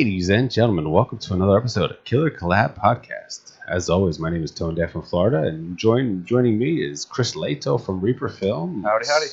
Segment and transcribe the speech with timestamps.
[0.00, 3.52] Ladies and gentlemen, welcome to another episode of Killer Collab Podcast.
[3.68, 7.34] As always, my name is Tone Deaf from Florida, and join, joining me is Chris
[7.34, 8.82] Lato from Reaper Film.
[8.82, 9.26] Howdy, howdy.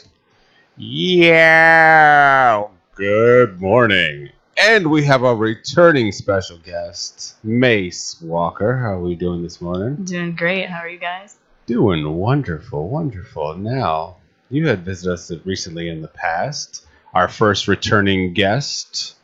[0.75, 2.66] Yeah.
[2.96, 4.32] Good morning.
[4.57, 8.78] And we have a returning special guest, Mace Walker.
[8.78, 10.04] How are we doing this morning?
[10.04, 10.70] Doing great.
[10.70, 11.38] How are you guys?
[11.65, 13.56] Doing wonderful, wonderful.
[13.56, 14.18] Now,
[14.50, 16.86] you had visited us recently in the past.
[17.14, 19.15] Our first returning guest,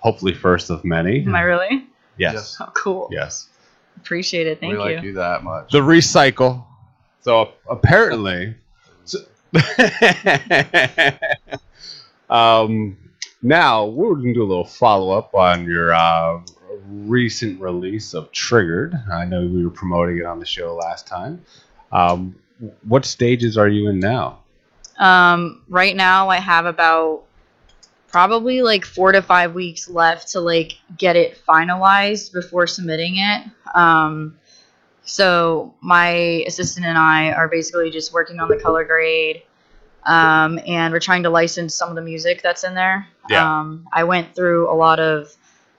[0.00, 1.24] hopefully first of many.
[1.24, 1.86] Am I really?
[2.18, 2.34] Yes.
[2.34, 2.56] Yes.
[2.60, 3.08] Oh, cool.
[3.10, 3.48] Yes.
[3.96, 4.60] Appreciate it.
[4.60, 4.96] Thank we you.
[4.96, 5.72] like you that much.
[5.72, 6.64] The recycle.
[7.20, 8.54] So apparently,
[9.04, 9.18] so-
[12.30, 12.96] um,
[13.42, 16.40] now we're going to do a little follow up on your uh,
[16.88, 18.94] recent release of Triggered.
[19.12, 21.42] I know we were promoting it on the show last time.
[21.92, 22.36] Um,
[22.82, 24.40] what stages are you in now?
[24.98, 27.24] Um, right now I have about
[28.10, 33.44] probably like four to five weeks left to like get it finalized before submitting it.
[33.74, 34.38] Um,
[35.04, 36.08] so my
[36.46, 39.42] assistant and I are basically just working on the color grade.
[40.04, 43.06] Um, and we're trying to license some of the music that's in there.
[43.28, 43.60] Yeah.
[43.60, 45.34] Um, I went through a lot of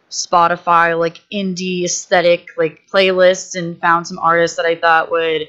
[0.10, 5.48] Spotify like indie aesthetic like playlists and found some artists that I thought would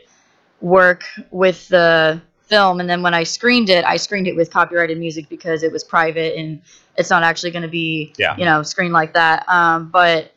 [0.60, 2.22] work with the
[2.52, 5.72] film and then when I screened it, I screened it with copyrighted music because it
[5.72, 6.60] was private and
[6.98, 8.36] it's not actually going to be Yeah.
[8.38, 9.38] you know screened like that.
[9.48, 10.32] Um, but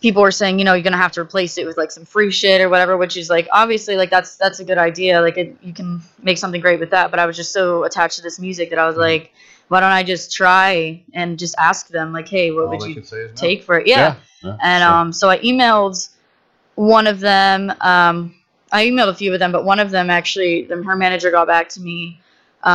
[0.00, 2.30] people were saying, you know, you're gonna have to replace it with like some free
[2.30, 5.20] shit or whatever, which is like obviously like that's that's a good idea.
[5.20, 7.10] Like it, you can make something great with that.
[7.12, 9.00] But I was just so attached to this music that I was Mm-hmm.
[9.10, 9.32] like,
[9.68, 12.94] why don't I just try and just ask them like, hey, what All would you
[12.94, 13.40] can say is no.
[13.40, 13.86] take for it?
[13.86, 14.14] Yeah.
[14.42, 14.92] Yeah, And sure.
[14.92, 16.08] um, so I emailed
[16.76, 17.72] one of them.
[17.80, 18.34] Um,
[18.72, 21.46] I emailed a few of them, but one of them actually, them, her manager got
[21.46, 22.20] back to me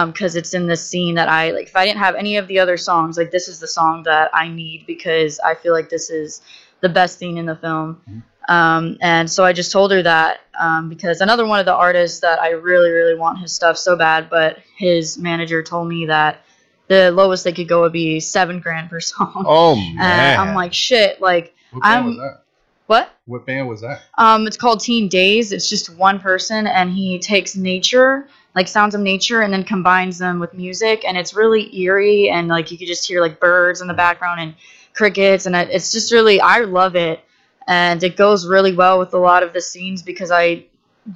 [0.05, 1.67] because it's in this scene that I like.
[1.67, 4.29] If I didn't have any of the other songs, like this is the song that
[4.33, 6.41] I need because I feel like this is
[6.81, 8.01] the best scene in the film.
[8.49, 12.19] Um, and so I just told her that um, because another one of the artists
[12.21, 16.41] that I really, really want his stuff so bad, but his manager told me that
[16.87, 19.45] the lowest they could go would be seven grand per song.
[19.47, 19.95] oh man!
[19.97, 22.42] And I'm like, shit, like, I'm- was that?
[22.87, 23.09] What?
[23.25, 24.01] What band was that?
[24.17, 25.51] Um, it's called Teen Days.
[25.51, 30.17] It's just one person, and he takes nature, like sounds of nature, and then combines
[30.17, 33.81] them with music, and it's really eerie, and like you could just hear like birds
[33.81, 34.55] in the background and
[34.93, 37.23] crickets, and it- it's just really, I love it,
[37.67, 40.65] and it goes really well with a lot of the scenes because I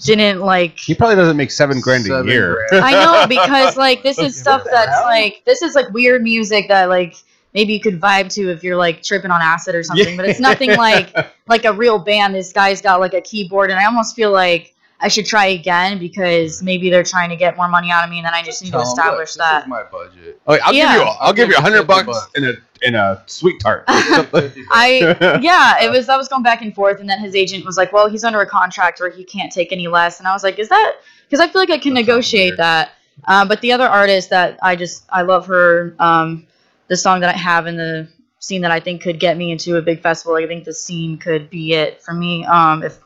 [0.03, 0.77] didn't like.
[0.77, 2.65] he probably doesn't make seven grand a year.
[2.69, 2.85] grand.
[2.85, 6.89] I know because like this is stuff that's like this is like weird music that
[6.89, 7.15] like
[7.57, 10.39] maybe you could vibe to if you're like tripping on acid or something, but it's
[10.39, 11.11] nothing like
[11.47, 12.35] like a real band.
[12.35, 15.97] This guy's got like a keyboard, and I almost feel like I should try again
[15.97, 18.61] because maybe they're trying to get more money out of me, and then I just
[18.61, 19.63] need to Tell 'em, look, establish this that.
[19.63, 20.39] is my budget.
[20.45, 20.93] Oh, I'll Yeah.
[20.93, 21.07] give you.
[21.19, 22.29] I'll give you a hundred bucks bucks.
[22.35, 22.53] in a
[22.83, 23.85] in a sweet tart.
[23.87, 27.75] I yeah, it was that was going back and forth, and then his agent was
[27.75, 30.43] like, "Well, he's under a contract where he can't take any less," and I was
[30.43, 30.93] like, "Is that?"
[31.27, 32.91] Because I feel like I can That sounds negotiate that.
[33.27, 36.45] Uh, but the other artist that I just I love her, um,
[36.87, 38.07] the song that I have in the
[38.39, 40.35] scene that I think could get me into a big festival.
[40.35, 42.45] I think the scene could be it for me.
[42.45, 42.99] Um, if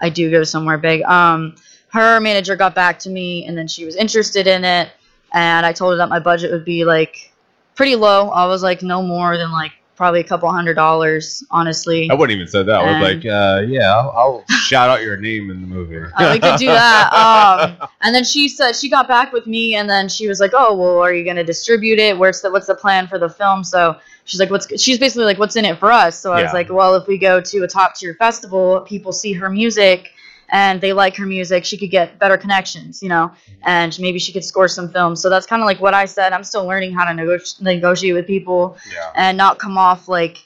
[0.00, 1.02] I do go somewhere big.
[1.02, 1.56] Um,
[1.88, 4.90] her manager got back to me, and then she was interested in it,
[5.32, 7.32] and I told her that my budget would be like
[7.74, 8.30] pretty low.
[8.30, 12.08] I was like no more than like probably a couple hundred dollars, honestly.
[12.08, 12.74] I wouldn't even say that.
[12.74, 15.98] I was like, uh, yeah, I'll, I'll shout out your name in the movie.
[16.16, 17.10] Uh, we could do that.
[17.18, 20.52] Um, and then she said she got back with me, and then she was like,
[20.54, 22.16] "Oh, well, are you going to distribute it?
[22.16, 25.38] Where's the what's the plan for the film?" So she's like, "What's?" She's basically like,
[25.38, 26.44] "What's in it for us?" So I Yeah.
[26.44, 30.12] was like, "Well, if we go to a top tier festival, people see her music."
[30.50, 33.30] And they like her music, she could get better connections, you know,
[33.64, 35.20] and maybe she could score some films.
[35.20, 36.32] So that's kind of like what I said.
[36.32, 39.12] I'm still learning how to nego- negotiate with people yeah.
[39.14, 40.38] and not come off like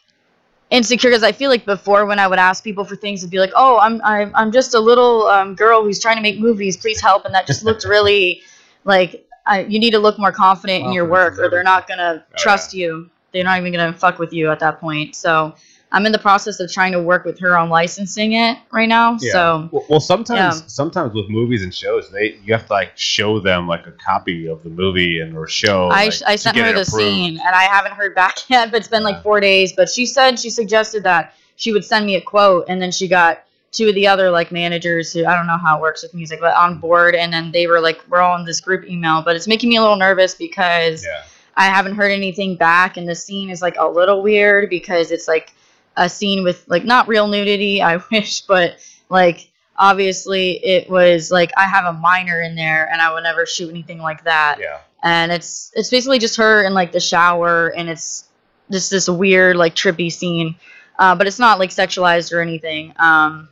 [0.71, 3.39] insecure because I feel like before when I would ask people for things, it'd be
[3.39, 6.77] like, "Oh, I'm I'm, I'm just a little um, girl who's trying to make movies.
[6.77, 8.43] Please help," and that just looked really
[8.85, 12.25] like I, you need to look more confident in your work, or they're not gonna
[12.27, 13.11] Oh, trust you.
[13.33, 15.15] They're not even gonna fuck with you at that point.
[15.15, 15.55] So
[15.95, 19.19] I'm in the process of trying to work with her on licensing it right now.
[19.21, 19.33] Yeah.
[19.33, 20.67] So Well, well, sometimes Yeah.
[20.67, 24.47] sometimes with movies and shows, they you have to like show them like a copy
[24.49, 25.89] of the movie and or show.
[25.89, 26.89] I, like, I sent her the approved.
[26.91, 28.71] scene, and I haven't heard back yet.
[28.71, 29.09] But it's been Yeah.
[29.09, 29.73] like four days.
[29.75, 33.07] But she said she suggested that she would send me a quote, and then she
[33.07, 36.15] got two of the other like managers who I don't know how it works with
[36.15, 39.23] music, but on board, and then they were like, we're all in this group email.
[39.23, 41.23] But it's making me a little nervous because Yeah.
[41.55, 45.29] I haven't heard anything back, and the scene is like a little weird because it's
[45.29, 45.53] like
[45.97, 47.83] a scene with like not real nudity.
[47.91, 48.77] I wish, but
[49.09, 53.47] like obviously it was like I have a minor in there, and I would never
[53.47, 54.79] shoot anything like that Yeah.
[55.03, 58.29] and it's it's basically just her in like the shower and it's
[58.71, 60.55] just this weird like trippy scene,
[60.99, 62.93] uh, but it's not like sexualized or anything.
[62.99, 63.49] Um,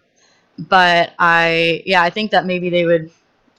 [0.58, 3.10] but I yeah I think that maybe they would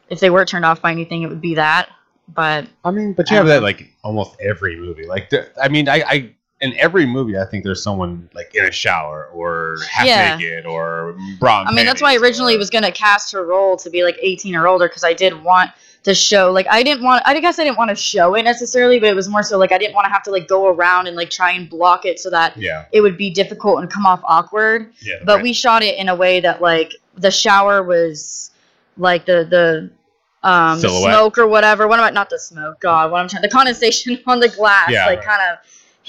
[0.10, 1.89] if they were turned off by anything it would be that.
[2.34, 5.06] But I mean, but you have that like almost every movie.
[5.06, 8.66] Like, the, I mean, I, I in every movie, I think there's someone like in
[8.66, 10.36] a shower or half Yeah.
[10.38, 11.63] naked or bra.
[11.68, 14.18] I mean that's why I originally or- was gonna cast her role to be like
[14.22, 15.72] 18 or older because I did want
[16.04, 19.00] to show like I didn't want I guess I didn't want to show it necessarily,
[19.00, 21.08] but it was more so like I didn't want to have to like go around
[21.08, 24.06] and like try and block it so that Yeah, it would be difficult and come
[24.06, 24.92] off awkward.
[25.02, 25.16] yeah.
[25.25, 25.44] but right.
[25.44, 28.52] we shot it in a way that like the shower was
[28.98, 29.90] like the the
[30.48, 33.44] um the smoke or whatever what am i not the smoke god what i'm trying
[33.44, 35.28] the condensation on the glass Yeah, like right.
[35.28, 35.60] kind of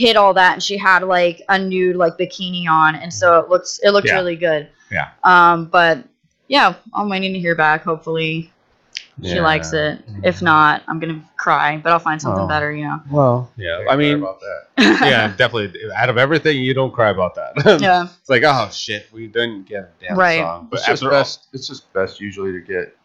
[0.02, 3.48] hit all that and she had like a nude like bikini on and so it
[3.48, 4.14] looks it looked Yeah.
[4.14, 5.08] really good Yeah.
[5.22, 6.02] um but
[6.48, 8.50] yeah i'm waiting to hear back hopefully
[9.22, 9.42] she Yeah.
[9.42, 12.48] likes it if not i'm gonna cry but i'll find something Oh.
[12.48, 13.78] better you know Well, yeah.
[13.82, 14.60] I Sorry mean, about that.
[15.12, 15.68] yeah, definitely.
[15.94, 17.52] Out of everything, you don't cry about that.
[17.80, 20.40] yeah It's like, oh shit, we didn't get a damn Right.
[20.40, 20.66] song.
[20.70, 21.20] But It's just after all-
[21.52, 22.96] It's just best usually to get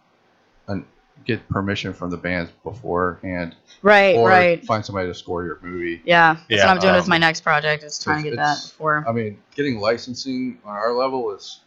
[0.69, 0.85] an
[1.25, 4.65] get permission from the bands beforehand, right or right.
[4.65, 6.01] find somebody to score your movie.
[6.05, 8.35] yeah that's Yeah, what i'm doing with um, my next project is trying to get
[8.37, 9.05] that before.
[9.07, 11.59] I mean, getting licensing on our level is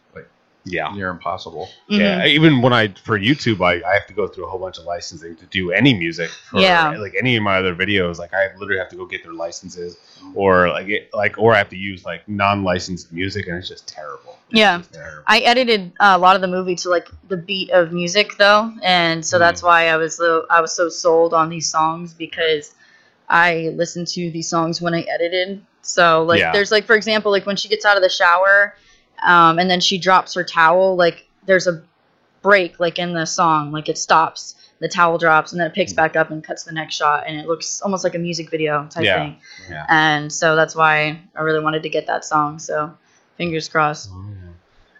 [0.65, 0.91] yeah.
[0.93, 1.67] near impossible.
[1.89, 1.99] Mhm.
[1.99, 4.77] Yeah, even when I for YouTube, I, I have to go through a whole bunch
[4.77, 6.29] of licensing to do any music.
[6.29, 6.95] For, Yeah.
[6.97, 9.97] like any of my other videos, like I literally have to go get their licenses,
[10.35, 13.87] or like it, like or I have to use like non-licensed music, and it's just
[13.87, 14.37] terrible.
[14.49, 14.77] It's Yeah.
[14.79, 15.23] just terrible.
[15.27, 18.71] I edited uh, a lot of the movie to like the beat of music though,
[18.83, 19.39] and so Mm.
[19.39, 22.73] that's why I was so I was so sold on these songs because
[23.29, 25.65] I listened to these songs when I edited.
[25.81, 26.51] So like Yeah.
[26.51, 28.75] there's like for example like when she gets out of the shower,
[29.21, 31.83] um, and then she drops her towel like there's a
[32.41, 35.93] break like in the song like it stops the towel drops and then it picks
[35.93, 38.87] back up and cuts the next shot and it looks almost like a music video
[38.89, 39.19] type Yeah.
[39.19, 39.37] thing
[39.69, 39.85] Yeah.
[39.89, 42.91] and so that's why I really wanted to get that song so
[43.37, 44.09] fingers crossed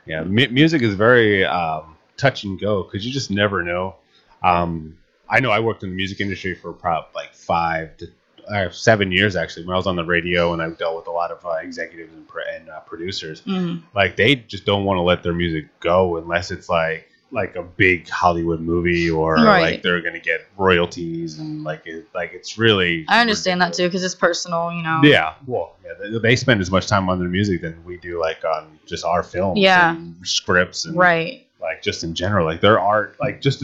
[0.05, 3.95] Yeah, mu- music is very um, touch and go because you just never know.
[4.43, 4.97] Um,
[5.29, 8.07] I know I worked in the music industry for probably like five to
[8.49, 9.65] uh, seven years actually.
[9.65, 12.13] When I was on the radio and I've dealt with a lot of uh, executives
[12.13, 13.81] and, pro- and uh, producers, Mhm.
[13.95, 17.63] like they just don't want to let their music go unless it's like like a
[17.63, 19.61] big Hollywood movie or Right.
[19.75, 23.05] like they're gonna get royalties and like it, like it's really.
[23.07, 24.99] I understand that too because it's personal, you know.
[25.01, 28.19] Yeah, well, yeah, they, they spend as much time on their music than we do
[28.19, 29.95] like on just our films, Yeah.
[29.95, 31.47] and scripts, and Right.
[31.61, 33.63] like just in general, like their art, like just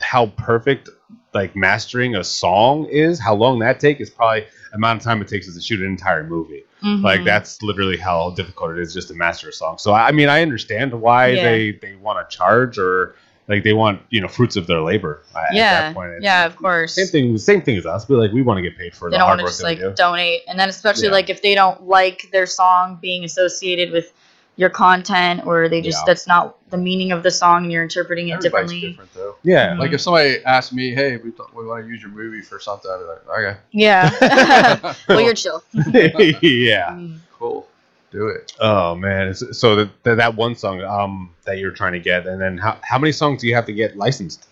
[0.00, 0.88] how perfect
[1.34, 5.28] like mastering a song is, how long that take is probably amount of time it
[5.28, 6.64] takes us to shoot an entire movie.
[6.82, 7.24] Like Mhm.
[7.24, 9.78] that's literally how difficult it is just to master a song.
[9.78, 11.42] So I mean, I understand why Yeah.
[11.44, 13.14] they they want to charge or
[13.48, 15.22] like they want you know fruits of their labor.
[15.34, 15.80] at- at Yeah.
[15.80, 16.10] that point.
[16.20, 16.94] Yeah, of course.
[16.94, 17.38] Same thing.
[17.38, 18.04] Same thing as us.
[18.04, 19.50] But like we want to get paid for They the don't hard want to work
[19.52, 19.92] just like do.
[19.96, 21.12] donate, and then especially Yeah.
[21.12, 24.12] like if they don't like their song being associated with
[24.56, 26.04] your content, or they just Yeah.
[26.12, 28.88] that's not the meaning of the song, and you're interpreting it Everybody's differently.
[28.90, 29.34] different though.
[29.42, 29.78] Yeah, Mhm.
[29.80, 32.60] Like if somebody asked me, "Hey, we, th- we want to use your movie for
[32.60, 34.94] something," I'd be like, "Okay, Yeah.
[35.08, 35.62] well, you're chill.
[35.92, 36.90] yeah.
[36.92, 37.18] Mm.
[37.38, 37.66] cool,
[38.12, 39.34] do it." Oh man.
[39.34, 42.76] So that that that one song um that you're trying to get, and then how
[42.82, 44.46] how many songs do you have to get licensed?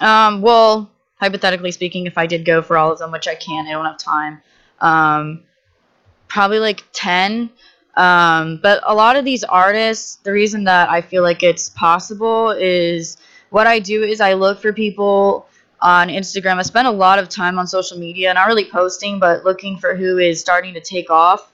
[0.00, 3.66] Um, well, hypothetically speaking, if I did go for all of them, which I can't,
[3.66, 4.42] I don't have time.
[4.80, 5.44] Um,
[6.28, 7.48] probably like ten.
[7.96, 12.50] Um, but a lot of these artists, the reason that I feel like it's possible
[12.50, 13.16] is
[13.50, 15.46] what I do is I look for people
[15.80, 16.58] on Instagram.
[16.58, 19.94] I spend a lot of time on social media, not really posting, but looking for
[19.94, 21.52] who is starting to take off.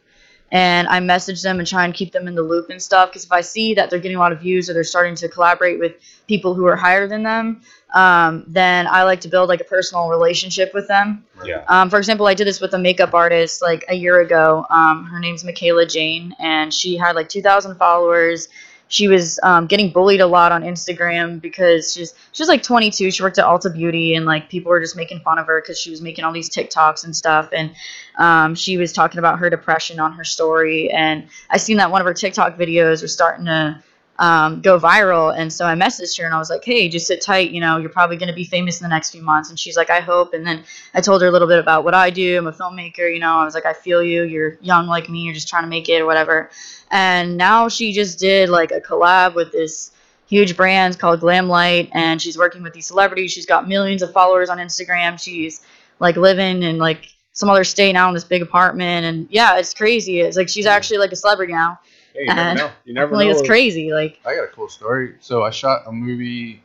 [0.53, 3.09] And I message them and try and keep them in the loop and stuff.
[3.11, 5.29] Because if I see that they're getting a lot of views or they're starting to
[5.29, 5.95] collaborate with
[6.29, 7.63] people who are higher than them,
[7.95, 11.25] um, then I like to build like a personal relationship with them.
[11.45, 11.65] Yeah.
[11.69, 14.67] Um, for example, I did this with a makeup artist like a year ago.
[14.71, 18.49] Um, her name's Michaela Jane, and she had like 2,000 followers.
[18.93, 23.11] She was um, getting bullied a lot on Instagram because she's she was like 22.
[23.11, 25.81] She worked at Ulta Beauty, and like people were just making fun of her because
[25.81, 27.49] she was making all these TikToks and stuff.
[27.55, 27.75] And
[28.19, 30.91] um, she was talking about her depression on her story.
[30.91, 33.83] And I seen that one of her TikTok videos was starting to
[34.19, 35.37] um, go viral.
[35.37, 37.51] And so I messaged her and I was like, hey, just sit tight.
[37.51, 39.51] You know, you're probably going to be famous in the next few months.
[39.51, 40.35] And she's like, I hope.
[40.35, 40.65] And then
[40.95, 42.39] I told her a little bit about what I do.
[42.39, 43.13] I'm a filmmaker.
[43.13, 44.25] You know, I was like, I feel you.
[44.25, 45.21] You're young like me.
[45.21, 46.51] You're just trying to make it or whatever.
[46.91, 49.93] And now she just did like a collab with this
[50.29, 51.91] huge brand called Glam Light.
[51.93, 53.33] And she's working with these celebrities.
[53.33, 55.21] She's got millions of followers on Instagram.
[55.21, 55.63] She's
[55.99, 59.07] like living in like some other state now in this big apartment.
[59.07, 60.21] And yeah, it's crazy.
[60.21, 61.81] It's like she's actually like a celebrity now.
[62.15, 62.71] Hey, you never And- know.
[62.85, 63.33] You never Like know.
[63.39, 63.93] it's crazy.
[63.93, 65.15] Like I got a cool story.
[65.21, 66.63] So I shot a movie.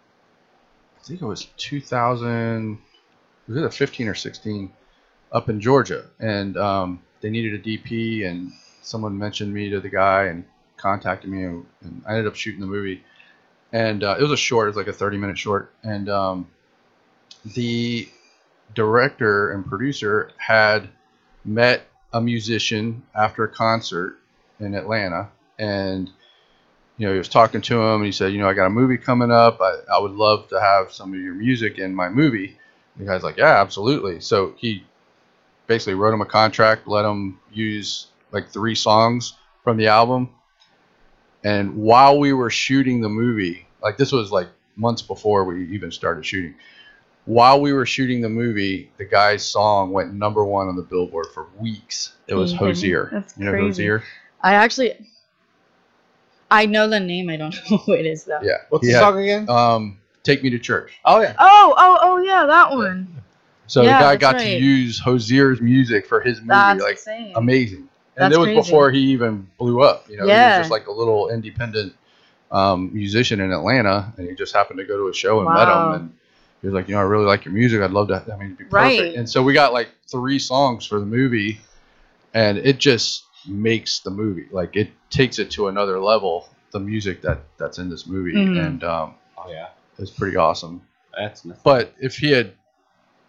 [1.00, 2.78] I think it was 2000.
[3.48, 4.72] Was it a 15 or 16?
[5.32, 8.52] Up in Georgia, and um, they needed a DP, and
[8.82, 10.46] someone mentioned me to the guy and
[10.78, 13.04] contacted me, and, and I ended up shooting the movie.
[13.74, 16.48] And uh, it was a short, it was like a 30 minute short, and um,
[17.56, 18.08] the
[18.74, 20.88] director and producer had
[21.44, 24.18] met a musician after a concert
[24.62, 26.10] in Atlanta, and
[26.98, 28.72] you know he was talking to him, and he said, you know, I got a
[28.72, 29.60] movie coming up.
[29.62, 32.58] I, I would love to have some of your music in my movie.
[32.98, 34.20] The guy's like, yeah, absolutely.
[34.22, 34.84] So he
[35.68, 39.34] basically wrote him a contract, let him use like three songs
[39.64, 40.30] from the album.
[41.44, 45.92] And while we were shooting the movie, like this was like months before we even
[45.92, 46.56] started shooting,
[47.26, 51.28] while we were shooting the movie, the guy's song went number one on the Billboard
[51.34, 52.14] for weeks.
[52.28, 52.96] It was Can you kidding me?
[52.96, 53.10] Hozier.
[53.12, 53.66] That's you know crazy.
[53.68, 54.04] Hozier?
[54.42, 55.10] I actually,
[56.50, 57.30] I know the name.
[57.30, 58.40] I don't know who it is though.
[58.42, 58.58] Yeah.
[58.70, 59.50] What's He the had, song again?
[59.50, 60.94] Um, Take Me to Church.
[61.06, 61.36] oh yeah.
[61.40, 63.08] Oh, oh, oh, yeah, that one.
[63.68, 64.62] So Yeah, the guy that's got to right.
[64.62, 66.50] use Hozier's music for his movie.
[66.52, 67.34] That's like insane.
[67.36, 67.90] amazing.
[68.16, 68.62] And That's it was crazy.
[68.62, 70.10] before he even blew up.
[70.10, 70.58] You know, he Yeah.
[70.58, 71.94] was just like a little independent
[72.50, 75.68] um, musician in Atlanta, and he just happened to go to a show and met
[75.68, 75.94] him.
[75.94, 76.14] And
[76.62, 77.82] he was like, you know, I really like your music.
[77.82, 78.24] I'd love to.
[78.34, 78.74] I mean, it'd be perfect.
[78.74, 79.16] Right.
[79.16, 81.60] And so we got like three songs for the movie,
[82.34, 86.48] and it just makes the movie like it takes it to another level.
[86.72, 88.66] The music that that's in this movie, Mhm.
[88.66, 89.68] and um, Oh yeah.
[89.98, 90.82] it's pretty awesome.
[91.18, 91.62] That's nothing.
[91.64, 92.52] But if he had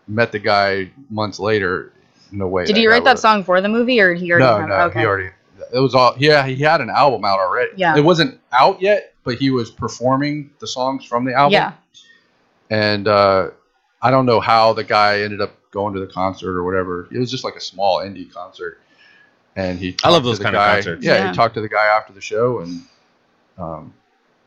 [0.09, 1.93] met the guy months later,
[2.33, 2.65] no way.
[2.65, 4.45] Did he write that would've- song for the movie, or he already?
[4.45, 5.01] no, no, okay.
[5.01, 5.31] he already.
[5.73, 6.15] It was all.
[6.19, 7.73] Yeah, he had an album out already.
[7.77, 7.97] Yeah.
[7.97, 11.53] It wasn't out yet, but he was performing the songs from the album.
[11.53, 11.73] Yeah.
[12.71, 13.51] And uh,
[14.03, 17.09] I don't know how the guy ended up going to the concert or whatever.
[17.11, 18.81] It was just like a small indie concert,
[19.59, 19.97] and he.
[20.05, 21.05] I love those the kind of guy- concerts.
[21.05, 21.31] Yeah, Yeah.
[21.31, 22.81] he talked to the guy after the show, and
[23.59, 23.95] um,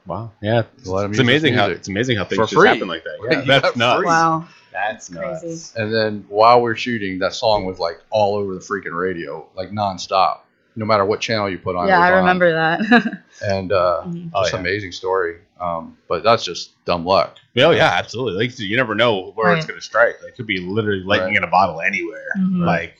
[0.07, 0.31] Wow.
[0.41, 0.63] Yeah.
[0.77, 2.67] It's, Let him it's use his amazing how it's amazing how things For just free.
[2.69, 3.19] happen like that.
[3.21, 3.41] Like, Yeah,
[3.71, 3.97] you nuts.
[3.99, 4.05] free.
[4.07, 4.47] Wow.
[4.73, 5.47] That's Crazy.
[5.47, 5.75] nuts.
[5.75, 9.69] and then while we're shooting, that song was like all over the freaking radio, like
[9.71, 10.39] nonstop.
[10.75, 11.85] No matter what channel you put on.
[11.85, 12.17] it Yeah, was I on.
[12.19, 13.21] remember that.
[13.43, 14.29] And uh, Mhm.
[14.33, 14.59] Oh, just yeah.
[14.59, 15.37] amazing story.
[15.59, 17.37] Um, but that's just dumb luck.
[17.57, 18.45] Oh yeah, absolutely.
[18.47, 19.69] Like you never know where it's Right.
[19.69, 20.15] gonna strike.
[20.21, 21.37] Like, it could be literally lightning Right.
[21.37, 22.27] in a bottle anywhere.
[22.37, 22.65] Mhm.
[22.65, 22.95] Like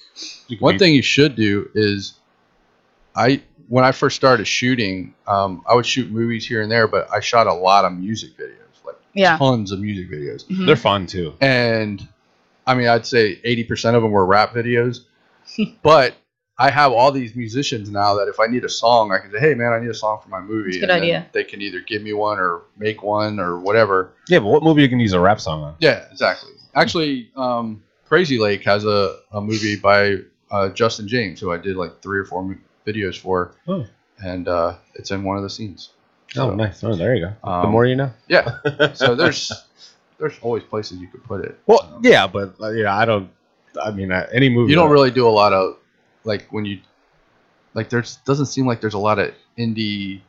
[0.48, 2.14] you could One be- thing you should do is,
[3.16, 7.08] I when I first started shooting, um, I would shoot movies here and there, but
[7.14, 9.38] I shot a lot of music videos, like Yeah.
[9.38, 10.46] tons of music videos.
[10.48, 10.66] Mhm.
[10.66, 11.36] they're fun too.
[11.40, 12.06] And
[12.68, 15.02] I mean, I'd say eighty percent of them were rap videos,
[15.84, 16.16] but
[16.62, 19.40] I have all these musicians now that if I need a song, I can say,
[19.40, 21.28] "Hey, man, I need a song for my movie." That's a good and idea.
[21.32, 24.12] They can either give me one or make one or whatever.
[24.30, 25.76] Yeah, but what movie you can use a rap song on?
[25.80, 26.52] Yeah, exactly.
[26.76, 30.18] Actually, um, Crazy Lake has a, a movie by
[30.52, 33.86] uh, Justin James, who I did like three or four mu- videos for, Oh.
[34.24, 35.90] and uh, it's in one of the scenes.
[36.38, 36.84] Oh, So, nice.
[36.84, 37.34] Oh, there you go.
[37.44, 38.12] the Um, more you know.
[38.28, 38.58] Yeah.
[38.94, 39.52] So there's
[40.20, 41.58] there's always places you could put it.
[41.66, 43.30] Well, Um, yeah, but uh, yeah, I don't.
[43.82, 44.70] I mean, uh, any movie.
[44.72, 45.78] you don't that- really do a lot of
[46.24, 46.80] like when you
[47.74, 50.22] like there's doesn't seem like there's a lot of indie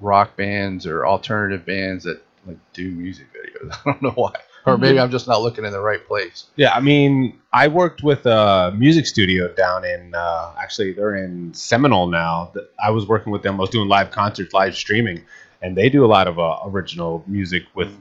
[0.00, 3.72] rock bands or alternative bands that like do music videos.
[3.86, 4.32] I don't know why.
[4.66, 6.46] Or maybe I'm just not looking in the right place.
[6.56, 10.14] Yeah, I mean, I worked with a music studio down in.
[10.14, 12.50] Uh, actually, they're in Seminole now.
[12.82, 13.56] I was working with them.
[13.56, 15.22] I was doing live concerts, live streaming,
[15.60, 17.94] and they do a lot of uh, original music with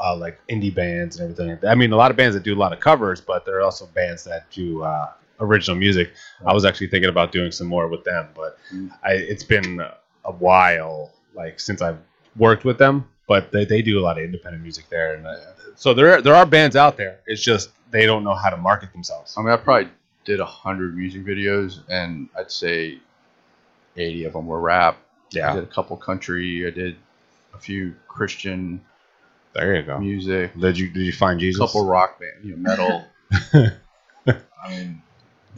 [0.00, 1.68] uh, like indie bands and everything.
[1.68, 3.62] I mean, a lot of bands that do a lot of covers, but there are
[3.62, 5.10] also bands that do uh,
[5.40, 6.12] original music.
[6.46, 8.90] I was actually thinking about doing some more with them, but Mm.
[9.04, 9.80] I, it's been
[10.24, 11.98] a while, like since I've
[12.36, 13.08] worked with them.
[13.26, 15.36] But they, they do a lot of independent music there, and uh,
[15.76, 17.20] so there there are bands out there.
[17.26, 19.34] It's just they don't know how to market themselves.
[19.38, 19.90] I mean, I probably
[20.26, 22.98] did a hundred music videos, and I'd say
[23.96, 24.98] eighty of them were rap.
[25.30, 26.66] Yeah, I did a couple country.
[26.66, 26.96] I did
[27.54, 28.80] a few Christian
[29.54, 29.98] there you go.
[29.98, 31.60] music, Did you did you find a Jesus?
[31.60, 33.06] couple rock band, you know, metal.
[34.62, 35.02] I mean,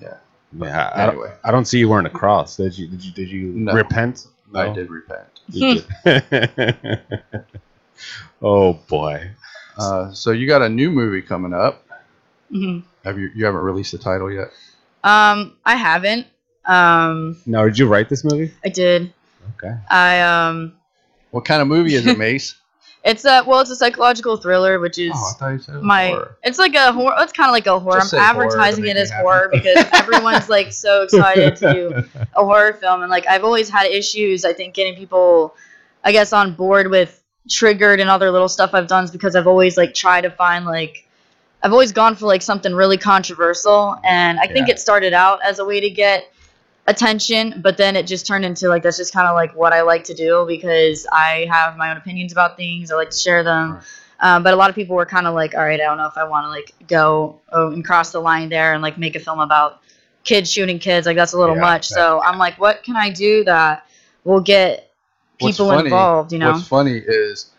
[0.00, 2.56] Yeah, I, don't, anyway, I don't see you wearing a cross.
[2.56, 2.86] Did you?
[2.88, 3.12] Did you?
[3.12, 3.72] Did you No.
[3.72, 4.26] repent?
[4.54, 5.26] I did repent.
[5.48, 7.12] You did.
[8.42, 9.30] oh boy.
[9.76, 11.84] Uh, so you got a new movie coming up.
[12.52, 12.84] Mhm.
[13.04, 13.30] Have you?
[13.34, 14.48] You haven't released the title yet.
[15.04, 16.26] Um, I haven't.
[16.64, 18.52] Um, Now, did you write this movie?
[18.64, 19.12] I did.
[19.56, 19.74] Okay.
[19.90, 20.72] I um,
[21.30, 22.56] What kind of movie is it, Mace?
[23.06, 25.78] It's a well, it's a psychological thriller, which is oh, I thought you said it
[25.78, 26.08] was my.
[26.08, 26.36] horror.
[26.42, 27.14] It's like a horror.
[27.20, 28.00] It's kind of like a horror.
[28.00, 32.04] Just I'm say horror advertising it as horror because everyone's like so excited to do
[32.34, 34.44] a horror film, and like I've always had issues.
[34.44, 35.54] I think getting people,
[36.04, 39.46] I guess, on board with triggered and other little stuff I've done is because I've
[39.46, 41.04] always like tried to find like.
[41.62, 44.74] I've always gone for like something really controversial, and I think Yeah.
[44.74, 46.30] it started out as a way to get
[46.88, 49.82] attention, but then it just turned into like that's just kind of like what I
[49.82, 52.90] like to do because I have my own opinions about things.
[52.90, 53.74] I like to share them.
[53.74, 53.82] Right.
[54.20, 56.06] Um, but a lot of people were kind of like, all right, I don't know
[56.06, 59.14] if I want to like go oh, and cross the line there and like make
[59.14, 59.80] a film about
[60.24, 61.06] kids shooting kids.
[61.06, 61.86] Like that's a little Yeah, much.
[61.86, 63.86] So I'm like, what can I do that
[64.24, 64.92] will get
[65.38, 66.32] people funny- involved?
[66.32, 66.52] You know?
[66.52, 67.50] What's funny is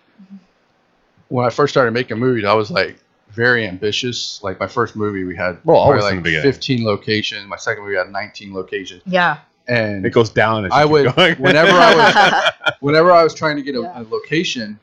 [1.28, 2.98] when I first started making movies, I was like
[3.38, 4.42] very ambitious.
[4.44, 7.48] Like my first movie, we had Well, always probably like 15 locations.
[7.48, 9.38] My second movie had 19 locations, yeah.
[9.68, 10.66] and It goes down.
[10.66, 11.36] As you I would going.
[11.38, 14.02] whenever I was whenever I was trying to get a, Yeah.
[14.02, 14.80] a location,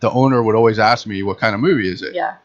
[0.00, 2.36] the owner would always ask me, "What kind of movie is it?" yeah.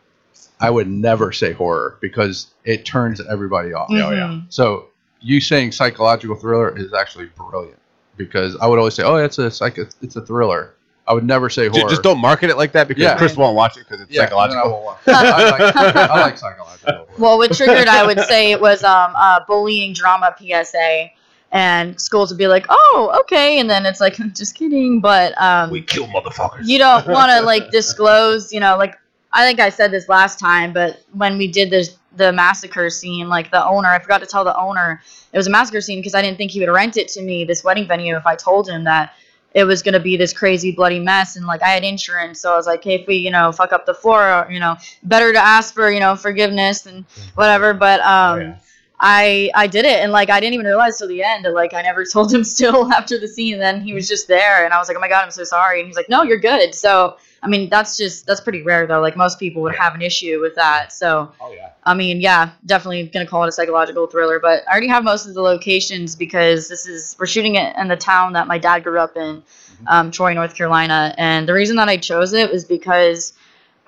[0.60, 3.90] I would never say horror because it turns everybody off.
[3.92, 4.18] Yeah, oh, yeah.
[4.28, 4.46] Mm-hmm.
[4.50, 4.88] So
[5.22, 7.78] you saying psychological thriller is actually brilliant
[8.16, 10.74] because I would always say, "Oh, it's a psych, it's a thriller."
[11.08, 11.90] I would never say horror.
[11.90, 13.18] just don't market it like that because Yeah.
[13.18, 14.72] Chris won't watch it because it's yeah, and then I psychological.
[14.72, 15.14] will watch it.
[15.14, 16.94] I, like, I like psychological.
[16.94, 17.08] horror.
[17.18, 21.08] Well, what triggered, I would say, it was um, uh, bullying drama PSA,
[21.54, 25.70] and schools would be like, "Oh, okay," and then it's like, "Just kidding," but um,
[25.70, 26.66] we kill motherfuckers.
[26.68, 28.96] you don't want to like disclose, you know, like
[29.32, 33.30] I think I said this last time, but when we did this the massacre scene,
[33.30, 36.16] like the owner, I forgot to tell the owner it was a massacre scene because
[36.16, 38.68] I didn't think he would rent it to me, this wedding venue, if I told
[38.68, 39.14] him that
[39.54, 42.56] it was gonna be this crazy bloody mess and like I had insurance, so I
[42.56, 45.39] was like, hey, if we, you know, fuck up the floor, you know, better to
[45.39, 47.74] ask for, you know, forgiveness and whatever.
[47.74, 48.58] But um Oh, yeah.
[49.00, 51.74] I I did it and like I didn't even realize till the end that like
[51.74, 54.74] I never told him still after the scene and then he was just there and
[54.74, 56.74] I was like oh my god I'm so sorry and he's like no you're good
[56.74, 59.01] so I mean that's just that's pretty rare though.
[59.01, 60.91] Like most people would have an issue with that.
[60.91, 61.72] So Oh yeah.
[61.84, 64.39] I mean yeah definitely gonna call it a psychological thriller.
[64.39, 67.88] But I already have most of the locations because this is we're shooting it in
[67.88, 69.44] the town that my dad grew up in
[69.86, 71.13] um, Troy North Carolina.
[71.17, 73.34] And the reason that I chose it was because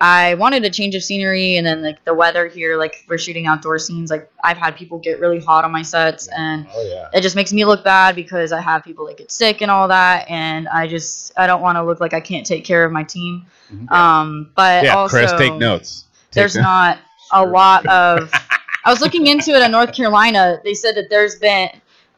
[0.02, 3.46] I wanted a change of scenery and then like the weather here, like we're shooting
[3.46, 7.08] outdoor scenes, like I've had people get really hot on my sets and Oh yeah.
[7.12, 9.88] it just makes me look bad because I have people that get sick and all
[9.88, 12.92] that and I just I don't want to look like I can't take care of
[12.92, 13.44] my team.
[13.70, 13.90] Mhm.
[13.92, 16.04] Um but Yeah, also Chris, take notes.
[16.30, 16.62] Take there's notes.
[16.64, 16.98] not
[17.32, 18.30] a lot of
[18.84, 20.60] I was looking into it in North Carolina.
[20.64, 21.68] They said that there's been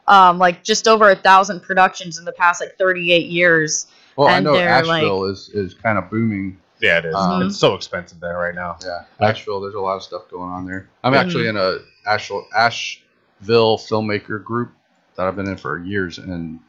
[0.07, 3.87] um like just over a thousand productions in the past like 38 years.
[4.15, 6.59] Well, I and know they're, like- Asheville is is kind of booming.
[6.83, 7.15] Yeah, it is.
[7.15, 8.77] Um, it's so expensive there right now.
[8.83, 9.61] Yeah, Asheville.
[9.61, 10.89] There's a lot of stuff going on there.
[11.01, 14.73] I'm actually in a Asheville Asheville filmmaker group
[15.15, 16.59] that I've been in for years, and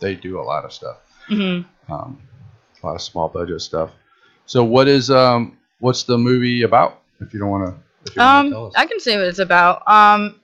[0.00, 0.96] they do a lot of stuff.
[1.30, 1.64] Mhm.
[1.88, 2.18] Um,
[2.82, 3.90] a lot of small budget stuff.
[4.46, 7.00] So, what is um, what's the movie about?
[7.20, 8.72] If you don't want to, tell Um, us.
[8.76, 9.86] I can say what it's about.
[9.88, 10.40] Um,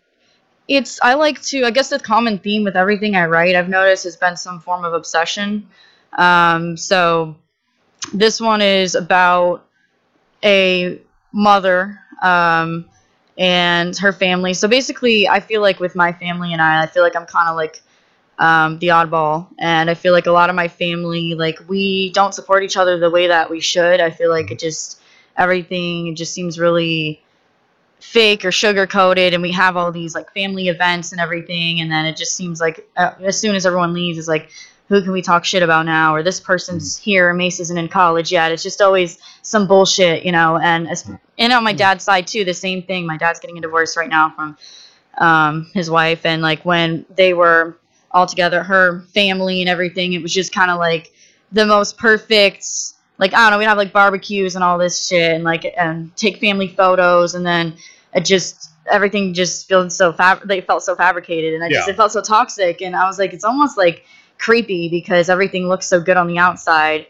[0.68, 1.64] it's I like to.
[1.64, 4.84] I guess the common theme with everything I write, I've noticed, has been some form
[4.84, 5.68] of obsession.
[6.16, 7.34] Um, so
[8.12, 9.66] this one is about
[10.44, 11.00] a
[11.32, 12.84] mother um,
[13.36, 14.54] and her family.
[14.54, 17.48] So basically, I feel like with my family and I, I feel like I'm kind
[17.48, 17.80] of like
[18.38, 22.32] um, the oddball, and I feel like a lot of my family, like we don't
[22.32, 24.00] support each other the way that we should.
[24.00, 25.00] I feel like it just
[25.38, 27.22] everything it just seems really
[28.00, 31.90] fake or sugar coated and we have all these like family events and everything and
[31.90, 34.50] then it just seems like uh, as soon as everyone leaves it's like
[34.88, 36.14] who can we talk shit about now?
[36.14, 37.02] Or this person's mm.
[37.02, 38.52] here mace isn't in college yet.
[38.52, 41.18] It's just always some bullshit you know and as, mm.
[41.38, 41.78] and on my mm.
[41.78, 43.06] dad's side too the same thing.
[43.06, 44.56] My dad's getting a divorce right now from
[45.18, 46.24] um, his wife.
[46.24, 47.78] And like when they were
[48.10, 51.12] all together her family and everything it was just kind of like
[51.52, 52.64] the most perfect
[53.18, 56.14] like I don't know, we'd have like barbecues and all this shit and like and
[56.16, 57.34] take family photos.
[57.34, 57.76] And then
[58.14, 61.54] it just everything just feels so fab they felt so fabricated.
[61.54, 62.80] And I just it felt so toxic.
[62.80, 64.04] And I was like it's almost like
[64.38, 67.06] creepy because everything looks so good on the outside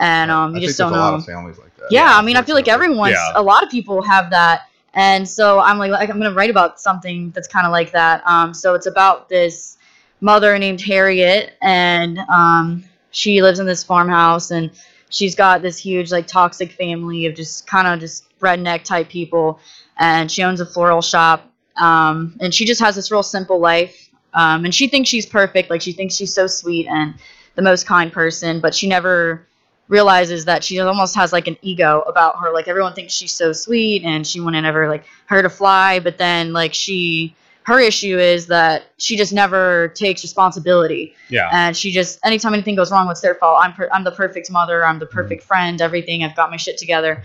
[0.00, 1.90] and um you I just think don't know a lot of families like that.
[1.90, 3.32] yeah, I mean, I feel like everyone's Yeah.
[3.34, 4.62] a lot of people have that,
[4.94, 8.22] and so I'm like, like I'm gonna write about something that's kind of like that.
[8.26, 9.76] Um, so it's about this
[10.20, 14.70] mother named Harriet, and um, she lives in this farmhouse, and
[15.10, 19.58] she's got this huge like toxic family of just kind of just redneck type people,
[19.98, 24.07] and she owns a floral shop, um, and she just has this real simple life,
[24.34, 27.14] um, and she thinks she's perfect, like she thinks she's so sweet and
[27.54, 29.46] the most kind person, but she never
[29.88, 32.52] realizes that she almost has like an ego about her.
[32.52, 36.18] Like everyone thinks she's so sweet and she wouldn't ever like her to fly, but
[36.18, 41.50] then like she her issue is that she just never takes responsibility Yeah.
[41.52, 44.50] and she just anytime anything goes wrong it's their fault i'm per- i'm the perfect
[44.50, 47.22] mother i'm the perfect friend everything i've got my shit together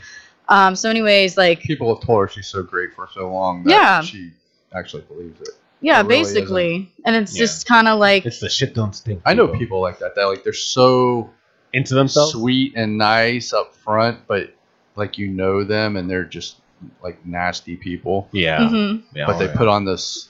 [0.49, 3.69] um so anyways like people have told her she's so great for so long that
[3.71, 4.01] Yeah.
[4.01, 4.31] she
[4.75, 5.51] actually believes it.
[5.83, 7.43] Yeah really basically and it's Yeah.
[7.43, 9.21] just kind of like It's the shit don't stink.
[9.25, 10.15] I know people like that.
[10.15, 11.29] That like they're so
[11.73, 12.31] into themselves.
[12.31, 14.51] sweet and nice up front, but
[14.95, 16.55] like you know them and they're just
[17.03, 18.27] like nasty people.
[18.31, 18.59] Yeah.
[18.59, 19.03] mhm.
[19.13, 19.25] yeah.
[19.27, 19.55] but oh, they yeah.
[19.55, 20.29] put on this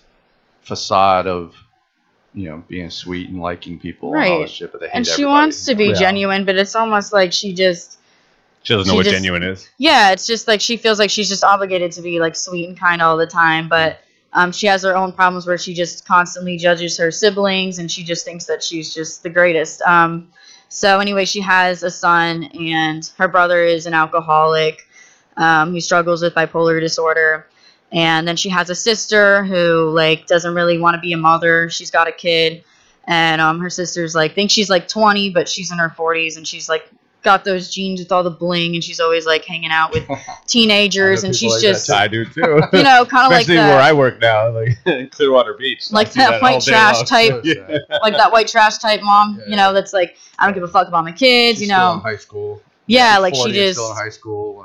[0.61, 1.55] facade of
[2.33, 4.47] you know being sweet and liking people and all Right.
[4.47, 5.31] this shit, but they hate and she everybody.
[5.33, 5.93] wants to be Yeah.
[5.93, 7.97] genuine but it's almost like she just
[8.63, 9.69] She doesn't know she what just- genuine is.
[9.77, 12.79] yeah it's just like she feels like she's just obligated to be like sweet and
[12.79, 13.99] kind all the time but
[14.33, 18.03] Um, she has her own problems where she just constantly judges her siblings and she
[18.03, 19.81] just thinks that she's just the greatest.
[19.83, 20.31] Um,
[20.69, 24.87] so anyway, she has a son and her brother is an alcoholic
[25.37, 27.47] um, who struggles with bipolar disorder.
[27.91, 31.69] And then she has a sister who like doesn't really want to be a mother.
[31.69, 32.63] She's got a kid,
[33.05, 36.47] and um, her sister's like thinks she's like 20, but she's in her 40s, and
[36.47, 36.89] she's like
[37.23, 40.07] got those jeans with all the bling, and she's always like hanging out with
[40.47, 41.93] teenagers, and she's like just too.
[41.93, 42.61] I do too.
[42.73, 44.77] you know kind of like Especially where I work now, like
[45.11, 45.91] Clearwater Beach.
[45.91, 47.05] Like see that white trash long.
[47.05, 47.79] type- Yeah.
[48.01, 50.67] like that white trash type mom, Yeah, you know, that's like I don't give a
[50.67, 52.01] fuck about my kids, She's you still in know.
[52.03, 52.61] high school.
[52.85, 54.61] Yeah, She's like she 40 and just still in high school.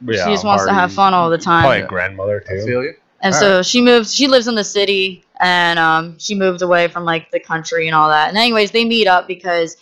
[0.00, 1.62] And Yeah, she just wants to have fun all the time.
[1.62, 2.66] Probably a grandmother I too.
[2.66, 2.94] feel you.
[3.24, 4.10] And All so she moved.
[4.10, 7.94] She lives in the city, and um, she moved away from like the country and
[7.94, 8.28] all that.
[8.28, 9.76] And anyways, they meet up because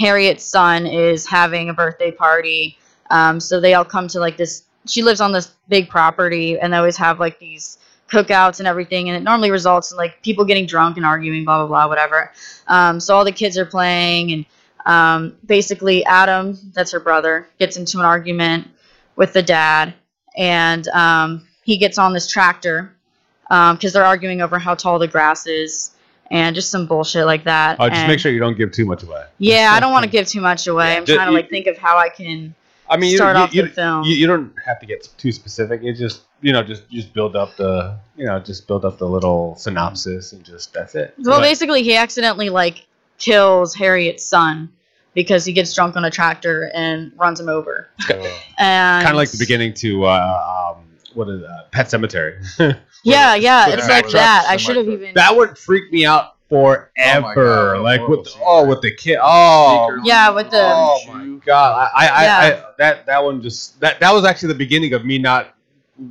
[0.00, 2.78] Harriet's son is having a birthday party.
[3.10, 4.64] Um, so they all come to like this.
[4.86, 7.78] She lives on this big property, and they always have like these
[8.10, 9.08] cookouts and everything.
[9.08, 12.32] And it normally results in like people getting drunk and arguing, blah blah blah, whatever.
[12.66, 14.46] Um, so all the kids are playing, and
[14.86, 18.68] um, basically Adam, that's her brother, gets into an argument
[19.16, 19.92] with the dad,
[20.36, 22.96] and um, he gets on this tractor
[23.48, 25.90] because they're arguing over how tall the grass is
[26.30, 27.76] and just some bullshit like that.
[27.80, 29.24] Oh, just And- make sure you don't give too much away.
[29.38, 30.96] Yeah, I don't want to give too much away.
[30.96, 32.54] I'm ju- trying to you- like think of how I can
[32.88, 34.04] I mean, you, start you, off you, the film.
[34.04, 35.82] you, you don't have to get too specific.
[35.82, 39.06] It just you know just just build up the you know just build up the
[39.08, 41.14] little synopsis and just that's it.
[41.18, 42.86] well, Like, basically, he accidentally like
[43.18, 44.70] kills Harriet's son
[45.14, 47.88] because he gets drunk on a tractor and runs him over.
[48.08, 50.69] Kind of like the beginning to uh, um,
[51.14, 52.44] what is uh, Pet Sematary.
[53.02, 54.44] Yeah, yeah, With it's the like truck, that.
[54.46, 55.14] I should have even.
[55.14, 57.34] that would freak me out forever.
[57.34, 59.18] God, like with scene, oh with the kid.
[59.22, 61.90] Oh Yeah, with the- oh my god.
[61.96, 62.38] I, I, I, Yeah.
[62.68, 65.54] I that that one just that that was actually the beginning of me not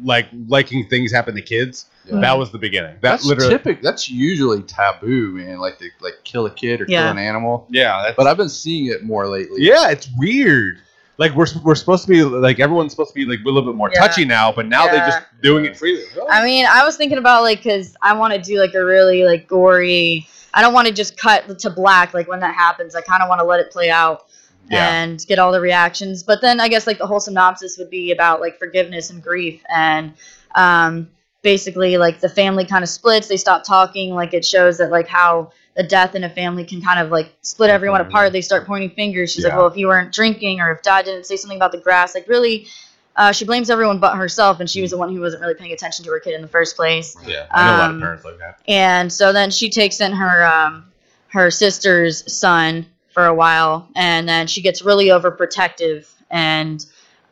[0.03, 1.85] like liking things happen to kids.
[2.05, 2.19] Yeah.
[2.21, 2.93] That was the beginning.
[2.93, 3.51] That That's literally.
[3.51, 3.83] typical.
[3.83, 5.59] That's usually taboo, man.
[5.59, 7.03] Like to like kill a kid or Yeah.
[7.03, 7.67] kill an animal.
[7.69, 9.61] yeah, that's, But I've been seeing it more lately.
[9.63, 10.79] Yeah, it's weird.
[11.19, 13.75] Like we're we're supposed to be like everyone's supposed to be like a little bit
[13.75, 13.99] more Yeah.
[14.07, 16.03] touchy now, but now they're just doing it freely.
[16.29, 19.25] I mean, I was thinking about like because I want to do like a really
[19.25, 20.25] like gory.
[20.53, 22.95] I don't want to just cut to black like when that happens.
[22.95, 24.27] I kind of want to let it play out
[24.71, 24.89] Yeah.
[25.03, 26.23] and get all the reactions.
[26.23, 29.61] But then I guess like the whole synopsis would be about like forgiveness and grief
[29.69, 30.13] and
[30.55, 31.09] um,
[31.41, 33.27] basically like the family kind of splits.
[33.27, 34.15] They stop talking.
[34.15, 37.33] Like it shows that like how a death in a family can kind of like
[37.41, 38.09] split everyone Mhm.
[38.09, 38.33] apart.
[38.33, 39.31] They start pointing fingers.
[39.33, 41.79] She's like, well, if you weren't drinking or if dad didn't say something about the
[41.79, 42.67] grass, like really.
[43.15, 45.73] Uh, she blames everyone but herself, and she was the one who wasn't really paying
[45.73, 47.17] attention to her kid in the first place.
[47.27, 48.59] yeah, I know a lot of um, parents like that.
[48.65, 50.85] And so then she takes in her um,
[51.27, 56.05] her sister's son for a while, and then she gets really overprotective.
[56.29, 56.85] And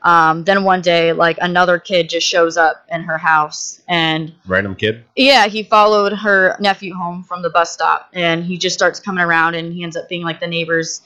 [0.08, 4.74] um, then one day, like another kid just shows up in her house, and Random
[4.74, 5.04] kid.
[5.18, 9.22] yeah, he followed her nephew home from the bus stop, and he just starts coming
[9.22, 11.02] around, and he ends up being like the neighbor's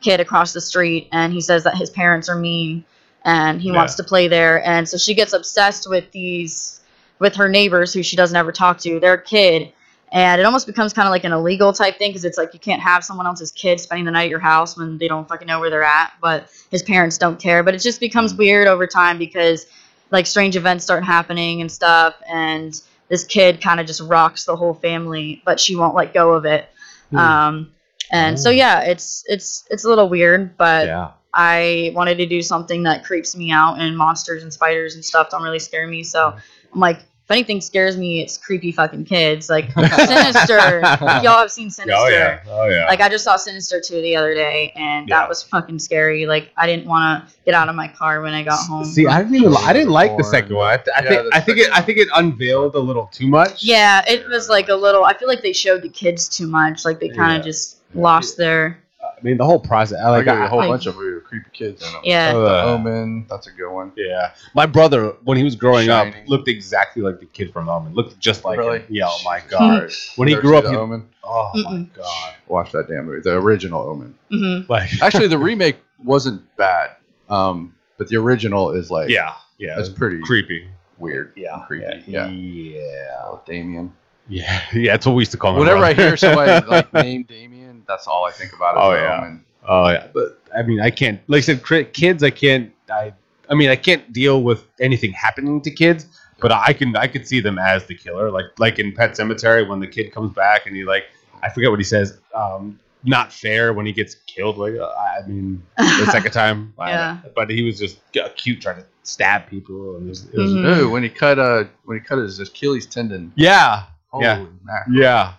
[0.00, 2.84] kid across the street, and he says that his parents are mean,
[3.24, 3.74] and he Yeah.
[3.76, 6.78] wants to play there, and so she gets obsessed with these,
[7.18, 9.72] with her neighbors who she doesn't ever talk to, their kid,
[10.14, 12.60] and it almost becomes kind of like an illegal type thing because it's like you
[12.60, 15.46] can't have someone else's kid spending the night at your house when they don't fucking
[15.46, 18.86] know where they're at, but his parents don't care, but it just becomes weird over
[18.86, 19.66] time because
[20.10, 24.54] like strange events start happening and stuff, and this kid kind of just rocks the
[24.56, 26.68] whole family, but she won't let go of it.
[27.10, 27.16] Hmm.
[27.16, 27.72] Um,
[28.12, 28.52] and so Oh.
[28.52, 31.10] yeah, it's it's it's a little weird, but yeah.
[31.32, 35.30] I wanted to do something that creeps me out, and monsters and spiders and stuff
[35.30, 36.04] don't really scare me.
[36.04, 36.36] So
[36.72, 39.48] I'm like, if anything scares me, it's creepy fucking kids.
[39.48, 41.94] Like Sinister, y'all have seen oh, Sinister.
[41.96, 42.40] Oh yeah.
[42.46, 42.84] Oh yeah.
[42.86, 45.20] Like I just saw Sinister 2 the other day, and Yeah.
[45.20, 46.26] that was fucking scary.
[46.26, 48.84] Like I didn't want to get out of my car when I got home.
[48.84, 49.54] See, I didn't even.
[49.56, 50.68] I didn't like the second one.
[50.68, 51.34] I, th- I Yeah, think.
[51.34, 51.72] I think it.
[51.72, 53.64] I think it unveiled a little too much.
[53.64, 55.04] Yeah, it was like a little.
[55.04, 56.84] I feel like they showed the kids too much.
[56.84, 57.50] Like they kind of Yeah.
[57.52, 58.78] just lost their.
[59.24, 59.98] I mean, the whole process.
[60.04, 62.02] I I got a whole like- bunch of weird, creepy kids in them.
[62.04, 62.34] Yeah.
[62.34, 63.90] The Uh, Omen, that's a good one.
[63.96, 67.94] Yeah, my brother when he was growing up looked exactly like the kid from Omen.
[67.94, 68.80] Looked just like Really?
[68.80, 68.86] him.
[68.90, 69.06] Yeah.
[69.08, 69.90] Oh my god.
[70.16, 71.08] when he Never grew up, The he, Omen.
[71.24, 71.94] oh my Mm-mm.
[71.94, 72.34] god.
[72.48, 73.22] Watch that damn movie.
[73.22, 74.14] The original Omen.
[74.30, 76.90] hmm Like Actually, the remake wasn't bad,
[77.30, 79.78] um, but the original is like yeah, yeah.
[79.80, 80.68] it's pretty creepy.
[80.98, 81.32] weird.
[81.34, 81.86] Yeah, creepy.
[82.08, 83.90] yeah, Yeah, yeah, Oh, Damien.
[84.28, 84.60] yeah.
[84.74, 84.92] yeah.
[84.92, 85.60] That's what we used to call him.
[85.60, 86.08] Whenever I brother.
[86.10, 88.74] hear somebody like name Damien, that's all I think about.
[88.76, 89.18] Is Oh, yeah.
[89.18, 89.44] Omen.
[89.66, 91.20] Oh yeah, but I mean, I can't.
[91.26, 92.72] Like I said, kids, I can't.
[92.90, 93.12] I.
[93.48, 96.06] I mean, I can't deal with anything happening to kids,
[96.40, 96.94] but I can.
[96.96, 98.30] I could see them as the killer.
[98.30, 101.04] Like like in Pet Sematary when the kid comes back and he like,
[101.42, 102.18] I forget what he says.
[102.34, 104.56] Um, not fair when he gets killed.
[104.58, 107.18] Like uh, I mean, the second time, Yeah.
[107.34, 110.50] but he was just uh, cute trying to stab people, and it was, it was
[110.52, 110.78] Mhm.
[110.78, 113.32] Ooh, when he cut uh when he cut his Achilles tendon.
[113.36, 114.44] yeah, Holy Yeah.
[114.62, 114.96] mackerel.
[114.96, 115.32] yeah,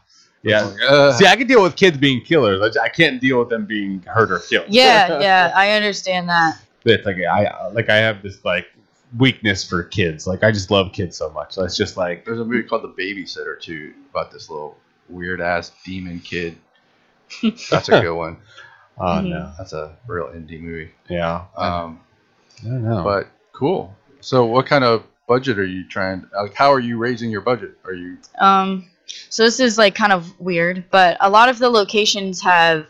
[0.45, 0.61] yeah.
[0.63, 2.77] Like, uh, See, I can deal with kids being killers.
[2.77, 4.67] I can't deal with them being hurt or killed.
[4.69, 6.59] yeah, yeah, I understand that.
[6.85, 8.67] it's like I like I have this like
[9.17, 10.27] weakness for kids.
[10.27, 11.53] Like I just love kids so much.
[11.53, 14.77] So it's just like There's a movie called The Babysitter too about this little
[15.09, 16.57] weird ass demon kid.
[17.69, 18.37] That's a good one.
[18.97, 19.29] oh Mhm.
[19.29, 20.91] no, That's a real indie movie.
[21.09, 21.45] yeah.
[21.57, 21.99] Um,
[22.63, 23.03] I don't know.
[23.03, 23.93] but cool.
[24.21, 26.25] So, what kind of budget are you trying?
[26.35, 27.77] Like, how are you raising your budget?
[27.83, 28.17] Are you?
[28.39, 28.87] Um,
[29.29, 32.87] so this is like kind of weird, but a lot of the locations have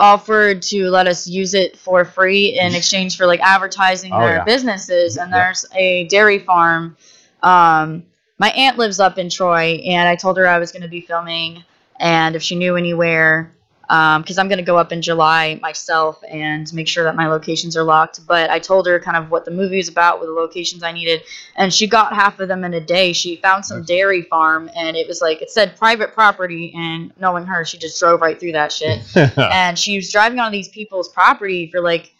[0.00, 4.36] offered to let us use it for free in exchange for like advertising Oh, their
[4.36, 4.44] yeah.
[4.44, 5.16] businesses.
[5.16, 5.38] And Yeah.
[5.44, 6.96] there's a dairy farm.
[7.42, 8.04] Um,
[8.38, 11.00] my aunt lives up in Troy, and I told her I was going to be
[11.00, 11.62] filming,
[12.00, 13.52] and if she knew anywhere,
[13.86, 17.76] because I'm going to go up in July myself and make sure that my locations
[17.76, 18.26] are locked.
[18.26, 20.92] But I told her kind of what the movie is about, what the locations I
[20.92, 21.22] needed,
[21.56, 23.12] and she got half of them in a day.
[23.12, 27.44] She found some dairy farm, and it was like it said private property, and knowing
[27.44, 29.02] her, she just drove right through that shit.
[29.36, 32.12] and she was driving on these people's property for like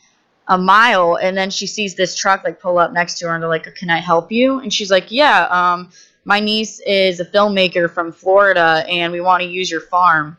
[0.49, 3.43] a mile, and then she sees this truck like pull up next to her, and
[3.43, 5.91] they're like, "Can I help you?" And she's like, "Yeah, um,
[6.27, 10.37] my niece is a filmmaker from Florida, and we want to use your farm."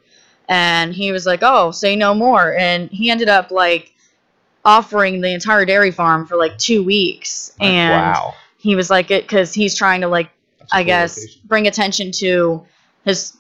[0.47, 3.93] And he was like, "Oh, say no more." And he ended up like
[4.63, 8.33] offering the entire dairy farm for like two weeks, and wow.
[8.57, 10.29] he was like it because he's trying to like
[10.59, 11.41] That's I cool guess location.
[11.45, 12.65] bring attention to
[13.05, 13.37] his,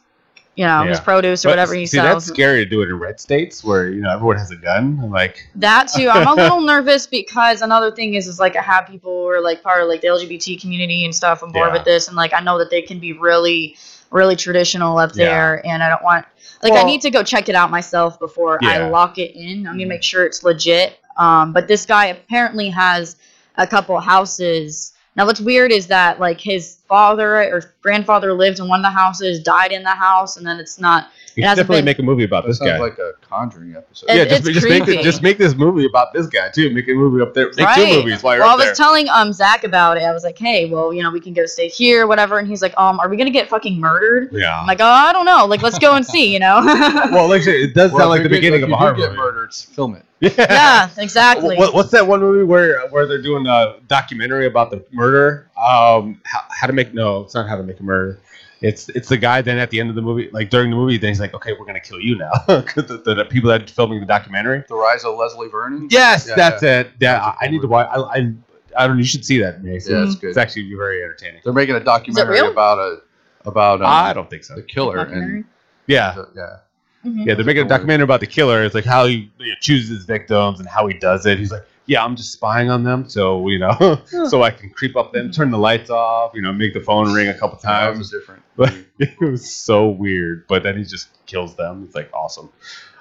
[0.55, 2.25] you know, his produce or But whatever he see, sells.
[2.25, 4.99] that's scary to do it in red states where you know everyone has a gun.
[5.01, 6.09] and, Like That too.
[6.09, 9.41] I'm a little nervous because another thing is, is like I have people who are
[9.41, 11.73] like part of like the LGBT community and stuff on board Yeah.
[11.73, 13.75] with this, and like I know that they can be really,
[14.15, 15.25] really traditional up Yeah.
[15.25, 16.25] there, and I don't want
[16.63, 19.43] like I need to go check it out myself before I lock it in.
[19.67, 19.79] I'm Mm-hmm.
[19.79, 20.97] gonna make sure it's legit.
[21.17, 23.17] Um, but this guy apparently has
[23.57, 24.93] a couple houses.
[25.15, 28.89] Now what's weird is that like his father or grandfather lived in one of the
[28.97, 31.09] houses, died in the house, and then it's not.
[31.35, 32.77] you It should definitely been- make a movie about That this sounds guy.
[32.79, 34.09] like a Conjuring episode.
[34.09, 34.99] It- yeah, just, it's just make creepy.
[34.99, 36.69] it, just make this movie about this guy too.
[36.73, 37.47] Make a movie up there.
[37.57, 37.75] Make Right.
[37.91, 38.71] two movies while you're well, up I there.
[38.71, 40.03] was telling um Zach about it.
[40.03, 42.37] I was like, hey, well, you know, we can go stay here, whatever.
[42.39, 44.29] And he's like, um, are we gonna get fucking murdered?
[44.31, 44.57] yeah.
[44.59, 45.45] I'm like, oh, I don't know.
[45.45, 46.31] Like, let's go and see.
[46.31, 46.61] You know?
[47.11, 48.69] well, like I said, it does Well, sound like the you get- beginning if of
[48.69, 50.03] you a do horror get murdered, film it.
[50.39, 51.57] yeah, exactly.
[51.57, 55.49] What, what's that one movie where where they're doing a documentary about the murder?
[55.65, 58.19] Um, how, how to make no, it's not how to make a murder.
[58.61, 59.41] It's it's the guy.
[59.41, 61.53] Then at the end of the movie, like during the movie, then he's like, okay,
[61.59, 64.63] we're gonna kill you now the, the, the people that are filming the documentary.
[64.67, 65.87] The Rise of Leslie Vernon.
[65.91, 66.79] Yes, Yeah, that's yeah.
[66.81, 66.91] it.
[66.99, 67.67] Yeah, That's a I, I cool need to movie.
[67.67, 67.89] watch.
[67.91, 68.33] I, I
[68.77, 68.95] I don't.
[68.97, 69.93] know, You should see that, Mason.
[69.95, 70.29] Yeah, it's good.
[70.29, 71.41] It's actually very entertaining.
[71.43, 73.01] They're making a documentary about a
[73.47, 74.55] about um, I don't think so.
[74.55, 75.35] the killer Documentary?
[75.37, 75.45] and
[75.87, 77.09] Yeah, the- yeah.
[77.09, 77.25] Mhm.
[77.27, 77.35] yeah.
[77.35, 78.63] They're making a documentary about the killer.
[78.63, 81.37] It's like how he you know, chooses his victims and how he does it.
[81.37, 84.95] He's like, yeah, I'm just spying on them, so you know, so I can creep
[84.95, 87.97] up them, turn the lights off, you know, make the phone ring a couple times.
[87.99, 88.41] was different.
[88.57, 90.47] But it was so weird.
[90.47, 91.83] But then he just kills them.
[91.85, 92.49] It's like awesome.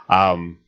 [0.09, 0.59] Um,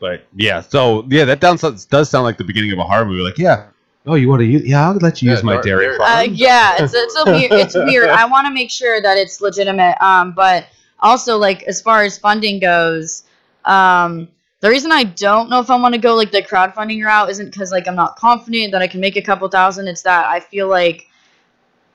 [0.00, 3.22] but yeah, so yeah, that down, does sound like the beginning of a horror movie.
[3.22, 3.68] Like, yeah,
[4.06, 4.64] oh, you want to use?
[4.66, 5.98] Yeah, I'll let you Yeah, use my dar- dairy dairy.
[5.98, 6.10] farm.
[6.18, 7.52] Uh, yeah, it's it's a weird.
[7.52, 8.08] It's weird.
[8.10, 9.96] I want to make sure that it's legitimate.
[10.02, 10.66] Um, but
[11.00, 13.22] also like as far as funding goes,
[13.64, 14.28] um,
[14.60, 17.50] the reason I don't know if I want to go like the crowdfunding route isn't
[17.50, 19.88] because like I'm not confident that I can make a couple thousand.
[19.88, 21.06] It's that I feel like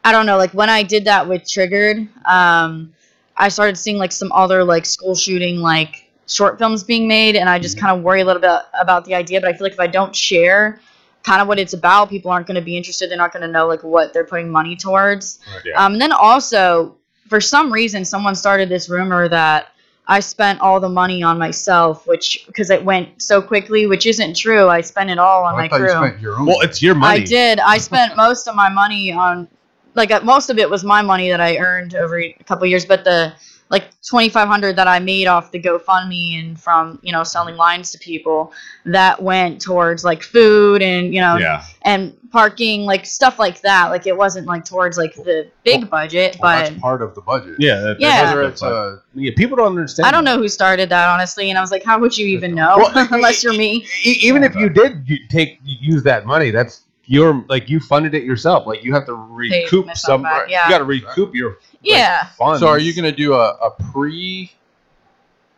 [0.04, 0.38] I don't know.
[0.38, 2.93] Like when I did that with Triggered, um,
[3.36, 7.49] I started seeing like some other like school shooting like short films being made, and
[7.49, 9.41] I just kind of worry a little bit about the idea.
[9.41, 10.80] But I feel like if I don't share
[11.23, 13.10] kind of what it's about, people aren't going to be interested.
[13.10, 15.39] They're not going to know like what they're putting money towards.
[15.65, 15.84] yeah.
[15.84, 16.97] Um, and then also,
[17.28, 19.72] for some reason, someone started this rumor that
[20.07, 24.35] I spent all the money on myself, which because it went so quickly, which isn't
[24.35, 24.67] true.
[24.67, 25.87] I spent it all on Oh, I my thought crew.
[25.87, 26.45] you spent your own.
[26.45, 27.21] well, it's your money.
[27.21, 27.59] I did.
[27.59, 29.47] I spent most of my money on,
[29.95, 32.85] like, uh, most of it was my money that I earned over a couple years,
[32.85, 33.33] but the
[33.73, 37.57] like twenty five hundred that I made off the GoFundMe and from you know selling
[37.57, 38.53] lines to people,
[38.86, 41.63] that went towards like food and you know Yeah.
[41.81, 43.89] and parking, like stuff like that.
[43.89, 47.21] Like it wasn't like towards like the big budget, Well, but that's part of the
[47.21, 47.55] budget.
[47.59, 47.79] Yeah.
[47.81, 48.23] That, Yeah.
[48.36, 49.31] Whether it's uh, yeah.
[49.36, 50.05] People don't understand.
[50.07, 51.49] I don't know who started that honestly.
[51.49, 53.86] And I was like, how would you even know Well, unless you're me?
[54.03, 58.65] Even if you did take use that money, that's your like you funded it yourself.
[58.65, 60.27] Like you have to recoup myself some.
[60.47, 60.65] yeah.
[60.65, 62.25] You got to recoup your like, Yeah.
[62.37, 62.59] funds.
[62.61, 64.51] so are you going to do a, a pre,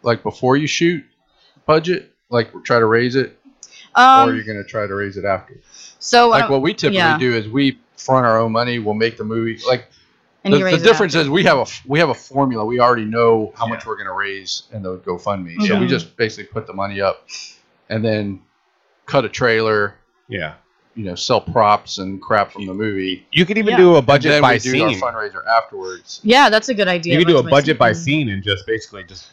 [0.03, 1.03] like before you shoot,
[1.65, 2.11] budget?
[2.29, 3.37] Like try to raise it,
[3.95, 4.45] or are you Um.
[4.45, 5.59] going to try to raise it after?
[5.99, 7.17] So Like I'm- what we typically yeah.
[7.17, 8.79] do is we front our own money.
[8.79, 9.59] We'll make the movie.
[9.67, 9.89] Like
[10.43, 11.21] and the, the difference after.
[11.25, 12.65] is we have a f- we have a formula.
[12.65, 13.73] We already know how Yeah.
[13.73, 15.61] much we're going to raise in the GoFundMe.
[15.65, 17.27] So we just basically put the money up,
[17.89, 18.41] and then
[19.05, 19.95] cut a trailer.
[20.27, 20.55] Yeah.
[20.95, 23.25] You know, sell props and crap from the movie.
[23.31, 23.77] You could even Yeah.
[23.77, 25.03] do a budget And budget then by we do scene.
[25.03, 26.21] our fundraiser afterwards.
[26.23, 27.13] yeah, that's a good idea.
[27.13, 28.27] you could do a Budget budget by scene.
[28.27, 29.27] scene and just basically just.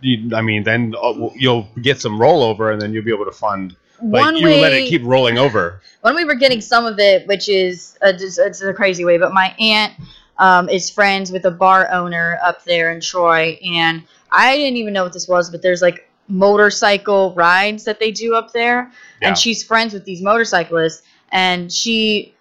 [0.00, 3.32] You, I mean, then uh, you'll get some rollover, and then you'll be able to
[3.32, 3.74] fund.
[4.00, 5.80] Like One you way, let it keep rolling over.
[6.02, 9.18] when we were getting some of it, which is a, just, it's a crazy way,
[9.18, 9.94] but my aunt
[10.38, 14.92] um, is friends with a bar owner up there in Troy, and I didn't even
[14.92, 19.28] know what this was, but there's like motorcycle rides that they do up there, Yeah.
[19.28, 22.34] and she's friends with these motorcyclists, and she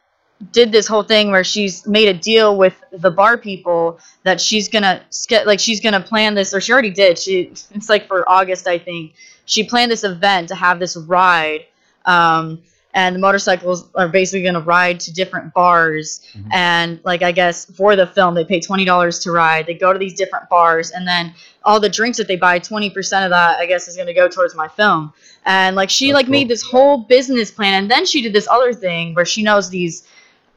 [0.52, 4.69] did this whole thing where she's made a deal with the bar people that she's
[4.69, 7.17] gonna get like she's gonna plan this or she already did.
[7.17, 9.13] She it's like for august i think.
[9.45, 11.62] She planned this event to have this ride
[12.06, 12.62] um,
[12.97, 16.53] and the motorcycles are basically going to ride to different bars Mhm.
[16.53, 19.99] and like i guess for the film they pay $20 to ride they go to
[19.99, 21.33] these different bars and then
[21.63, 24.27] all the drinks that they buy 20% of that i guess is going to go
[24.27, 25.13] towards my film
[25.45, 26.31] and like she That's like cool.
[26.31, 29.69] made this whole business plan and then she did this other thing where she knows
[29.69, 30.03] these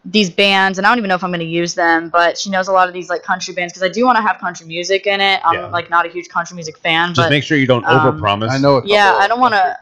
[0.06, 2.48] these bands and i don't even know if i'm going to use them but she
[2.48, 4.66] knows a lot of these like country bands because i do want to have country
[4.66, 5.66] music in it i'm Yeah.
[5.66, 8.48] like not a huge country music fan Just but make sure you don't um, overpromise.
[8.50, 8.78] I know.
[8.78, 9.76] A Yeah, I don't wanna-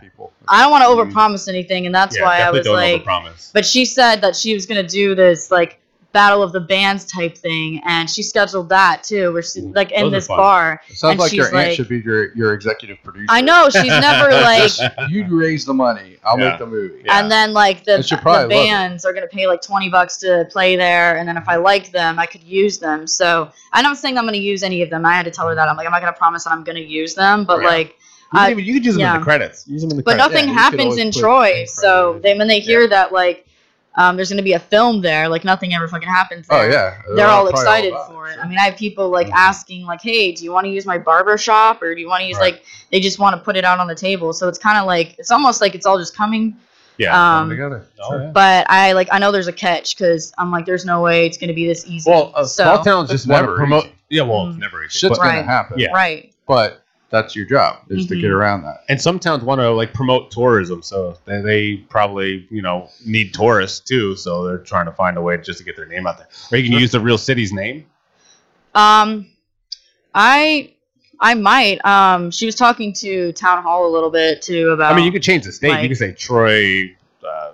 [0.49, 1.13] i don't want to Mm.
[1.13, 3.53] overpromise anything and that's yeah, why i was don't like overpromise.
[3.53, 5.81] but she said that she was going to do this like
[6.13, 9.93] battle of the bands type thing and she scheduled that too where she Ooh, like
[9.93, 10.37] in those are this fun.
[10.39, 13.27] bar It sounds and like your aunt like- should be your, your executive producer.
[13.29, 14.71] i know she's never like
[15.11, 16.17] You'd raise the money.
[16.25, 16.51] I'll Yeah.
[16.51, 17.03] make the movie.
[17.05, 17.21] Yeah.
[17.21, 18.49] and then like the, And she'll the love it.
[18.49, 21.57] bands are going to pay like 20 bucks to play there and then if i
[21.57, 24.81] like them i could use them so i'm not saying i'm going to use any
[24.83, 26.45] of them i had to tell her that i'm like i'm not going to promise
[26.45, 27.69] that i'm going to use them but Yeah.
[27.69, 27.89] like
[28.33, 29.19] You, I- can even, you could use them in yeah.
[29.19, 29.69] the credits.
[29.69, 30.33] Use them in the but credits.
[30.35, 31.61] nothing you could happens always in put Troy.
[31.61, 32.23] in So credits.
[32.25, 33.47] they when they hear that like
[33.99, 36.47] um, there's going to be a film there, like nothing ever fucking happens.
[36.49, 36.59] There.
[36.59, 37.03] Oh yeah.
[37.15, 38.35] They're all probably excited about for it.
[38.35, 38.43] sure.
[38.43, 39.33] I mean, I have people like Mhm.
[39.35, 42.21] asking, like, "Hey, do you want to use my barber shop, or do you want
[42.23, 42.55] to use Right.
[42.55, 44.33] like?" They just want to put it out on the table.
[44.33, 46.57] So it's kind of like it's almost like it's all just coming.
[46.97, 47.39] Yeah.
[47.39, 47.85] Um, together.
[48.03, 48.31] Oh, yeah.
[48.33, 51.37] But I like I know there's a catch because I'm like, there's no way it's
[51.37, 52.11] going to be this easy.
[52.11, 53.85] Well, uh, so small towns just It's want to never promote.
[53.85, 53.95] easy.
[54.11, 54.61] Yeah, well, it's Mm.
[54.61, 54.99] never easy.
[54.99, 55.35] Shit's But- Right.
[55.41, 55.79] gonna happen.
[55.79, 55.93] Yeah.
[55.93, 56.33] right.
[56.49, 58.21] But that's your job is to Mhm.
[58.21, 58.85] get around that.
[58.89, 63.33] and some towns want to like promote tourism, so they, they probably you know need
[63.35, 64.15] tourists too.
[64.17, 66.29] So they're trying to find a way just to get their name out there.
[66.53, 67.87] Or you can use the real city's name.
[68.75, 69.27] Um,
[70.15, 70.75] I
[71.21, 71.85] I might.
[71.85, 74.93] Um, she was talking to town hall a little bit too about.
[74.93, 75.69] I mean, you could change the state.
[75.69, 76.95] you like- could say Troy,
[77.27, 77.53] uh,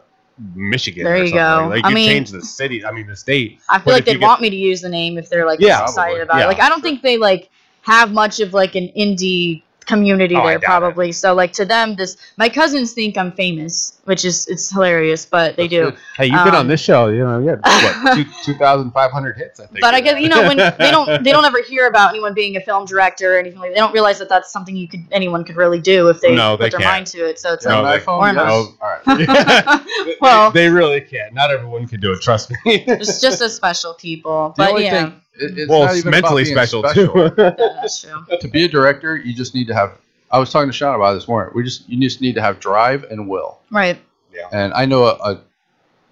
[0.54, 1.04] Michigan.
[1.04, 1.38] There or you something.
[1.38, 1.68] go.
[1.74, 2.84] Like, I you mean- change the city.
[2.84, 3.60] I mean, the state.
[3.70, 5.82] I feel like they'd get- want me to use the name if they're like Yeah,
[5.82, 6.44] excited about Yeah.
[6.44, 6.48] it.
[6.48, 7.48] Like I don't think they like
[7.84, 10.94] have much of like an indie community Oh, there doubt it.
[10.94, 11.12] probably.
[11.12, 15.56] So like to them this my cousins think I'm famous, which is it's hilarious, but
[15.56, 15.92] they do.
[16.16, 17.08] Hey, you've been on Um, this show.
[17.08, 17.56] You know, yeah,
[18.04, 19.80] what two two thousand five hundred hits, I think.
[19.80, 22.56] But I guess you know when they don't they don't ever hear about anyone being
[22.56, 23.74] a film director or anything like that.
[23.74, 26.56] they don't realize that that's something you could anyone could really do if they No,
[26.56, 26.92] put they their can't.
[26.92, 27.38] mind to it.
[27.38, 28.18] So it's You have No, like they- iPhone?
[28.20, 28.36] or Yes.
[28.36, 28.46] not.
[28.80, 30.16] All right.
[30.20, 31.34] well, they really can't.
[31.34, 32.20] Not everyone can do it.
[32.20, 32.56] Trust me.
[32.64, 34.54] it's just a special people.
[34.56, 37.10] But yeah, thing, it- it's well, not it's even about mentally being special, too.
[37.38, 38.24] yeah, that's true.
[38.40, 39.92] to be a director, you just need to have.
[40.34, 41.52] I was talking to Sean about it this morning.
[41.54, 43.60] We just you just need to have drive and will.
[43.70, 43.98] Right.
[44.34, 44.48] Yeah.
[44.52, 45.40] And I know a, a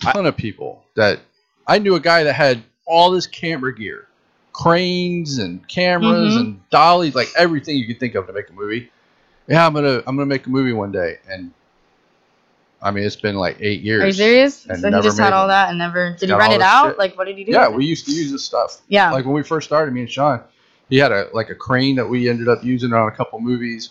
[0.01, 1.19] ton of people that
[1.67, 4.07] I knew a guy that had all this camera gear,
[4.53, 6.41] cranes and cameras Mhm.
[6.41, 8.91] and dollies, like everything you could think of to make a movie.
[9.49, 11.51] Yeah, I'm gonna I'm gonna make a movie one day, and
[12.81, 14.03] I mean it's been like eight years.
[14.03, 14.67] Are you serious?
[14.67, 15.49] and So he never just had all one.
[15.51, 16.89] that and never did he Got rent all it this out?
[16.91, 16.99] shit.
[16.99, 17.51] Like what did he do?
[17.53, 18.83] Yeah, with we used to use this stuff.
[18.89, 19.11] yeah.
[19.11, 20.41] Like when we first started, me and Sean,
[20.89, 23.91] he had a like a crane that we ended up using on a couple movies.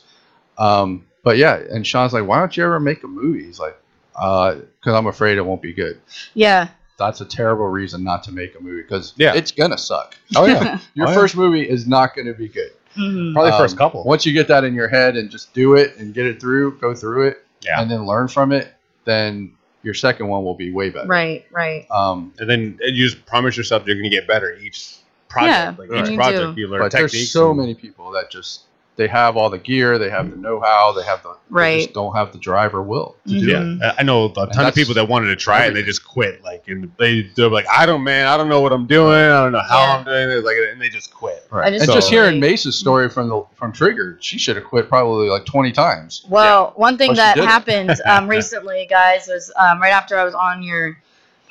[0.61, 3.77] Um, but yeah, and Sean's like, "Why don't you ever make a movie?" He's like,
[4.15, 5.99] "Uh, because I'm afraid it won't be good."
[6.33, 6.69] yeah.
[6.97, 9.33] That's a terrible reason not to make a movie because Yeah.
[9.33, 10.15] it's gonna suck.
[10.35, 11.15] oh yeah, Your Oh, yeah.
[11.15, 12.71] first movie is not gonna be good.
[12.95, 13.33] Mhm.
[13.33, 14.03] probably Um, first couple.
[14.03, 16.77] Once you get that in your head and just do it and get it through,
[16.77, 17.81] go through it, Yeah.
[17.81, 18.71] and then learn from it,
[19.05, 21.07] then your second one will be way better.
[21.07, 21.87] Right, right.
[21.89, 24.97] Um, and then you just promise yourself you're going to get better each
[25.27, 25.79] project.
[25.79, 26.61] Yeah, like each you project, do.
[26.61, 27.13] you learn but techniques.
[27.13, 28.63] there's so and- many people that just
[28.97, 31.71] they have all the gear, they have the know-how, they have the right.
[31.77, 33.81] they just don't have the drive or will to do Yeah, it.
[33.81, 36.05] I- I know a ton of people that wanted to try it and they just
[36.05, 36.43] quit.
[36.43, 39.13] Like, and they they're like, I don't, man, I don't know what I'm doing.
[39.13, 39.97] I don't know how Yeah.
[39.97, 40.43] I'm doing it.
[40.43, 41.47] Like, and they just quit.
[41.49, 41.71] Right.
[41.73, 44.87] Just and just hearing like- Mace's story from the from Trigger, she should have quit
[44.89, 46.25] probably like 20 times.
[46.29, 50.33] Well, one thing she that happened um, recently, guys, was um, right after I was
[50.35, 50.97] on your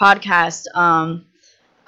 [0.01, 0.66] podcast.
[0.74, 1.24] Um,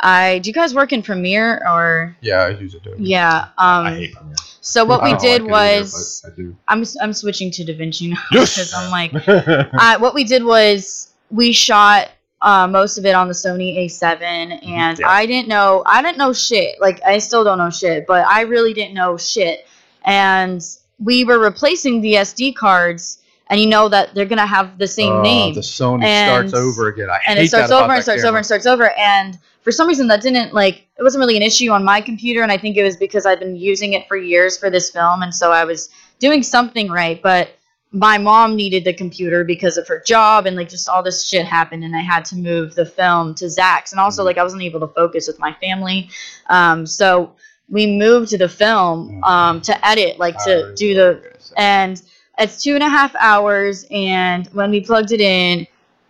[0.05, 2.83] I do you guys work in Premiere or Yeah, I use it.
[2.99, 3.49] Yeah?
[3.59, 4.35] Um, I hate Premiere.
[4.65, 5.51] So what we did like it either,
[5.85, 6.57] was I do.
[6.69, 8.55] I'm I'm switching to DaVinci now Yes!
[8.55, 12.11] because I'm like uh, what we did was we shot
[12.41, 14.21] uh, most of it on the Sony A7,
[14.67, 15.09] and Yeah.
[15.09, 16.81] I didn't know I didn't know shit.
[16.81, 19.67] Like I still don't know shit, but I really didn't know shit.
[20.05, 20.63] And
[20.99, 25.13] we were replacing the SD cards, and you know that they're gonna have the same
[25.13, 27.11] Oh, name The Sony And- starts over again.
[27.11, 28.29] I and hate it starts over and starts camera.
[28.31, 31.43] over and starts over and for some reason that didn't like it wasn't really an
[31.43, 34.17] issue on my computer and i think it was because i've been using it for
[34.17, 35.89] years for this film and so i was
[36.19, 37.51] doing something right but
[37.95, 41.45] my mom needed the computer because of her job and like just all this shit
[41.47, 44.27] happened and i had to move the film to zach's and also Mhm.
[44.27, 46.09] like i wasn't able to focus with my family
[46.49, 47.33] um, so
[47.69, 51.23] we moved to the film um, to edit like to do the
[51.57, 52.03] and
[52.39, 55.67] it's two and a half hours and when we plugged it in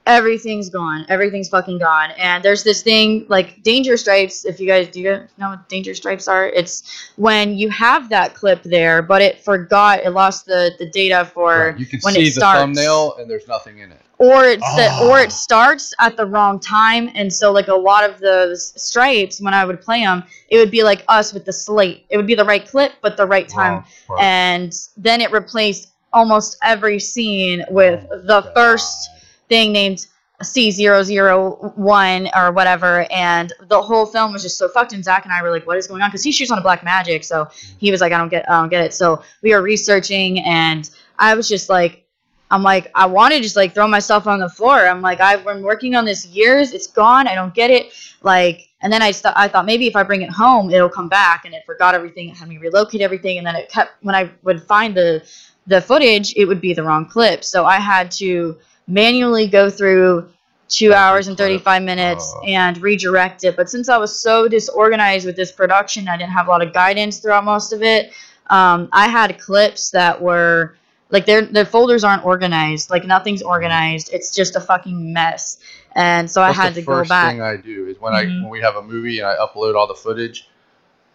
[0.06, 4.88] everything's gone everything's fucking gone and there's this thing like danger stripes if you guys
[4.88, 9.00] do you guys know what danger stripes are it's when you have that clip there
[9.00, 12.34] but it forgot it lost the the data for Right, you can when see it
[12.34, 12.58] the starts.
[12.60, 14.00] thumbnail and there's nothing in it.
[14.18, 15.08] or it's the, ah.
[15.08, 15.22] or Oh.
[15.22, 19.54] it starts at the wrong time and so like a lot of those stripes when
[19.54, 22.34] i would play them it would be like us with the slate it would be
[22.34, 26.98] the right clip but the right time oh, Wrong and then it replaced almost every
[26.98, 28.52] scene with Oh, the God.
[28.54, 29.10] first
[29.52, 30.06] thing named
[30.42, 34.94] C001 or whatever, and the whole film was just so fucked.
[34.94, 36.62] And Zach and I were like, "What is going on?" Because he shoots on a
[36.62, 37.48] Black Magic, so
[37.78, 40.88] he was like, "I don't get, I don't get it." So we were researching, and
[41.18, 42.06] I was just like,
[42.50, 45.44] "I'm like, I want to just like throw myself on the floor." I'm like, "I've
[45.44, 46.72] been working on this years.
[46.72, 47.28] It's gone.
[47.28, 47.92] I don't get it."
[48.22, 51.10] Like, and then I st- I thought maybe if I bring it home, it'll come
[51.10, 52.30] back, and it forgot everything.
[52.30, 55.22] It had me relocate everything, and then it kept when I would find the
[55.66, 57.44] the footage, it would be the wrong clip.
[57.44, 60.28] So I had to manually go through
[60.68, 62.42] two hours and 35 minutes Oh.
[62.46, 63.56] and redirect it.
[63.56, 66.72] But since I was so disorganized with this production, I didn't have a lot of
[66.72, 68.12] guidance throughout most of it.
[68.48, 70.76] Um, I had clips that were
[71.10, 72.88] like their their folders aren't organized.
[72.90, 74.10] Like nothing's organized.
[74.14, 75.58] It's just a fucking mess.
[75.94, 76.98] And so That's I had to go back.
[77.00, 77.30] first back.
[77.32, 78.42] thing I do is when I Mhm.
[78.42, 80.48] when we have a movie and I upload all the footage,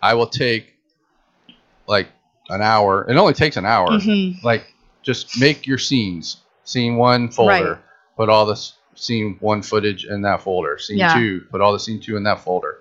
[0.03, 0.75] I will take
[1.87, 2.09] like
[2.49, 3.05] an hour.
[3.09, 3.87] It only takes an hour.
[3.89, 4.43] Mhm.
[4.43, 6.37] Like just make your scenes.
[6.67, 7.71] Scene one folder.
[7.73, 7.77] Right.
[8.17, 10.77] Put all the s- scene one footage in that folder.
[10.77, 11.13] Scene Yeah.
[11.13, 11.45] two.
[11.49, 12.79] Put all the scene two in that folder.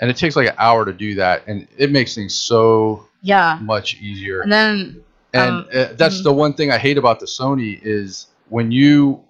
[0.00, 3.58] And it takes like an hour to do that, and it makes things so Yeah.
[3.62, 4.42] much easier.
[4.42, 5.00] And then
[5.36, 6.24] And Um, uh, that's mhm.
[6.24, 9.20] the one thing I hate about the Sony is when you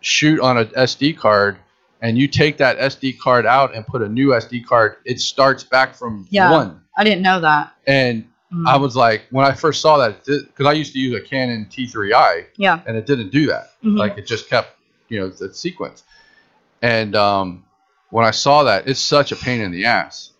[0.00, 1.56] shoot on a SD card
[2.02, 5.64] and you take that SD card out and put a new SD card, it starts
[5.64, 6.50] back from Yeah.
[6.50, 6.80] one.
[6.98, 7.70] I didn't know that.
[7.86, 8.66] And Mhm.
[8.66, 11.66] I was like, when I first saw that, because I used to use a Canon
[11.70, 12.80] T3i yeah.
[12.86, 13.72] and it didn't do that.
[13.84, 13.98] Mhm.
[13.98, 14.76] Like it just kept,
[15.08, 16.04] you know, the sequence.
[16.82, 17.64] And um,
[18.10, 20.30] when I saw that, it's such a pain in the ass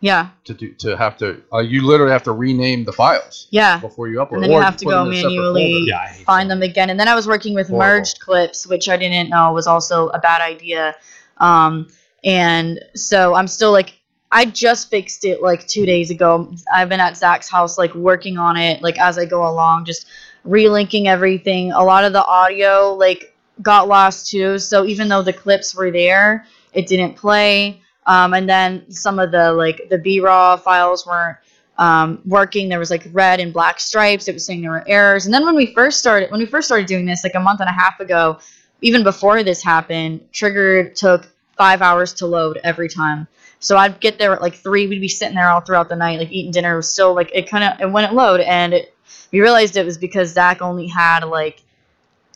[0.00, 0.30] yeah.
[0.44, 1.40] to do to have to.
[1.52, 3.78] Uh, you literally have to rename the files Yeah.
[3.78, 4.34] before you upload.
[4.34, 5.84] And then you have to go them in a separate manually.
[5.86, 6.56] Yeah, find that.
[6.56, 6.90] them again.
[6.90, 7.98] And then I was working with Horrible.
[7.98, 10.96] merged clips, which I didn't know was also a bad idea.
[11.38, 11.88] Um,
[12.24, 14.00] and so I'm still like,
[14.32, 16.52] I just fixed it like two days ago.
[16.72, 20.06] I've been at Zach's house, like working on it, like as I go along, just
[20.46, 21.70] relinking everything.
[21.72, 24.58] A lot of the audio, like, got lost too.
[24.58, 27.82] So even though the clips were there, it didn't play.
[28.06, 31.36] Um, and then some of the like the B-raw files weren't
[31.78, 32.68] um, working.
[32.68, 34.26] There was like red and black stripes.
[34.26, 35.26] It was saying there were errors.
[35.26, 37.60] And then when we first started, when we first started doing this, like a month
[37.60, 38.38] and a half ago,
[38.80, 43.28] even before this happened, Trigger took five hours to load every time.
[43.62, 44.86] So I'd get there at like three.
[44.88, 46.74] We'd be sitting there all throughout the night, like eating dinner.
[46.74, 48.94] It was still like it kind of it wouldn't load, and it,
[49.32, 51.62] we realized it was because Zach only had like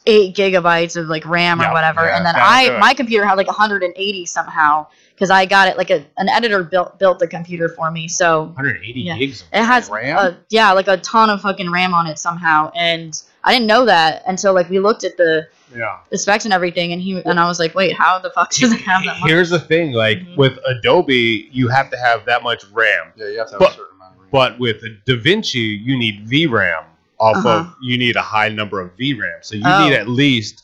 [0.06, 2.78] eight gigabytes of like RAM or whatever, yeah, and then I good.
[2.80, 6.96] my computer had like 180 somehow because I got it like a an editor built
[7.00, 8.06] built the computer for me.
[8.06, 9.18] So 180 Yeah.
[9.18, 9.42] gigs.
[9.42, 10.16] of it has RAM?
[10.16, 13.84] A, yeah, like a ton of fucking RAM on it somehow, and I didn't know
[13.86, 15.98] that until like we looked at the, Yeah.
[16.10, 18.72] the specs and everything, and he and I was like, wait, how the fuck does
[18.72, 19.28] it have that much?
[19.30, 20.36] Here's the thing, like Mhm.
[20.36, 23.70] with Adobe, you have to have that much RAM, Yeah, you have to have But-
[23.72, 24.28] a certain amount of RAM.
[24.30, 26.84] but with DaVinci, you need VRAM.
[27.18, 27.48] Off Uh-huh.
[27.48, 29.88] of, you need a high number of VRAM, so you Oh.
[29.88, 30.62] need at least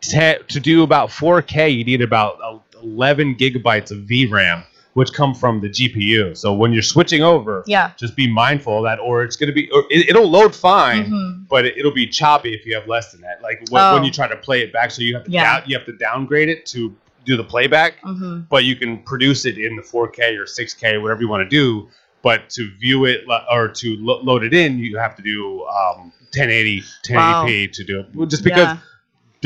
[0.00, 1.68] te- to do about 4K.
[1.70, 4.64] You need about uh, 11 gigabytes of VRAM,
[4.96, 6.34] which come from the GPU.
[6.34, 7.92] So when you're switching over, yeah.
[7.98, 11.04] just be mindful of that, or it's going to be, or it, it'll load fine.
[11.10, 13.40] hmm but it, it'll be choppy if you have less than that.
[13.42, 13.94] Like when, Oh.
[13.94, 15.60] when you try to play it back, so you have to Yeah.
[15.60, 19.44] down, you have to downgrade it to do the playback, hmm but you can produce
[19.44, 21.88] it in the 4K or 6K, whatever you want to do.
[22.22, 23.20] But to view it
[23.52, 28.00] or to lo- load it in, you have to do um, 1080, 1080p to do
[28.00, 28.28] it.
[28.28, 28.78] Just because yeah.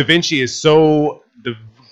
[0.05, 1.25] DaVinci is so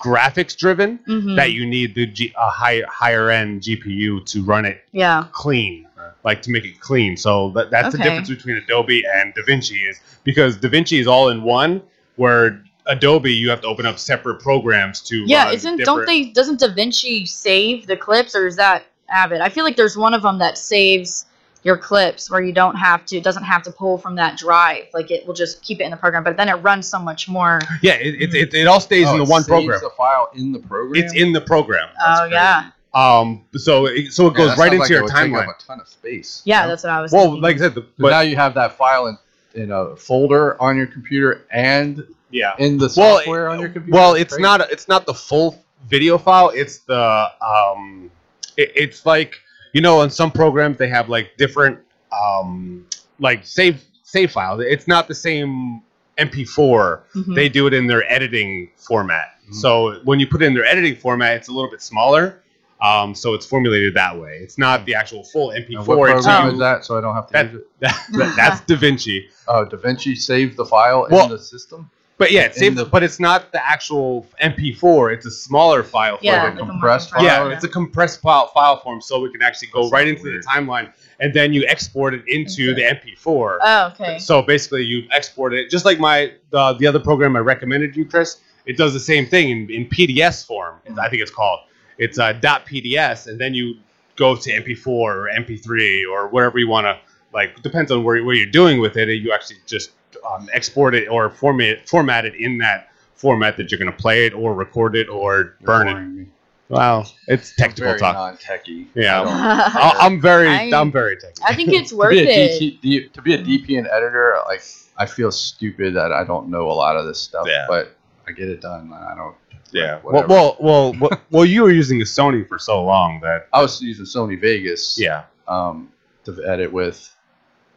[0.01, 1.37] graphics driven Mhm.
[1.37, 5.25] that you need the G, a higher higher end GPU to run it yeah.
[5.33, 5.87] clean,
[6.25, 7.17] like to make it clean.
[7.17, 11.43] So that, that's the difference between Adobe and DaVinci is because DaVinci is all in
[11.43, 11.83] one,
[12.17, 15.25] where Adobe, you have to open up separate programs to.
[15.27, 19.41] Yeah, run isn't don't they doesn't DaVinci save the clips or is that Avid?
[19.41, 21.27] I feel like there's one of them that saves
[21.65, 24.85] your clips where you don't have to it doesn't have to pull from that drive.
[24.95, 27.29] Like it will just keep it in the program, but then it runs so much
[27.29, 27.61] more.
[27.83, 29.81] Yeah, it, it, it, it all stays Oh, in the it one saves program.
[29.83, 31.03] The file in the program.
[31.05, 31.89] It's in the program.
[32.01, 32.35] oh crazy.
[32.35, 32.71] yeah.
[32.95, 35.49] Um, so it, so it goes that right into like your it would take timeline.
[35.49, 36.43] up a ton of space.
[36.45, 36.69] Yeah, you know?
[36.71, 37.21] that's what I was saying.
[37.21, 37.43] Well, thinking.
[37.43, 39.19] like I said, the, But now you have that file in,
[39.55, 42.55] in a folder on your computer and yeah.
[42.59, 43.95] in the Well, software on your computer.
[43.95, 44.43] Well, it's crazy.
[44.43, 46.49] not it's not the full video file.
[46.49, 48.11] It's the um,
[48.57, 49.35] it, it's like
[49.73, 51.79] you know, in some programs they have like different
[52.13, 52.87] um,
[53.21, 54.63] like save save files.
[54.67, 55.83] It's not the same
[56.19, 57.01] MP4.
[57.15, 57.35] Mhm.
[57.35, 59.27] They do it in their editing format.
[59.51, 59.55] Mhm.
[59.55, 62.43] So when you put it in their editing format, it's a little bit smaller.
[62.81, 64.39] Um, so it's formulated that way.
[64.41, 65.97] It's not the actual full MP4.
[65.97, 66.53] what It's program Oh.
[66.53, 66.85] is that?
[66.85, 67.67] So I don't have to That- use it.
[67.81, 69.25] that, that's DaVinci.
[69.49, 71.91] Oh, DaVinci saved the file Well, in the system.
[72.19, 75.13] But yeah, it's saved, the- but it's not the actual MP4.
[75.15, 76.55] It's a smaller file Yeah, format.
[76.55, 79.41] like a a compressed more Yeah, it's a compressed file, file form, so we can
[79.41, 80.43] actually go That's right not into weird.
[80.43, 83.59] the timeline, and then you export it into the MP4.
[83.63, 84.19] Oh, okay.
[84.19, 88.05] So basically, you export it just like my the, the other program I recommended you,
[88.05, 88.39] Chris.
[88.67, 90.75] It does the same thing in, in PDS form.
[91.01, 91.61] I think it's called.
[91.99, 93.77] It's uh, .pds, and then you
[94.17, 96.99] go to MP4 or MP3 or whatever you want to.
[97.33, 99.09] Like depends on where, where you're doing with it.
[99.09, 99.91] You actually just
[100.31, 104.27] um, export it or format format it in that format that you're going to play
[104.27, 105.95] it or record it or You're burn it.
[106.01, 106.27] me.
[106.69, 108.15] Wow, it's technical Very talk.
[108.15, 108.87] non-techie.
[108.95, 109.23] Yeah.
[109.23, 109.33] I don't-
[109.77, 111.45] I- I'm very, I- I'm very technical.
[111.47, 112.61] I think it's worth be a it.
[112.83, 114.63] DT to be a DP and editor, like
[114.99, 117.65] I feel stupid that I don't know a lot of this stuff, Yeah.
[117.69, 117.97] but
[118.27, 118.93] I get it done.
[118.93, 119.35] and I don't.
[119.73, 120.01] Yeah.
[120.03, 123.61] Well, well, well, well, well, you were using a Sony for so long that I
[123.63, 124.99] was using Sony Vegas.
[125.01, 125.91] yeah, Um,
[126.25, 127.15] to edit with,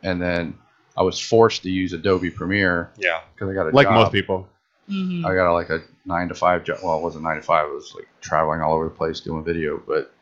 [0.04, 0.54] and then
[1.02, 3.96] I was forced to use Adobe Premiere yeah, because I got a like job.
[3.96, 4.48] most people.
[4.88, 5.26] Mhm.
[5.26, 6.78] I got a, like a nine to five job.
[6.84, 7.68] Well, it wasn't nine to five.
[7.68, 10.14] It was like traveling all over the place doing video, but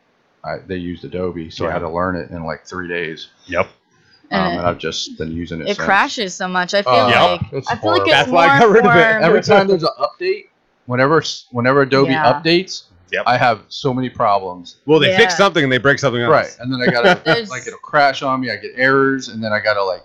[0.42, 3.28] I, they used Adobe, so I had to learn it in like three days.
[3.46, 3.66] Yep.
[3.66, 3.72] Um,
[4.30, 5.64] And and I've just been using it.
[5.68, 5.84] it since.
[5.84, 6.72] crashes so much.
[6.72, 8.86] I feel Uh, like it's I feel like it's That's more why I got rid
[8.86, 9.20] of it.
[9.22, 10.46] Every time there's an update,
[10.86, 12.32] whenever whenever Adobe Yeah.
[12.32, 13.24] updates, Yep.
[13.26, 14.76] I have so many problems.
[14.86, 15.16] Well, they Yeah.
[15.18, 16.30] fix something and they break something else.
[16.30, 17.20] Right, and then I gotta
[17.50, 18.50] like it'll crash on me.
[18.50, 20.02] I get errors, and then I gotta like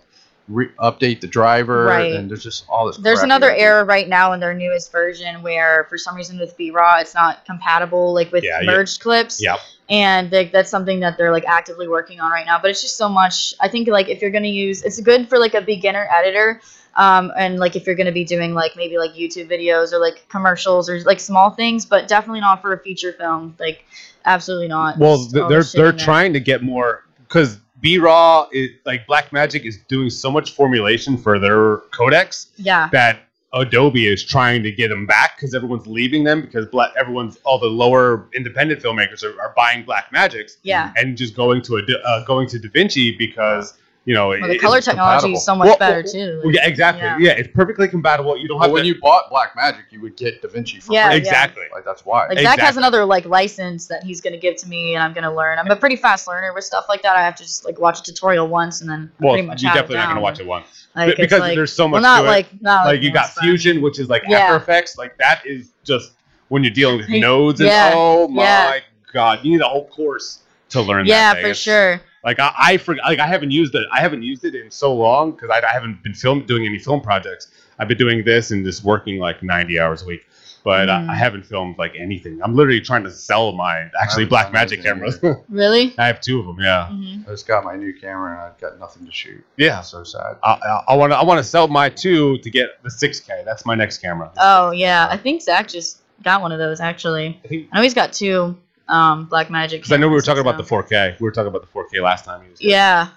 [0.47, 2.13] re- update the driver, Right.
[2.13, 2.97] and there's just all this.
[2.97, 6.15] There's crap another you gotta error right now in their newest version where for some
[6.15, 8.65] reason with B-raw it's not compatible like with Yeah, yeah.
[8.71, 9.41] merged clips.
[9.41, 9.59] Yep.
[9.89, 12.59] And like that's something that they're like actively working on right now.
[12.59, 13.53] But it's just so much.
[13.59, 16.61] I think like if you're gonna use, it's good for like a beginner editor.
[16.95, 20.27] Um, and like if you're gonna be doing like maybe like YouTube videos or like
[20.29, 23.55] commercials or like small things, but definitely not for a feature film.
[23.59, 23.85] Like
[24.25, 24.97] absolutely not.
[24.97, 26.05] Well, th- they're they're in there.
[26.05, 28.47] trying to get more because B Raw,
[28.85, 32.89] like Black Magic, is doing so much formulation for their codecs Yeah.
[32.91, 33.19] that
[33.53, 37.57] Adobe is trying to get them back because everyone's leaving them because black, everyone's all
[37.57, 40.91] the lower independent filmmakers are, are buying Black Magics Yeah.
[40.97, 43.73] and just going to a uh, going to DaVinci because
[44.05, 45.37] you know Well, the it- color it's technology compatible.
[45.39, 46.41] is so much Well, better well, too.
[46.43, 47.03] Well, yeah, exactly.
[47.03, 47.17] Yeah.
[47.19, 47.31] Yeah.
[47.31, 48.37] it's perfectly compatible.
[48.37, 51.09] You don't have when to, you bought Black Magic, you would get DaVinci for Yeah,
[51.09, 51.17] free.
[51.17, 51.63] exactly.
[51.73, 52.27] Like that's why.
[52.27, 55.33] Like Zach has another like license that he's gonna give to me, and I'm gonna
[55.33, 55.57] learn.
[55.59, 57.15] I'm a pretty fast learner with stuff like that.
[57.15, 59.71] I have to just like watch a tutorial once, and then Well, pretty much you're
[59.71, 60.09] have definitely it not down.
[60.09, 62.27] going to watch it once Like, Be- because like- there's so much well, not to
[62.27, 62.29] it.
[62.29, 64.37] like not like you got once, but- Fusion, which is like Yeah.
[64.39, 64.97] After Effects.
[64.97, 66.11] Like that is just
[66.49, 68.79] when you're dealing with nodes and oh yeah, oh my yeah.
[69.11, 70.39] god, you need a whole course
[70.69, 71.05] to learn.
[71.07, 71.51] Yeah, that thing.
[71.51, 72.01] for sure.
[72.25, 73.85] Like I, I for, like I haven't used it.
[73.93, 76.79] I haven't used it in so long because I, I haven't been film doing any
[76.79, 77.49] film projects.
[77.79, 80.25] I've been doing this and just working like 90 hours a week.
[80.63, 81.09] But Mhm.
[81.09, 82.41] I, I haven't filmed like anything.
[82.43, 85.19] I'm literally trying to sell my actually haven't Black Magic cameras.
[85.49, 85.93] Really?
[85.99, 86.57] I have two of them.
[86.59, 89.45] Yeah, hmm I just got my new camera and I've got nothing to shoot.
[89.57, 89.81] yeah.
[89.81, 90.37] So sad.
[90.43, 93.45] I want to I want to sell my two to get the 6K.
[93.45, 94.31] That's my next camera.
[94.39, 97.39] Oh yeah, I think Zach just got one of those actually.
[97.45, 98.57] I think I know he's got two
[98.87, 99.81] um Black Magic.
[99.81, 100.63] because I know we were cameras talking about the
[100.95, 101.19] 4K.
[101.19, 102.43] We were talking about the 4K last time.
[102.43, 102.71] He was here.
[102.71, 103.07] Yeah.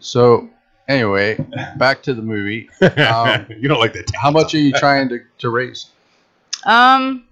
[0.00, 0.48] So
[0.88, 1.36] anyway,
[1.76, 2.68] back to the movie.
[2.98, 4.10] Um, you don't like that.
[4.14, 5.86] How much are you trying to, to raise?
[6.64, 7.24] Um,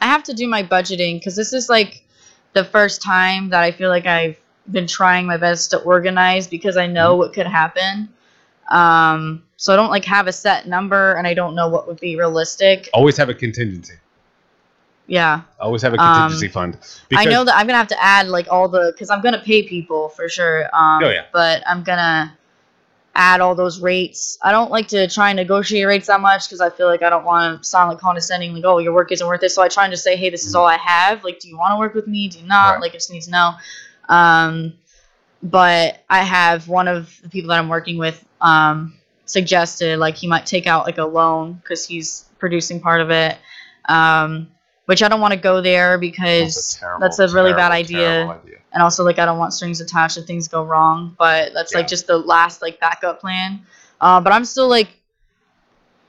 [0.00, 2.04] I have to do my budgeting because this is like
[2.52, 4.36] the first time that I feel like I've
[4.70, 6.94] been trying my best to organize because I Mm-hmm.
[6.94, 8.08] know what could happen.
[8.70, 12.00] Um, so I don't like have a set number and I don't know what would
[12.00, 12.88] be realistic.
[12.92, 13.94] Always have a contingency.
[15.06, 16.78] Yeah, Always have a Um, contingency fund.
[17.14, 19.62] I know that I'm gonna have to add like all the because I'm gonna pay
[19.62, 20.64] people for sure.
[20.72, 21.24] Um, Oh, yeah.
[21.32, 22.36] But I'm gonna
[23.14, 24.38] add all those rates.
[24.42, 27.10] I don't like to try and negotiate rates that much because I feel like I
[27.10, 29.50] don't want to sound like condescending, like oh your work isn't worth it.
[29.50, 31.24] So I try and just say hey this is all I have.
[31.24, 32.28] Like do you want to work with me?
[32.28, 32.74] Do you not?
[32.74, 32.82] Right.
[32.82, 33.52] Like I just need to know.
[34.08, 34.74] Um,
[35.42, 38.24] but I have one of the people that I'm working with.
[38.40, 38.94] Um,
[39.24, 43.36] suggested like he might take out like a loan because he's producing part of it.
[43.88, 44.48] Um,
[44.86, 48.26] which I don't want to go there because terrible- that's a really bad idea.
[48.28, 48.56] idea.
[48.74, 51.14] and also like I don't want strings attached if things go wrong.
[51.18, 51.78] But that's Yeah.
[51.80, 53.66] like just the last like backup plan.
[54.00, 54.88] Uh, but I'm still like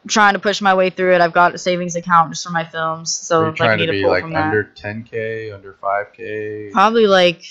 [0.08, 1.22] trying to push my way through it.
[1.22, 3.92] I've got a savings account just for my films, so Are if I need to
[3.94, 4.46] be pull like from that.
[4.46, 6.72] under 10k, under 5k?
[6.72, 7.44] Probably like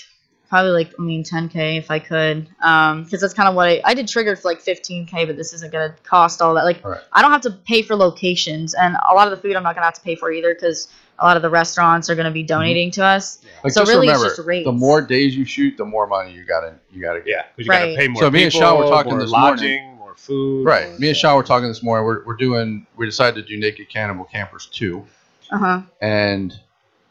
[0.49, 3.81] probably like I mean 10k if I could, um, because that's kind of what I
[3.85, 6.63] I did triggered for like 15k, but this isn't gonna cost all that.
[6.65, 7.01] Like Right.
[7.11, 9.73] I don't have to pay for locations, and a lot of the food I'm not
[9.75, 10.89] gonna have to pay for either because
[11.23, 13.39] a lot of the restaurants are gonna be donating to us.
[13.63, 14.65] Like, So just really it's just rates.
[14.65, 17.27] the more days you shoot, the more money you gotta you gotta get.
[17.29, 17.85] Yeah, because you Right.
[17.95, 18.21] gotta pay more.
[18.23, 19.49] So me and people, Sean were talking more this morning.
[19.51, 20.65] lodging, more food.
[20.65, 20.89] Right.
[20.89, 22.05] more- Me and Sean were talking this morning.
[22.05, 22.85] We're, we're doing.
[22.97, 25.05] We decided to do Naked Cannibal Campers two,
[25.49, 25.81] Uh huh.
[26.01, 26.53] and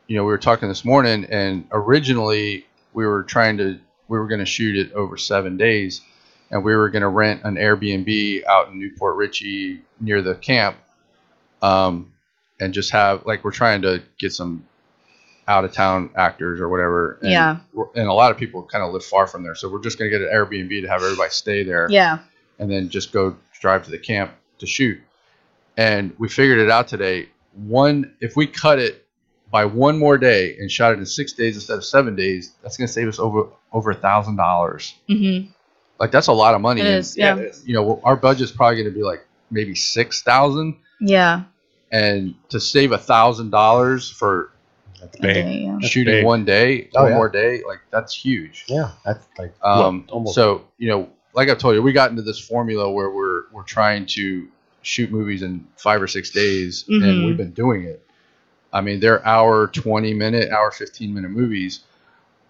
[0.09, 1.25] you know we were talking this morning.
[1.31, 6.03] And originally we were trying to we were going to shoot it over seven days,
[6.51, 10.35] and we were going to rent an Airbnb out in New Port Richey near the
[10.35, 10.77] camp,
[11.63, 12.12] um,
[12.63, 14.65] and just have like we're trying to get some
[15.49, 17.19] out of town actors or whatever.
[17.23, 17.57] And, Yeah.
[17.97, 20.11] And a lot of people kind of live far from there, so we're just going
[20.11, 22.19] to get an Airbnb to have everybody stay there Yeah.
[22.59, 25.01] and then just go drive to the camp to shoot.
[25.77, 27.29] And we figured it out today.
[27.55, 29.07] One, if we cut it
[29.51, 32.77] by one more day and shot it in six days instead of seven days, that's
[32.77, 34.95] going to save us over over a thousand dollars.
[35.09, 35.49] Mhm.
[35.99, 36.83] Like that's a lot of money.
[36.83, 37.17] It and, is.
[37.17, 37.37] Yeah.
[37.65, 41.45] You know, our budget's probably going to be like maybe six thousand, Yeah.
[41.93, 44.51] And to save a thousand dollars for
[45.01, 45.34] That's big.
[45.34, 45.78] get yeah.
[45.80, 46.24] Shooting big.
[46.24, 47.16] one day, Oh, one yeah.
[47.16, 48.64] more day, like that's huge.
[48.66, 50.34] Yeah, that's like Um, almost.
[50.34, 53.62] so you know, like I told you, we got into this formula where we're we're
[53.62, 54.49] trying to
[54.82, 57.26] shoot movies in five or six days, and Mhm.
[57.26, 58.05] we've been doing it.
[58.72, 61.80] I mean, they're hour twenty minute, hour fifteen minute movies,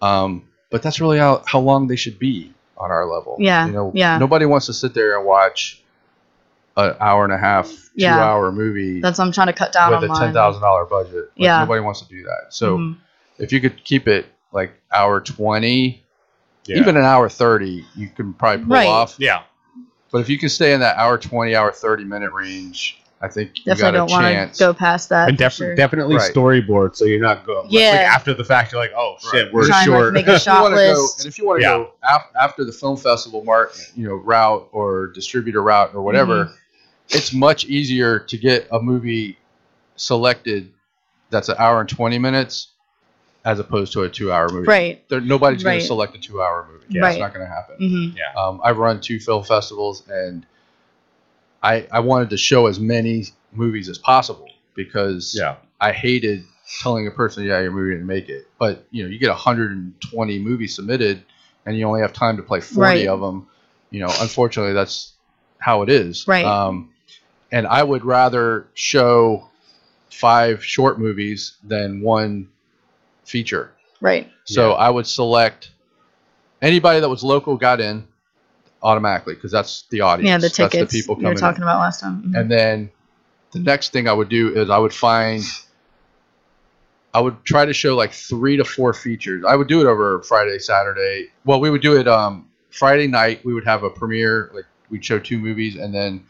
[0.01, 3.35] um, but that's really how how long they should be on our level.
[3.39, 4.17] Yeah, you know, yeah.
[4.17, 5.82] Nobody wants to sit there and watch
[6.77, 8.17] an hour and a half, two Yeah.
[8.19, 10.85] hour movie That's what I'm trying to cut down with on a ten thousand dollar
[10.85, 11.15] budget.
[11.15, 11.59] Like, Yeah.
[11.59, 12.47] nobody wants to do that.
[12.53, 12.97] So Mhm.
[13.37, 16.03] if you could keep it like hour twenty
[16.65, 16.77] yeah.
[16.77, 18.87] even an hour 30 you can probably pull Right.
[18.87, 19.41] off yeah,
[20.11, 23.57] but if you can stay in that hour 20 hour 30 minute range i think
[23.57, 25.27] you Definitely got a don't want chance to go past that.
[25.29, 25.75] and for def- sure.
[25.75, 26.31] definitely Right.
[26.33, 27.67] storyboard, so you're not going.
[27.69, 27.89] Yeah.
[27.91, 29.53] Like after the fact, you're like, oh shit, Right.
[29.53, 30.13] we're Trying to, like, short.
[30.13, 31.77] make a shot wanna go, and if you want to Yeah.
[31.77, 36.45] go af- after the film festival mark you know route or distributor route or whatever
[36.45, 36.53] Mm-hmm.
[37.09, 39.37] It's much easier to get a movie
[39.95, 40.71] selected
[41.29, 42.69] that's an hour and 20 minutes
[43.45, 45.09] as opposed to a two hour movie right.
[45.09, 47.01] there, nobody's going to select a two hour movie Yeah.
[47.01, 47.19] That's Right.
[47.19, 50.45] not going to happen hmm Um, I've run two film festivals, and
[51.61, 56.43] I I wanted to show as many movies as possible because yeah, I hated
[56.81, 60.39] telling a person, "Yeah, your movie didn't make it." But you know, you get 120
[60.39, 61.23] movies submitted,
[61.65, 63.07] and you only have time to play 40 Right.
[63.07, 63.47] of them.
[63.91, 65.13] You know, unfortunately, that's
[65.59, 66.27] how it is.
[66.27, 66.45] Right.
[66.45, 66.92] Um,
[67.53, 69.47] and I would rather show
[70.11, 72.49] five short movies than one
[73.25, 73.71] feature.
[74.01, 74.29] Right.
[74.43, 74.75] So Yeah.
[74.75, 75.71] I would select
[76.61, 78.05] anybody that was local got in
[78.81, 80.27] automatically because that's the audience.
[80.27, 81.39] Yeah, the That's tickets the people you were coming.
[81.39, 82.21] talking about last time.
[82.25, 82.31] in.
[82.31, 82.39] Mhm.
[82.39, 82.89] And then
[83.51, 85.43] the next thing I would do is I would find.
[87.13, 89.45] I would try to show like three to four features.
[89.47, 91.29] I would do it over Friday, Saturday.
[91.45, 93.45] Well, we would do it um, Friday night.
[93.45, 96.23] We would have a premiere, like we'd show two movies, and then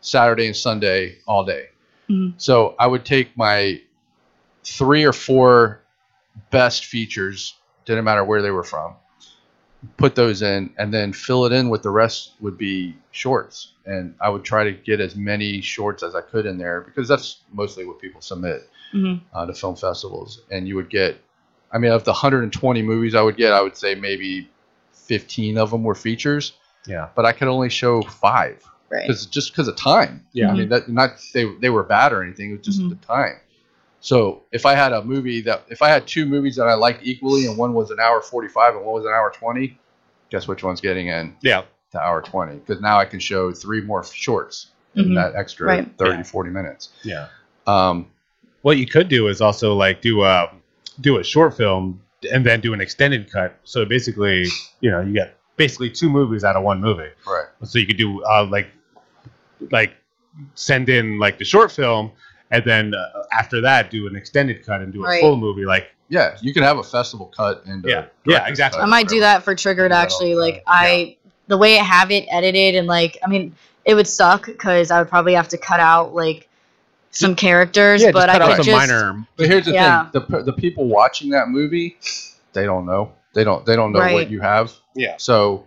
[0.00, 1.66] Saturday and Sunday all day.
[2.08, 2.34] Mhm.
[2.36, 3.80] So I would take my
[4.64, 5.80] three or four
[6.50, 8.94] best features, didn't matter where they were from,
[9.96, 13.72] put those in, and then fill it in with the rest would be shorts.
[13.86, 17.08] And I would try to get as many shorts as I could in there because
[17.08, 19.20] that's mostly what people submit Mhm.
[19.32, 20.40] uh, to film festivals.
[20.50, 21.20] And you would get,
[21.72, 24.48] I mean, of the 120 movies I would get, I would say maybe
[24.92, 26.52] 15 of them were features,
[26.86, 29.02] yeah, but I could only show five Right.
[29.06, 30.26] because just because of time.
[30.32, 30.50] Yeah.
[30.50, 32.50] I mean that not they they were bad or anything.
[32.50, 32.90] It was just Mhm.
[32.90, 33.36] the time.
[34.00, 37.00] So if I had a movie that if I had two movies that I liked
[37.04, 39.78] equally and one was an hour forty five and one was an hour twenty,
[40.30, 41.62] guess which one's getting in yeah,
[41.92, 42.56] to hour twenty?
[42.56, 45.14] Because now I can show three more shorts in Mhm.
[45.14, 45.98] that extra Right.
[45.98, 46.22] 30, Yeah.
[46.24, 46.88] 40 minutes.
[47.04, 47.28] yeah.
[47.66, 48.06] Um,
[48.62, 50.50] What you could do is also like do a
[51.00, 52.00] do a short film
[52.32, 53.54] and then do an extended cut.
[53.64, 54.46] So basically,
[54.80, 57.08] you know, you get basically two movies out of one movie.
[57.26, 57.46] right.
[57.64, 58.66] So you could do uh, like
[59.70, 59.92] like
[60.54, 62.10] send in like the short film
[62.50, 65.20] and then uh, after that do an extended cut and do a Right.
[65.20, 68.06] full movie like Yeah, you can have a festival cut and Yeah.
[68.26, 68.80] Yeah, exactly.
[68.82, 70.34] I might do that for Triggered Do actually.
[70.34, 70.62] Like time.
[70.66, 73.54] I, the way I have it edited and like, I mean,
[73.84, 76.48] it would suck because I would probably have to cut out like
[77.12, 79.72] some characters, yeah, but just cut I out could some just minor But here's the
[79.72, 80.10] Yeah.
[80.10, 81.96] thing: the the people watching that movie,
[82.52, 83.12] they don't know.
[83.34, 83.64] They don't.
[83.66, 84.14] They don't know Right.
[84.14, 84.72] what you have.
[84.94, 85.14] Yeah.
[85.18, 85.64] So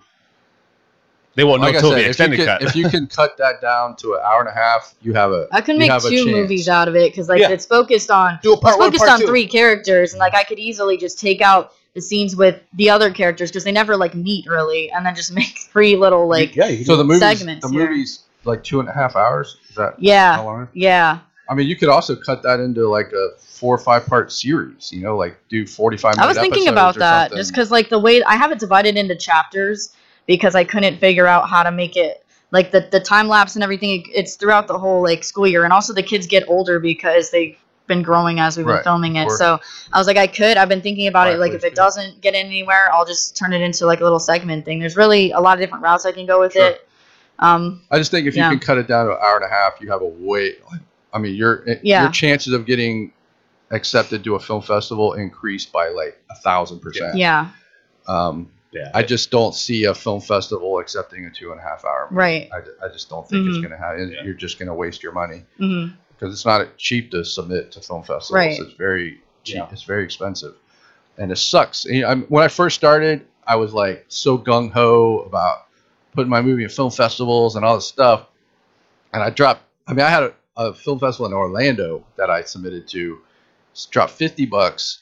[1.36, 2.61] They won't know like I until said, the if you, extended can, cut.
[2.63, 5.47] if you can cut that down to an hour and a half, you have a
[5.51, 7.49] I can make two movies out of it because like Yeah.
[7.49, 10.97] it's focused on Do a it's focused on three characters and like I could easily
[10.97, 14.91] just take out the scenes with the other characters because they never like meet really
[14.91, 17.07] and then just make three little like yeah, you can So do the it.
[17.07, 17.89] movie's segments the here.
[17.89, 19.57] movie's like two and a half hours.
[19.69, 20.67] Is that how yeah long?
[20.73, 21.19] yeah
[21.49, 24.91] I mean, you could also cut that into like a four or five part series.
[24.93, 26.15] You know, like do forty five.
[26.17, 29.15] I was thinking about that just because like the way I have it divided into
[29.15, 29.91] chapters
[30.28, 33.63] because I couldn't figure out how to make it like the the time lapse and
[33.63, 34.01] everything.
[34.01, 37.32] it- It's throughout the whole like school year, and also the kids get older because
[37.32, 37.57] they've
[37.88, 39.30] been growing as we've been Right, filming it.
[39.32, 39.59] So
[39.91, 40.55] I was like, I could.
[40.55, 41.39] I've been thinking about Right, it.
[41.39, 41.76] Like if it do.
[41.76, 44.80] doesn't get anywhere, I'll just turn it into like a little segment thing.
[44.80, 46.67] There's really a lot of different routes I can go with Sure.
[46.67, 46.88] it.
[47.39, 48.49] Um, I just think if Yeah.
[48.51, 50.53] you can cut it down to an hour and a half, you have a way.
[50.71, 50.80] Like,
[51.11, 52.03] I mean, your Yeah.
[52.03, 53.11] your chances of getting
[53.71, 57.15] accepted to a film festival increase by like a thousand percent.
[57.17, 57.47] yeah,
[58.07, 58.91] Um, Yeah.
[58.93, 62.07] I just don't see a film festival accepting a two and a half hour.
[62.09, 62.19] movie.
[62.19, 62.49] right.
[62.51, 63.61] I, I just don't think it's Mhm.
[63.61, 64.11] going to happen.
[64.11, 64.24] Yeah.
[64.24, 67.82] You're just going to waste your money hmm because it's not cheap to submit to
[67.82, 68.32] film festivals.
[68.32, 68.59] Right.
[68.59, 69.55] It's very cheap.
[69.57, 69.67] Yeah.
[69.71, 70.53] It's very expensive,
[71.17, 71.86] and it sucks.
[71.86, 75.65] You know, I'm, when I first started, I was like so gung ho about
[76.13, 78.28] putting my movie in film festivals and all this stuff,
[79.11, 79.63] and I dropped.
[79.88, 83.19] I mean, I had a, a film festival in Orlando that I submitted to,
[83.91, 84.99] dropped fifty bucks,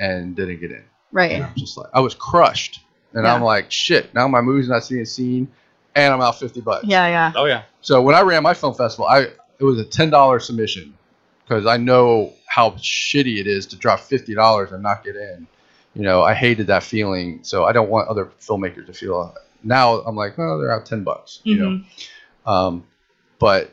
[0.00, 0.82] and didn't get in.
[1.12, 1.32] Right.
[1.32, 2.80] And I'm just like, I was crushed,
[3.14, 3.34] and Yeah.
[3.34, 4.12] I'm like, shit.
[4.14, 5.48] Now my movie's not being seen,
[5.94, 6.84] and I'm out fifty bucks.
[6.86, 7.32] Yeah, yeah.
[7.36, 7.62] oh yeah.
[7.80, 9.20] So when I ran my film festival, I
[9.58, 10.96] it was a ten dollar submission
[11.44, 15.46] because I know how shitty it is to drop fifty dollars and not get in.
[15.94, 19.32] You know, I hated that feeling, so I don't want other filmmakers to feel.
[19.62, 21.40] Now I'm like, oh, they're out ten bucks.
[21.44, 22.50] You know, Mhm.
[22.50, 22.84] um,
[23.38, 23.70] but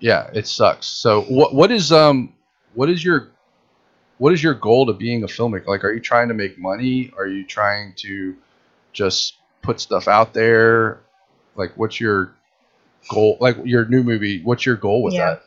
[0.00, 0.86] yeah, it sucks.
[0.86, 2.32] So what what is um
[2.74, 3.28] what is your
[4.18, 5.66] what is your goal to being a filmmaker?
[5.66, 7.12] Like, are you trying to make money?
[7.16, 8.36] Are you trying to
[8.92, 11.00] just put stuff out there?
[11.56, 12.32] Like, what's your
[13.08, 13.38] goal?
[13.40, 15.36] Like your new movie, what's your goal with Yeah.
[15.36, 15.44] that?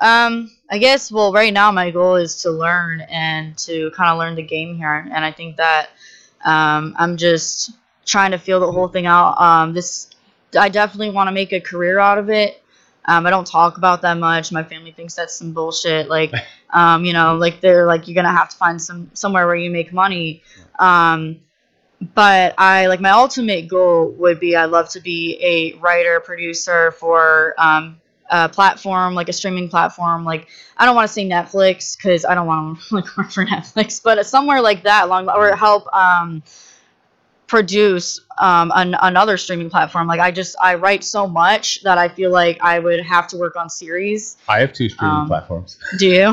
[0.00, 4.18] Um, I guess well, right now my goal is to learn and to kind of
[4.18, 5.90] learn the game here, and I think that
[6.44, 7.70] um, I'm just
[8.04, 9.40] trying to feel the whole thing out.
[9.40, 10.10] Um, this
[10.58, 12.62] I definitely want to make a career out of it.
[13.06, 14.50] Um, I don't talk about that much.
[14.50, 16.08] My family thinks that's some bullshit.
[16.08, 16.32] Like,
[16.70, 19.70] um, you know, like they're like you're gonna have to find some somewhere where you
[19.70, 20.42] make money.
[20.78, 21.40] Um,
[22.14, 26.90] but I like my ultimate goal would be I'd love to be a writer producer
[26.92, 28.00] for um,
[28.30, 32.34] a platform like a streaming platform like I don't want to say Netflix because I
[32.34, 36.42] don't want to like work for Netflix but somewhere like that long or help um,
[37.46, 42.08] produce um, an, another streaming platform like I just I write so much that I
[42.08, 45.78] feel like I would have to work on series I have two streaming Um, platforms.
[45.98, 46.22] do you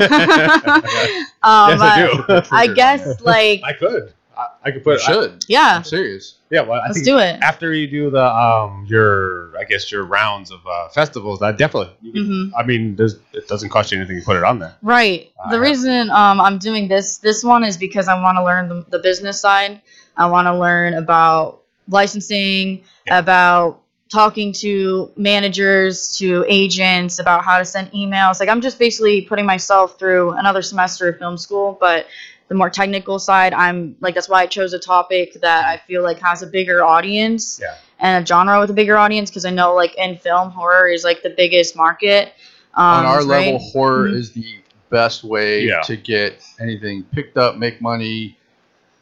[1.70, 2.42] yes, I do.
[2.52, 4.12] I guess like I could.
[4.36, 5.00] I, I could You put.
[5.00, 5.44] I- should.
[5.48, 6.36] yeah I'm serious.
[6.50, 9.92] yeah, well, I let's think do it after you do the um your I guess
[9.92, 11.92] your rounds of uh, festivals, that definitely.
[12.00, 14.58] You can, hmm I mean, there's, it doesn't cost you anything to put it on
[14.58, 14.74] there.
[14.82, 15.32] Right.
[15.44, 18.44] I The have- reason um, I'm doing this this one is because I want to
[18.44, 19.82] learn the, the business side.
[20.16, 23.18] I want to learn about licensing, Yeah.
[23.18, 23.80] about
[24.10, 28.40] talking to managers, to agents, about how to send emails.
[28.40, 32.06] Like I'm just basically putting myself through another semester of film school, but
[32.48, 36.02] the more technical side, I'm like that's why I chose a topic that I feel
[36.02, 37.76] like has a bigger audience Yeah.
[38.00, 41.04] and a genre with a bigger audience because I know like in film horror is
[41.04, 42.34] like the biggest market.
[42.74, 43.46] Um, On our right?
[43.46, 44.16] level, horror Mhm.
[44.16, 44.56] is the
[44.90, 45.80] best way Yeah.
[45.82, 48.36] to get anything picked up, make money.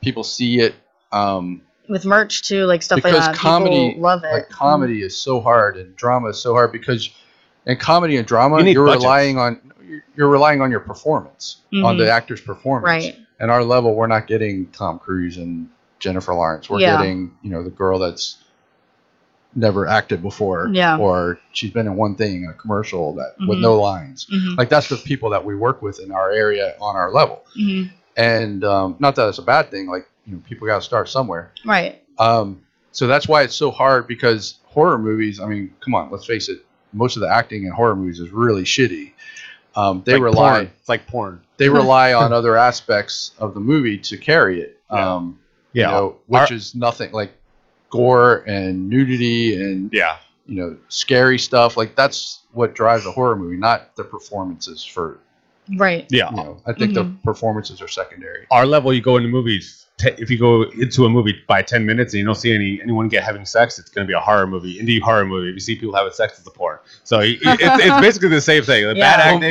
[0.03, 0.75] People see it.
[1.11, 3.35] Um, with merch too, like stuff because like that.
[3.37, 4.33] comedy, People love it.
[4.33, 7.11] like comedy, is so hard and drama is so hard because,
[7.67, 9.05] in comedy and drama, you you're budgets.
[9.05, 11.99] relying on you're, you're relying on your performance, on Mhm.
[11.99, 13.05] the actor's performance.
[13.05, 13.17] right.
[13.41, 15.69] And our level, we're not getting Tom Cruise and
[15.99, 16.71] Jennifer Lawrence.
[16.71, 16.97] We're Yeah.
[16.99, 18.37] getting you know the girl that's
[19.57, 20.97] never acted before, Yeah.
[20.97, 23.63] or she's been in one thing in a commercial that with Mhm.
[23.63, 24.27] no lines.
[24.31, 27.43] hmm Like that's the people that we work with in our area on our level.
[27.57, 27.85] hmm
[28.17, 29.89] And um, not that it's a bad thing.
[29.89, 31.53] Like you know, people got to start somewhere.
[31.65, 32.03] Right.
[32.19, 32.61] Um,
[32.93, 35.41] so that's why it's so hard because horror movies.
[35.41, 36.65] I mean, come on, let's face it.
[36.93, 39.13] Most of the acting in horror movies is really shitty.
[39.77, 40.71] Um, they Like rely porn.
[40.81, 41.41] It's like porn.
[41.57, 44.79] they rely on other aspects of the movie to carry it.
[44.93, 45.15] Yeah.
[45.15, 45.39] Um,
[45.73, 45.87] Yeah.
[45.87, 47.33] you know, which Our- is nothing like
[47.91, 50.17] gore and nudity and yeah.
[50.47, 51.77] you know scary stuff.
[51.77, 54.85] Like that's what drives a horror movie, not the performances.
[54.85, 55.19] For
[55.77, 56.07] Right.
[56.11, 56.31] Yeah.
[56.31, 57.23] you know, I think the Mhm.
[57.23, 58.47] performances are secondary.
[58.51, 59.87] Our level, you go into movies.
[60.01, 62.81] Te- if you go into a movie by ten minutes and you don't see any
[62.83, 65.49] anyone get having sex, it's going to be a horror movie, indie horror movie.
[65.49, 66.79] If you see people having sex, it's a porn.
[67.05, 68.87] So it's, it's basically the same thing.
[68.87, 69.17] The Yeah.
[69.17, 69.45] Bad Well,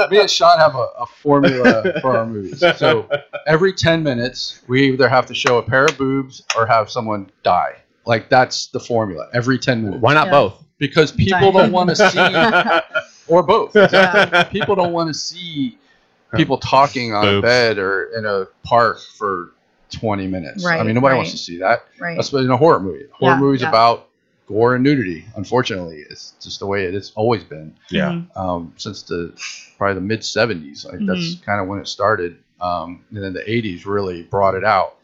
[0.00, 0.10] acting.
[0.16, 2.60] Me and Sean have a, a formula for our movies.
[2.78, 3.08] So
[3.46, 7.30] every 10 minutes, we either have to show a pair of boobs or have someone
[7.42, 7.76] die.
[8.06, 10.00] Like that's the formula every ten minutes.
[10.00, 10.30] Why not Yeah.
[10.32, 10.64] both?
[10.78, 13.74] Because people don't want to see or both.
[13.74, 14.44] Yeah.
[14.44, 15.78] People don't want to see
[16.34, 19.52] people talking on a bed or in a park for
[19.98, 20.64] 20 minutes.
[20.64, 21.16] I mean, nobody right.
[21.16, 22.18] wants to see that, Right.
[22.18, 23.04] especially in a horror movie.
[23.12, 23.68] Horror Yeah, movies yeah.
[23.68, 24.08] about
[24.46, 25.24] gore and nudity.
[25.36, 28.10] Unfortunately, it's just the way it has always been Yeah.
[28.12, 28.36] Mhm.
[28.36, 29.32] um, since the
[29.78, 30.84] probably the mid 70s.
[30.84, 31.44] Like that's Mm-hmm.
[31.44, 32.36] kind of when it started.
[32.60, 34.96] Um, and then the 80s really brought it out.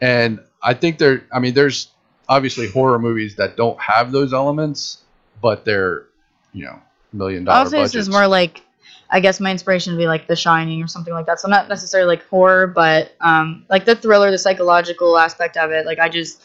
[0.00, 1.88] And I think there, I mean, there's
[2.28, 4.98] obviously horror movies that don't have those elements,
[5.42, 6.04] but they're,
[6.52, 6.78] you know,
[7.12, 8.62] million I dollar would say this is more like,
[9.10, 11.40] I guess my inspiration would be like The Shining or something like that.
[11.40, 15.86] So not necessarily like horror, but um, like the thriller, the psychological aspect of it.
[15.86, 16.42] Like I just,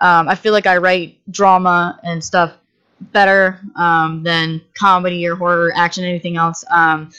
[0.00, 2.54] um, I feel like I write drama and stuff
[3.00, 6.64] better um, than comedy or horror, action, anything else.
[6.70, 7.10] Um,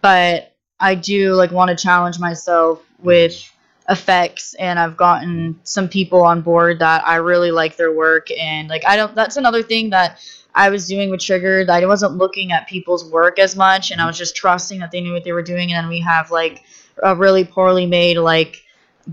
[0.00, 3.50] but I do like want to challenge myself with
[3.88, 8.68] effects and I've gotten some people on board that I really like their work and
[8.68, 10.18] like I don't that's another thing that
[10.54, 11.68] I was doing with Triggered.
[11.68, 15.00] I wasn't looking at people's work as much and I was just trusting that they
[15.00, 16.62] knew what they were doing and then we have like
[17.02, 18.62] a really poorly made like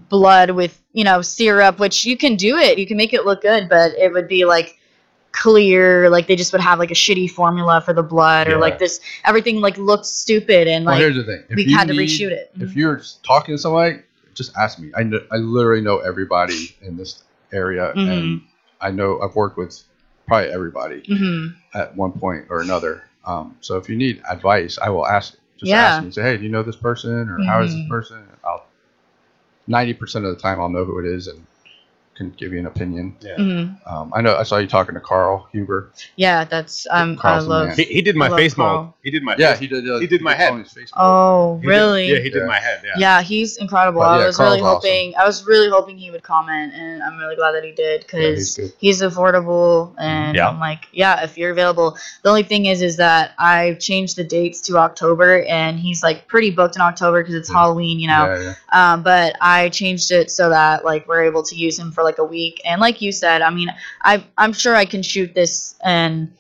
[0.10, 2.78] blood with, you know, syrup which you can do it.
[2.78, 4.78] You can make it look good, but it would be like
[5.32, 8.56] clear like they just would have like a shitty formula for the blood Yeah.
[8.56, 11.44] or like this everything like looked stupid and well, like here's the thing.
[11.50, 12.52] If we had to reshoot it.
[12.60, 14.00] If you're talking to somebody,
[14.36, 14.92] just ask me.
[14.96, 17.24] I know, I literally know everybody in this
[17.54, 18.10] area, Mhm.
[18.12, 18.42] and
[18.80, 19.82] I know I've worked with
[20.32, 23.04] probably everybody hmm at one point or another.
[23.26, 25.36] Um, so if you need advice, I will ask.
[25.58, 25.86] Just Yeah.
[25.88, 26.12] ask me.
[26.12, 27.90] Say, hey, do you know this person, or how is this Mhm.
[27.90, 28.28] person?
[28.44, 28.66] I'll
[29.68, 31.46] ninety percent of the time I'll know who it is and
[32.22, 33.16] can give you an opinion.
[33.38, 35.92] hmm Um, I know I saw you talking to Carl Huber.
[36.16, 37.76] Yeah, that's um, I Carl's the love.
[37.76, 38.94] He, he did my I love face mold.
[39.04, 39.90] He did my Yeah, face- he did.
[39.90, 40.52] Uh, he did my head.
[40.54, 40.98] on his Facebook.
[40.98, 42.08] Oh, he did- really?
[42.12, 42.46] yeah, he did Yeah.
[42.46, 42.82] my head.
[42.84, 42.92] Yeah.
[42.98, 44.02] Yeah, he's incredible.
[44.02, 44.90] But I yeah, was really Carl's awesome.
[44.92, 45.16] hoping.
[45.18, 48.20] I was really hoping he would comment, and I'm really glad that he did Yeah,
[48.36, 49.94] he's because he's affordable.
[49.98, 50.50] And Yeah.
[50.50, 51.98] I'm like, yeah, if you're available.
[52.24, 56.28] The only thing is, is that I changed the dates to October, and he's like
[56.28, 57.56] pretty booked in October because it's Yeah.
[57.58, 58.26] Halloween, you know.
[58.26, 58.42] Yeah,
[58.74, 58.94] yeah.
[58.94, 62.11] Um, but I changed it so that like we're able to use him for like
[62.20, 62.62] a week.
[62.66, 63.70] And like you said, I mean,
[64.02, 66.32] I I'm sure I can shoot this in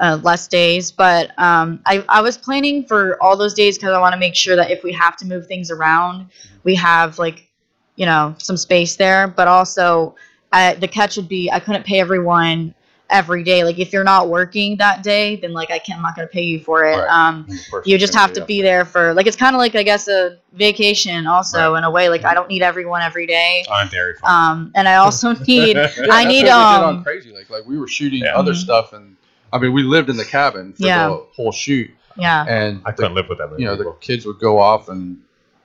[0.00, 4.00] uh, less days, but um, I I was planning for all those days because I
[4.00, 6.26] want to make sure that if we have to move things around,
[6.64, 7.48] we have like
[7.96, 9.28] you know some space there.
[9.28, 10.14] But also,
[10.52, 12.74] I, the catch would be I couldn't pay everyone
[13.10, 13.64] every day.
[13.64, 16.42] Like if you're not working that day, then like I can't I'm not gonna pay
[16.42, 16.96] you for it.
[16.96, 17.08] Right.
[17.08, 18.46] Um, And the person you just have to yes.
[18.46, 21.90] be there for like it's kind of like I guess a vacation also in a
[21.90, 22.08] way.
[22.08, 23.64] Like I don't need everyone every day.
[23.70, 24.32] On dairy farm.
[24.34, 27.32] Um, and I also need Yeah, I that's what need we did on um crazy
[27.32, 28.36] like like we were shooting Yeah.
[28.36, 28.56] other Mhm.
[28.62, 29.16] stuff and
[29.52, 31.08] I mean we lived in the cabin for Yeah.
[31.08, 33.50] the whole shoot yeah and I couldn't live with that.
[33.50, 35.18] many you know the kids would go off and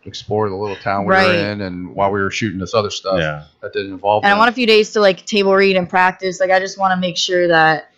[0.06, 1.28] explore the little town we Right.
[1.28, 3.46] were in and while we were shooting this other stuff yeah.
[3.62, 6.40] that didn't involve and I want a few days to like table read and practice.
[6.40, 7.90] Like I just want to make sure that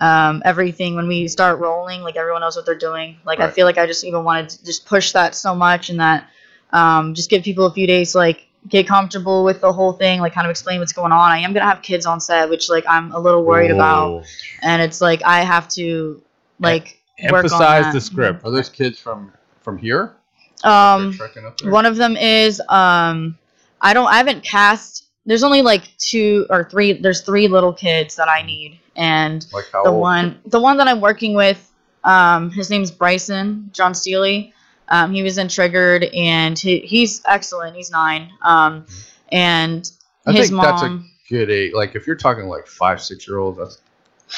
[0.00, 3.16] um, everything when we start rolling, like everyone knows what they're doing.
[3.24, 6.00] Like I feel like I just even wanted to just push that so much and
[6.00, 6.28] that
[6.72, 10.20] um, just give people a few days to like get comfortable with the whole thing,
[10.20, 11.30] like kind of explain what's going on.
[11.30, 14.24] I am gonna have kids on set, which like I'm a little worried about,
[14.62, 16.22] and it's like I have to
[16.60, 17.92] like work on Emphasize that.
[17.92, 18.44] the script.
[18.44, 20.16] are those kids from from here
[20.64, 21.70] Um, They're trekking up there?
[21.70, 23.38] One of them is um
[23.80, 28.16] I don't I haven't cast there's only like two or three there's three little kids
[28.16, 30.00] that I need and like how the old?
[30.00, 31.70] one the one that I'm working with
[32.04, 34.52] um his name's Bryson John Steely
[34.88, 38.86] um he was in Triggered and he, he's excellent he's 9 um
[39.30, 39.90] and
[40.26, 43.26] I his think mom that's a good age like if you're talking like five six
[43.26, 43.80] year olds that's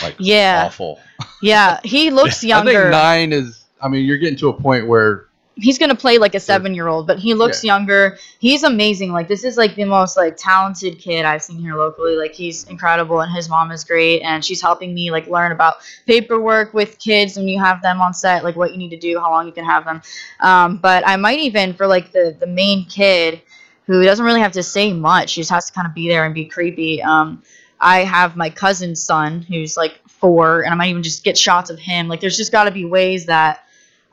[0.03, 0.65] like Yeah.
[0.67, 1.01] awful
[1.43, 4.87] yeah he looks I younger think nine is I mean you're getting to a point
[4.87, 5.26] where
[5.57, 8.19] he's gonna play like a seven year old, but he looks younger.
[8.39, 9.13] He's amazing.
[9.13, 12.15] Like this is like the most like talented kid I've seen here locally.
[12.15, 15.77] Like he's incredible, and his mom is great, and she's helping me like learn about
[16.07, 19.19] paperwork with kids when you have them on set, like what you need to do,
[19.19, 20.03] how long you can have them.
[20.41, 23.41] Um, but I might even for like the the main kid
[23.87, 25.35] who doesn't really have to say much.
[25.35, 27.03] He just has to kind of be there and be creepy.
[27.03, 27.43] Um,
[27.81, 31.71] I have my cousin's son who's like four, and I might even just get shots
[31.71, 32.09] of him.
[32.09, 33.66] Like there's just got to be ways that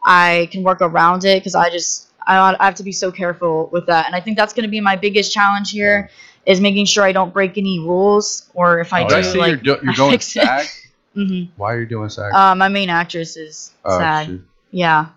[0.06, 3.70] I can work around it because I just I, I have to be so careful
[3.72, 6.10] with that, and I think that's going to be my biggest challenge here
[6.46, 9.40] is making sure I don't break any rules, or if I Oh, do, I see
[9.40, 10.20] like you're, do, you're going.
[10.20, 10.68] SAG.
[11.14, 12.34] hmm Why are you doing SAG?
[12.34, 14.42] uh, my main actress is Oh, SAG, shoot.
[14.72, 15.10] yeah,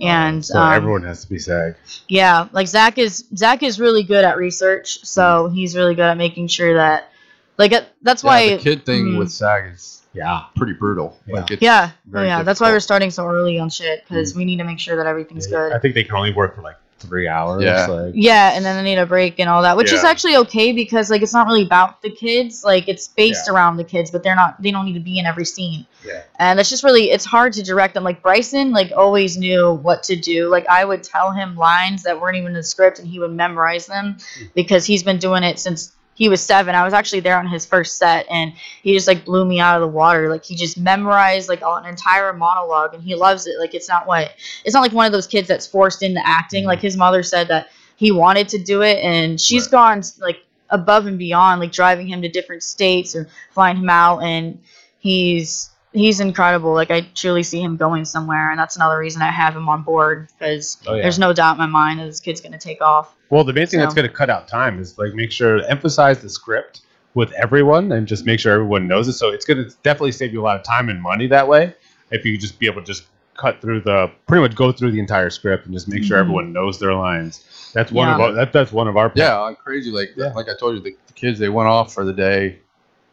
[0.00, 1.76] and So um, everyone has to be SAG.
[2.08, 6.16] yeah, like Zach is Zach is really good at research, so he's really good at
[6.16, 7.10] making sure that
[7.58, 7.72] like
[8.02, 9.18] that's Yeah, why the kid thing mhm.
[9.18, 10.42] with SAG is Yeah.
[10.56, 11.18] pretty brutal.
[11.28, 14.34] Like it's yeah, oh, very yeah, that's why we're starting so early on shit because
[14.34, 15.72] we need to make sure that everything's good.
[15.72, 17.62] I think they can only work for like three hours.
[17.62, 17.86] Yeah.
[17.86, 20.72] Like, Yeah, and then they need a break and all that, which is actually okay
[20.72, 22.64] because like it's not really about the kids.
[22.64, 23.52] Like it's based Yeah.
[23.54, 24.62] around the kids, but they're not.
[24.62, 25.84] They don't need to be in every scene.
[26.06, 26.22] Yeah.
[26.38, 28.04] And it's just really it's hard to direct them.
[28.04, 30.48] Like Bryson, like always knew what to do.
[30.48, 33.32] Like I would tell him lines that weren't even in the script, and he would
[33.32, 34.44] memorize them Hmm.
[34.54, 36.74] because he's been doing it since he was seven.
[36.74, 38.52] I was actually there on his first set, and
[38.82, 40.28] he just like blew me out of the water.
[40.30, 43.58] Like he just memorized like an entire monologue, and he loves it.
[43.58, 44.32] Like it's not what
[44.64, 46.62] it's not like one of those kids that's forced into acting.
[46.62, 46.68] Mm-hmm.
[46.68, 49.70] Like his mother said that he wanted to do it, and she's Right.
[49.72, 54.20] gone like above and beyond, like driving him to different states or flying him out,
[54.20, 54.60] and
[54.98, 56.72] he's he's incredible.
[56.74, 59.82] Like I truly see him going somewhere, and that's another reason I have him on
[59.82, 61.02] board because Oh, yeah.
[61.02, 63.14] there's no doubt in my mind that this kid's gonna take off.
[63.34, 66.22] Well, the main thing that's going to cut out time is like make sure emphasize
[66.22, 66.82] the script
[67.14, 69.14] with everyone and just make sure everyone knows it.
[69.14, 71.74] So it's going to definitely save you a lot of time and money that way
[72.12, 75.00] if you just be able to just cut through the pretty much go through the
[75.00, 76.20] entire script and just make sure Mhm.
[76.20, 77.72] everyone knows their lines.
[77.74, 79.90] That's one of our, that, that's one of our Yeah, I'm crazy.
[79.90, 80.32] Like Yeah.
[80.32, 82.60] like I told you, the, the kids they went off for the day,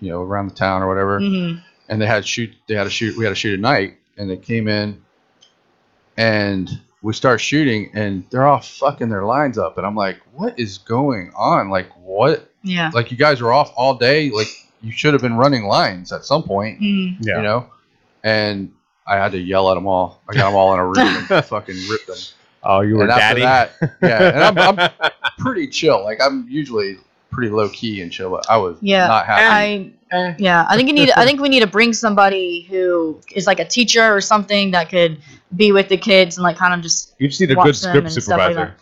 [0.02, 1.56] you know, around the town or whatever, hmm
[1.90, 2.54] and they had shoot.
[2.68, 3.18] They had to shoot.
[3.18, 5.02] We had to shoot at night, and they came in,
[6.16, 6.70] and
[7.02, 10.78] we start shooting, and they're all fucking their lines up, and I'm like, what is
[10.78, 11.70] going on?
[11.70, 12.50] Like what?
[12.64, 12.92] Yeah.
[12.94, 14.30] Like you guys were off all day.
[14.30, 14.48] Like
[14.82, 17.18] you should have been running lines at some point, Mhm.
[17.22, 17.38] yeah.
[17.38, 17.68] you know.
[18.24, 18.72] And
[19.08, 20.22] I had to yell at them all.
[20.30, 22.18] I got them all in a room and fucking ripped them.
[22.64, 23.42] Oh, you were and after daddy.
[23.42, 26.04] that, yeah, and I'm, I'm pretty chill.
[26.04, 26.98] Like I'm usually
[27.32, 29.96] pretty low key and chill, but I was Yeah, not happy.
[30.14, 31.10] I yeah, I think you need.
[31.16, 34.90] I think we need to bring somebody who is like a teacher or something that
[34.90, 35.20] could
[35.56, 37.76] be with the kids and like kind of just you just need a watch good
[37.76, 38.76] them script and stuff like supervisor.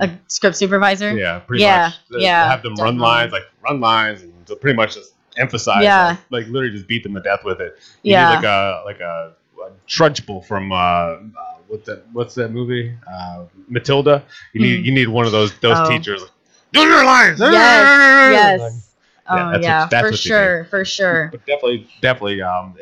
[0.00, 1.16] a script supervisor.
[1.16, 1.94] yeah, pretty Yeah, much.
[2.10, 5.82] The- yeah, Have them run lines, like run lines, and pretty much just emphasize.
[5.84, 6.16] Yeah.
[6.30, 7.76] Like, like literally just beat them to death with it.
[8.02, 8.28] You Yeah.
[8.30, 11.18] need like a like a, a trunchbull from uh, uh
[11.68, 12.94] what that what's that movie?
[13.10, 14.22] Uh, Matilda.
[14.52, 14.84] You need Hmm.
[14.86, 15.88] you need one of those those Oh.
[15.88, 16.20] teachers.
[16.22, 16.30] Like,
[16.72, 17.38] Do your lines.
[17.40, 18.80] Yes, Like, yes.
[19.26, 21.28] Oh Yeah, that's yeah, for sure, for sure.
[21.32, 22.42] But definitely, definitely.
[22.42, 22.74] Um,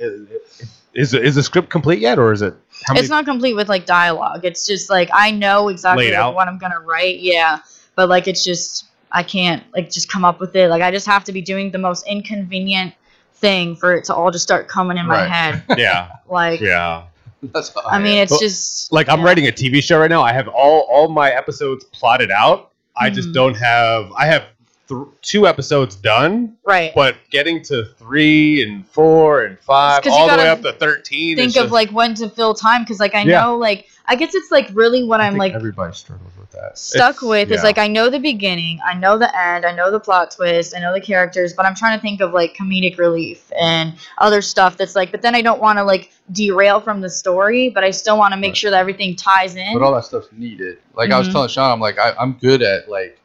[0.95, 2.55] is is the script complete yet, or is it?
[2.86, 4.45] How It's not complete with like dialogue.
[4.45, 6.34] It's just like I know exactly Laid like, out?
[6.34, 7.20] what I'm gonna write.
[7.20, 7.61] Yeah,
[7.97, 10.68] but like it's just I can't like just come up with it.
[10.68, 12.95] Like I just have to be doing the most inconvenient
[13.34, 15.30] thing for it to all just start coming in my Right.
[15.30, 15.62] head.
[15.78, 17.05] Yeah, Like yeah.
[17.53, 18.22] That's how I mean, am.
[18.22, 19.24] it's Well, just Like I'm yeah.
[19.26, 20.22] writing a TV show right now.
[20.22, 22.70] I have all all my episodes plotted out.
[22.97, 23.34] I just Mhm.
[23.34, 24.12] don't have.
[24.16, 24.45] I have
[24.93, 26.93] th- two episodes done, right.
[26.95, 30.62] but getting to three and four and five, 'cause you all the way gotta up
[30.62, 31.36] to thirteen.
[31.36, 33.43] Think is of just- like when to fill time because like I Yeah.
[33.43, 36.76] know like I guess it's like really what I I'm like everybody struggles with that.
[36.76, 39.90] stuck It's- with is like I know the beginning, I know the end, I know
[39.93, 42.99] the plot twist, I know the characters, but I'm trying to think of like comedic
[42.99, 47.01] relief and other stuff that's like but then I don't want to like derail from
[47.01, 48.57] the story, but I still want to make Right.
[48.57, 49.72] sure that everything ties in.
[49.78, 50.78] But all that stuff's needed.
[50.95, 51.32] Like I was Mhm.
[51.32, 53.18] telling Sean, I'm like I, I'm good at like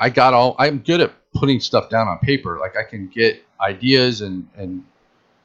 [0.00, 2.58] I got all I'm good at putting stuff down on paper.
[2.58, 4.84] Like I can get ideas and and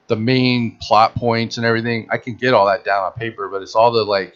[0.07, 2.07] the main plot points and everything.
[2.11, 4.35] I can get all that down on paper, but it's all the like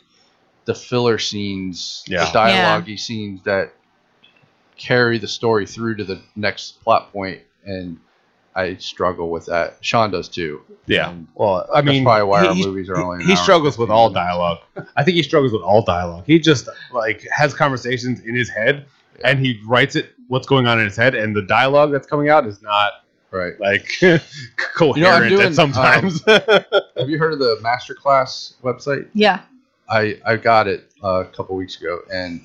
[0.65, 2.25] the filler scenes, Yeah.
[2.25, 3.73] the dialogue scenes that
[4.77, 7.97] carry the story through to the next plot point and
[8.55, 9.77] I struggle with that.
[9.81, 10.61] Sean does too.
[10.87, 11.11] yeah.
[11.11, 13.23] And Well, I that's mean, probably why our he- movies are only.
[13.23, 14.59] He struggles with all dialogue.
[14.95, 16.23] I think he struggles with all dialogue.
[16.25, 18.85] He just like has conversations in his head,
[19.23, 22.29] and he writes it what's going on in his head, and the dialogue that's coming
[22.29, 22.91] out is not
[23.31, 23.59] Right.
[23.59, 23.89] like
[24.75, 26.23] coherent doing, at sometimes.
[26.27, 29.07] Have you heard of the Masterclass website?
[29.13, 29.41] yeah.
[29.89, 32.41] I I got it uh, a couple weeks ago, and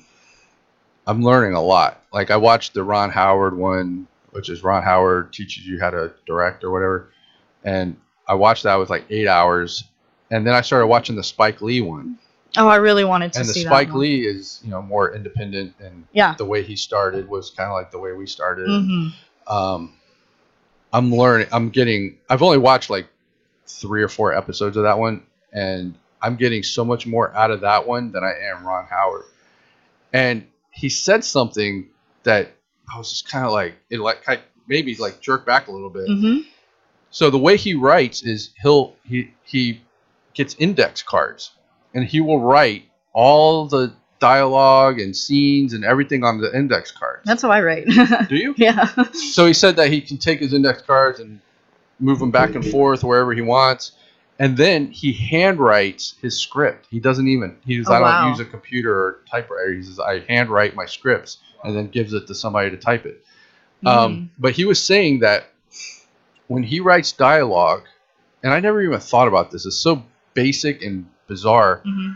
[1.07, 2.01] I'm learning a lot.
[2.13, 6.13] Like I watched the Ron Howard one, which is Ron Howard teaches you how to
[6.25, 7.09] direct or whatever,
[7.65, 7.97] and
[8.27, 9.83] I watched that with like eight hours,
[10.31, 12.17] and then I started watching the Spike Lee one,
[12.57, 13.39] Oh, I really wanted to see.
[13.41, 13.99] and the see Spike one.
[13.99, 16.35] Lee is you know more independent, and Yeah.
[16.37, 18.67] the way he started was kind of like the way we started.
[18.67, 19.07] hmm
[19.47, 19.93] um,
[20.93, 21.47] I'm learning.
[21.51, 22.17] I'm getting.
[22.29, 23.07] I've only watched like
[23.67, 27.61] three or four episodes of that one, and I'm getting so much more out of
[27.61, 29.25] that one than I am Ron Howard.
[30.13, 31.89] And he said something
[32.23, 32.51] that
[32.93, 35.89] I was just kind of like it, like kind maybe like jerk back a little
[35.89, 36.07] bit.
[36.07, 36.39] hmm
[37.09, 39.81] So the way he writes is he'll he he
[40.35, 41.51] gets index cards,
[41.93, 47.23] and he will write all the dialogue and scenes and everything on the index cards.
[47.25, 47.85] That's how I write.
[48.29, 48.55] Do you?
[48.57, 48.87] yeah.
[49.13, 51.39] So he said that he can take his index cards and
[51.99, 53.91] move them back and forth wherever he wants,
[54.39, 56.87] and then he handwrites his script.
[56.89, 58.29] He doesn't even he says Oh, I don't wow.
[58.29, 59.73] use a computer or typewriter.
[59.73, 63.23] He says I handwrite my scripts and then gives it to somebody to type it.
[63.83, 63.87] Mm-hmm.
[63.87, 65.47] Um, but he was saying that
[66.47, 67.83] when he writes dialogue,
[68.41, 69.65] and I never even thought about this.
[69.65, 72.11] It's so basic and bizarre hmm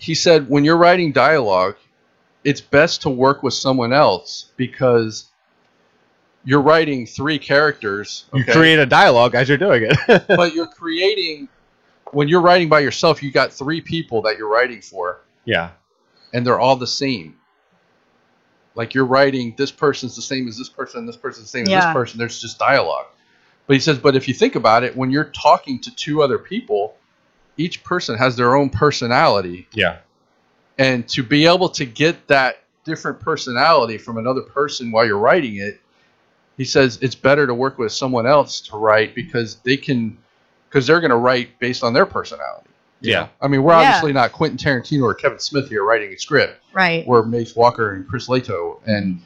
[0.00, 1.74] he said when you're writing dialogue
[2.44, 5.28] it's best to work with someone else because
[6.44, 8.24] you're writing three characters.
[8.32, 10.24] You create a dialogue as you're doing it.
[10.28, 11.48] but you're creating
[12.12, 13.22] when you're writing by yourself.
[13.22, 15.70] You got three people that you're writing for, yeah.
[16.32, 17.36] and they're all the same.
[18.74, 21.84] Like you're writing, this person's the same as this person, this person's the same as
[21.84, 22.18] this person.
[22.18, 23.06] There's just dialogue.
[23.66, 26.38] But he says, but if you think about it, when you're talking to two other
[26.38, 26.96] people,
[27.58, 29.98] each person has their own personality Yeah.
[30.78, 35.56] and to be able to get that different personality from another person while you're writing
[35.56, 35.78] it
[36.56, 40.16] he says it's better to work with someone else to write because they can
[40.68, 42.68] because they're going to write based on their personality
[43.02, 43.20] Yeah.
[43.22, 43.28] know?
[43.42, 43.88] i mean we're Yeah.
[43.88, 47.06] obviously not quentin tarantino or kevin smith here writing a script Right.
[47.06, 48.80] we're mace walker and chris Leto.
[48.86, 49.20] and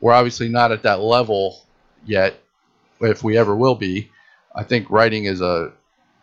[0.00, 1.62] we're obviously not at that level
[2.04, 2.40] yet
[3.00, 4.10] if we ever will be
[4.54, 5.70] i think writing is a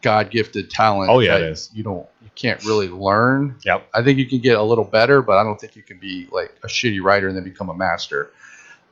[0.03, 1.69] god-gifted talent Oh, yeah, that it is.
[1.73, 3.87] you don't you can't really learn Yep.
[3.93, 6.27] I think you can get a little better, but I don't think you can be
[6.31, 8.31] like a shitty writer and then become a master.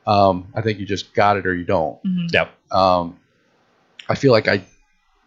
[0.06, 2.02] Um, I think you just got it or you don't.
[2.02, 2.32] Mhm.
[2.32, 2.50] Yep.
[2.72, 3.18] Um,
[4.08, 4.62] I feel like I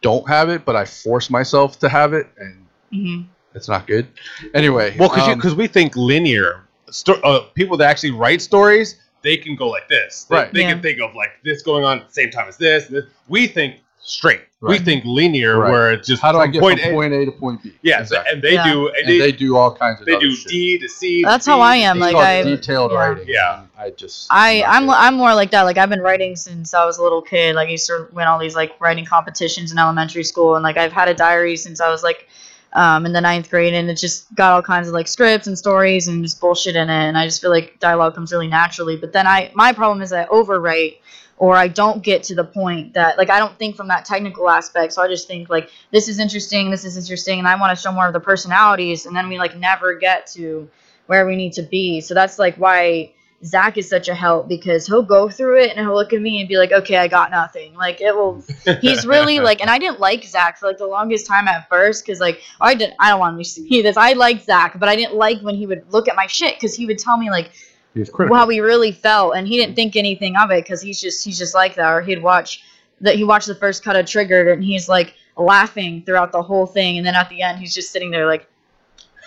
[0.01, 3.25] don't have it, but I force myself to have it, and Mhm.
[3.53, 4.07] it's not good.
[4.53, 6.63] Anyway, Well, because um, because we think linear.
[6.91, 10.25] Sto- uh, people that actually write stories, they can go like this.
[10.25, 10.53] They, Right.
[10.53, 10.73] They Yeah.
[10.73, 12.87] can think of like this going on at the same time as this.
[12.87, 13.05] this.
[13.27, 14.41] We think straight.
[14.61, 15.71] We think linear, Right.
[15.71, 16.93] where it's just how do I get point from A.
[16.93, 17.73] point A to point B?
[17.83, 18.31] Yeah, Exactly.
[18.33, 18.63] and they Yeah.
[18.71, 18.87] do.
[18.87, 20.47] And and they, they do all kinds of they other do shit.
[20.47, 21.21] D to C.
[21.21, 22.97] to That's B how I am, It's like, I- detailed yeah.
[22.97, 23.25] writing.
[23.27, 23.61] Yeah.
[23.77, 24.95] I just I I'm good.
[24.95, 25.63] I'm more like that.
[25.63, 27.55] Like I've been writing since I was a little kid.
[27.55, 30.77] Like I used to win all these like writing competitions in elementary school, and like
[30.77, 32.27] I've had a diary since I was like
[32.73, 35.57] um, in the ninth grade, and it just got all kinds of like scripts and
[35.57, 37.07] stories and just bullshit in it.
[37.07, 38.95] And I just feel like dialogue comes really naturally.
[38.97, 40.97] But then I my problem is I overwrite.
[41.37, 44.49] Or I don't get to the point that like I don't think from that technical
[44.49, 47.77] aspect, so I just think like this is interesting, this is interesting, and I want
[47.77, 50.69] to show more of the personalities, and then we like never get to
[51.07, 51.99] where we need to be.
[51.99, 53.11] So that's like why
[53.43, 56.39] Zach is such a help because he'll go through it and he'll look at me
[56.39, 57.75] and be like, okay, I got nothing.
[57.75, 58.43] Like it will.
[58.81, 62.05] He's really like, and I didn't like Zach for like the longest time at first
[62.05, 62.95] because like I didn't.
[62.99, 63.97] I don't want to see this.
[63.97, 66.75] I liked Zach, but I didn't like when he would look at my shit because
[66.75, 67.51] he would tell me like
[67.95, 68.35] He's critical.
[68.35, 71.39] how he really felt, and he didn't think anything of it because he's just he's
[71.39, 71.89] just like that.
[71.89, 72.61] Or he'd watch
[73.01, 76.65] that he watched the first cut of Triggered and he's like laughing throughout the whole
[76.65, 78.47] thing, and then at the end he's just sitting there like.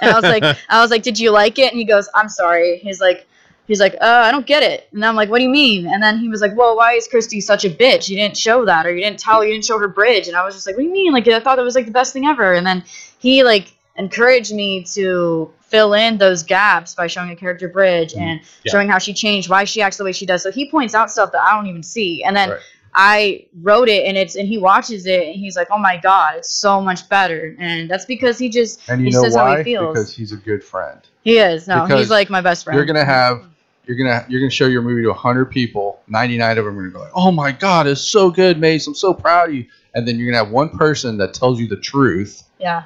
[0.01, 1.73] And I was like, I was like, did you like it?
[1.73, 2.79] And he goes, I'm sorry.
[2.79, 3.27] He's like,
[3.67, 4.89] he's like, uh, I don't get it.
[4.93, 5.87] And I'm like, what do you mean?
[5.87, 8.09] And then he was like, well, why is Christy such a bitch?
[8.09, 10.29] You didn't show that, or you didn't tell, you didn't show her bridge.
[10.29, 11.13] And I was just like, what do you mean?
[11.13, 12.55] Like, I thought it was like the best thing ever.
[12.55, 12.85] And then
[13.19, 18.23] he like encouraged me to fill in those gaps by showing a character bridge mm-hmm.
[18.23, 18.73] and Yeah.
[18.73, 20.43] showing how she changed, why she acts the way she does.
[20.43, 22.25] So he points out stuff that I don't even see.
[22.25, 22.61] And then Right.
[22.95, 26.37] I wrote it and it's and he watches it and he's like, "Oh my god,
[26.39, 29.57] it's so much better." And that's because he just and you he know says how
[29.57, 29.95] he feels.
[29.95, 31.01] Because he's a good friend.
[31.23, 31.69] he is.
[31.69, 32.77] No, because he's like my best friend.
[32.77, 33.45] You're gonna have
[33.85, 36.93] you're gonna you're gonna show your movie to 100 people 99 of them are gonna
[36.93, 39.65] go like oh my god it's so good mace i'm so proud of you
[39.95, 42.85] and then you're gonna have one person that tells you the truth yeah.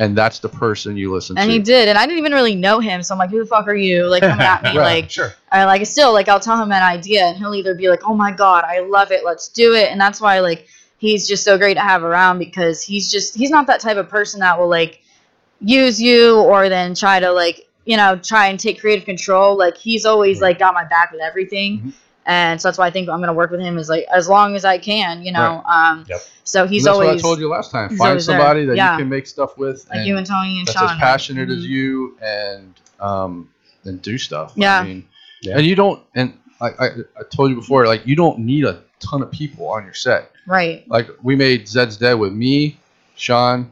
[0.00, 2.32] And that's the person you listen And to And he did, and I didn't even
[2.32, 4.70] really know him, so I'm like, "Who the fuck are you?" Like coming at me,
[4.78, 5.02] Right.
[5.02, 5.34] like sure.
[5.52, 8.14] I like still like I'll tell him an idea and he'll either be like, "Oh
[8.14, 10.66] my god, I love it, let's do it," and that's why like
[10.98, 14.08] he's just so great to have around because he's just he's not that type of
[14.08, 15.02] person that will like
[15.60, 19.56] use you or then try to like you know try and take creative control.
[19.56, 21.78] Like he's always like got my back with everything.
[21.78, 21.92] Mhm.
[22.26, 24.54] And so that's why I think I'm gonna work with him as like as long
[24.54, 25.62] as I can, you know.
[25.64, 26.20] Um, Yep.
[26.44, 28.38] So he's And that's always what i told you last time find always there.
[28.38, 28.92] somebody that Yeah.
[28.94, 30.90] you can make stuff with like and you and Tony and that's Sean.
[30.90, 31.68] as passionate as Mhm.
[31.68, 33.48] you and um
[33.84, 34.80] and do stuff Yeah.
[34.80, 35.04] i mean
[35.42, 35.56] Yeah.
[35.58, 36.86] and you don't and I, I
[37.18, 40.30] i told you before like you don't need a ton of people on your set
[40.46, 40.84] Right.
[40.88, 42.78] like we made zed's dead with me
[43.16, 43.70] sean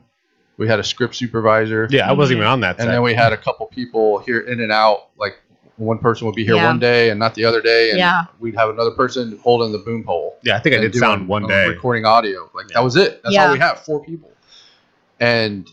[0.57, 2.77] we had a script supervisor Yeah, I wasn't even on that.
[2.79, 2.93] and set.
[2.93, 5.37] then we had a couple people here in and out like
[5.79, 6.67] one person would be here Yeah.
[6.67, 8.25] one day and not the other day and Yeah.
[8.41, 11.47] we'd have another person holding the boom pole yeah, I think I did sound one
[11.47, 11.69] day.
[11.69, 12.75] recording audio like Yeah.
[12.75, 13.47] that was it that's Yeah.
[13.47, 14.31] all we have four people
[15.21, 15.69] and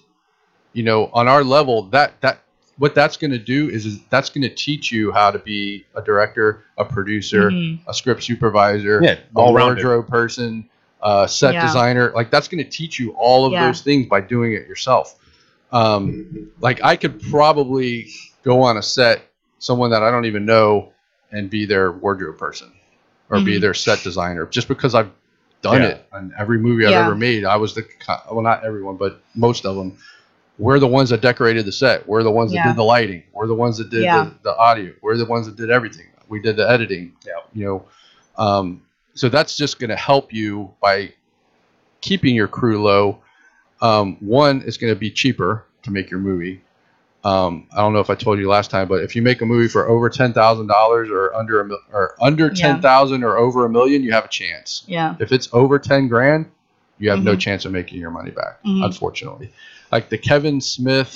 [0.73, 2.39] you know on our level that that
[2.77, 5.85] what that's going to do is, is that's going to teach you how to be
[5.95, 7.79] a director a producer Mhm.
[7.87, 9.83] a script supervisor Yeah, a all-rounded.
[9.83, 10.69] wardrobe person
[11.01, 11.65] a set Yeah.
[11.65, 13.65] designer like that's going to teach you all of Yeah.
[13.67, 15.15] those things by doing it yourself
[15.71, 18.07] um, like i could probably
[18.43, 19.21] go on a set
[19.59, 20.91] someone that i don't even know
[21.31, 22.71] and be their wardrobe person
[23.29, 23.61] or be Mhm.
[23.61, 25.09] their set designer just because i've
[25.61, 25.87] done Yeah.
[25.89, 27.05] it on every movie i've Yeah.
[27.05, 27.85] ever made i was the
[28.31, 29.97] well not everyone but most of them
[30.57, 33.47] we're the ones that decorated the set we're the ones that did the lighting we're
[33.47, 34.25] the ones that did Yeah.
[34.25, 37.33] the, the audio we're the ones that did everything we did the editing Yeah.
[37.53, 37.85] you know
[38.37, 38.81] um,
[39.15, 41.13] so that's just going to help you by
[42.01, 43.19] keeping your crew low
[43.81, 46.61] um, one it's going to be cheaper to make your movie
[47.25, 49.45] Um, I don't know if I told you last time, but if you make a
[49.45, 52.53] movie for over ten thousand dollars or under a mil- or under Yeah.
[52.53, 54.83] ten thousand or over a million, you have a chance.
[54.85, 55.15] Yeah.
[55.19, 56.45] If it's over ten grand,
[56.99, 57.39] you have no Mhm.
[57.39, 58.63] chance of making your money back.
[58.63, 58.85] Mhm.
[58.85, 59.51] Unfortunately,
[59.91, 61.15] like the Kevin Smith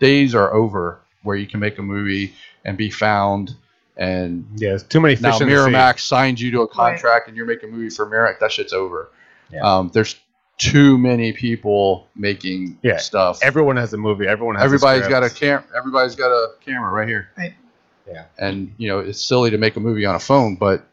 [0.00, 2.34] days are over, where you can make a movie
[2.64, 3.54] and be found.
[3.98, 5.70] And Yeah, too many fish now in the sea.
[5.70, 8.40] Miramax signed you to a contract, and you're making a movie for Miramax.
[8.40, 9.10] That shit's over.
[9.52, 9.60] Yeah.
[9.60, 10.16] Um, there's
[10.58, 12.98] too many people making Yeah.
[12.98, 13.40] stuff.
[13.42, 14.26] Everyone has a movie.
[14.26, 14.64] Everyone has.
[14.64, 15.68] Everybody's a got a script.
[15.68, 15.76] cam.
[15.76, 17.28] Everybody's got a camera right here.
[17.36, 17.54] Right.
[18.08, 18.24] Yeah.
[18.38, 20.86] And you know it's silly to make a movie on a phone, but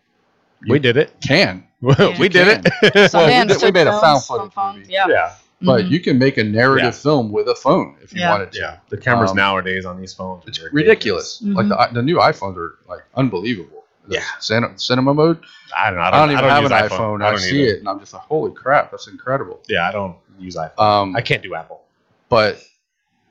[0.68, 1.12] We did it.
[1.26, 1.66] can.
[1.82, 1.94] we
[2.30, 2.70] did it.
[3.14, 4.94] Well, we did- we made a found footage phones, movie.
[4.94, 5.08] Yeah.
[5.10, 5.90] yeah, But Mhm.
[5.92, 6.92] you can make a narrative Yeah.
[6.92, 8.32] film with a phone if you Yeah.
[8.32, 8.60] wanted to.
[8.60, 8.78] yeah.
[8.90, 10.44] The cameras Um, nowadays on these phones.
[10.48, 11.42] It's are ridiculous.
[11.44, 11.56] Mhm.
[11.56, 13.81] Like the, the new iPhones are like unbelievable.
[14.12, 14.24] The Yeah.
[14.40, 15.40] cin- cinema mode.
[15.78, 16.02] I don't know.
[16.02, 17.24] I I don't, don't, even have an iPhone.
[17.24, 17.74] I, don't see either.
[17.76, 19.62] it and I'm just like, holy crap, that's incredible.
[19.68, 20.80] Yeah, I don't use iPhone.
[20.80, 21.82] Um, I can't do Apple.
[22.30, 22.64] but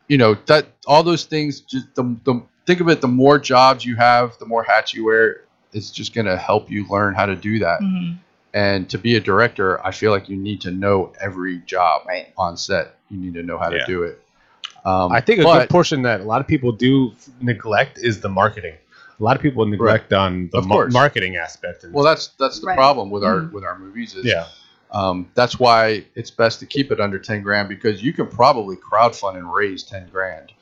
[0.08, 3.84] you know that all those things just the, the think of it the more jobs
[3.84, 5.42] you have the more hats you wear
[5.72, 8.16] it's just going to help you learn how to do that Mhm.
[8.52, 12.26] and to be a director i feel like you need to know every job Right.
[12.36, 13.78] on set you need to know how Yeah.
[13.80, 14.20] to do it
[14.84, 18.20] um, I think a but, good portion that a lot of people do neglect is
[18.20, 18.74] the marketing.
[19.20, 20.92] A lot of people neglect on the Of mar- course.
[20.94, 21.84] marketing aspect.
[21.92, 22.76] Well that's that's the Right.
[22.76, 23.52] problem with our Mhm.
[23.52, 24.46] with our movies is yeah,
[24.92, 28.76] um, that's why it's best to keep it under 10 grand because you can probably
[28.76, 30.52] crowdfund and raise 10 grand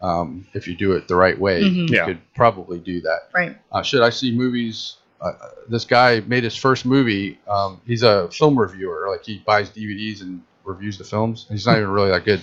[0.00, 1.88] um, if you do it the right way Mhm.
[1.90, 2.06] you Yeah.
[2.06, 3.56] could probably do that Right.
[3.72, 4.94] uh, should I see movies?
[5.20, 7.38] Uh, uh, this guy made his first movie.
[7.48, 9.08] Um, he's a film reviewer.
[9.10, 11.46] Like he buys DVDs and reviews the films.
[11.50, 12.40] He's not even really that good.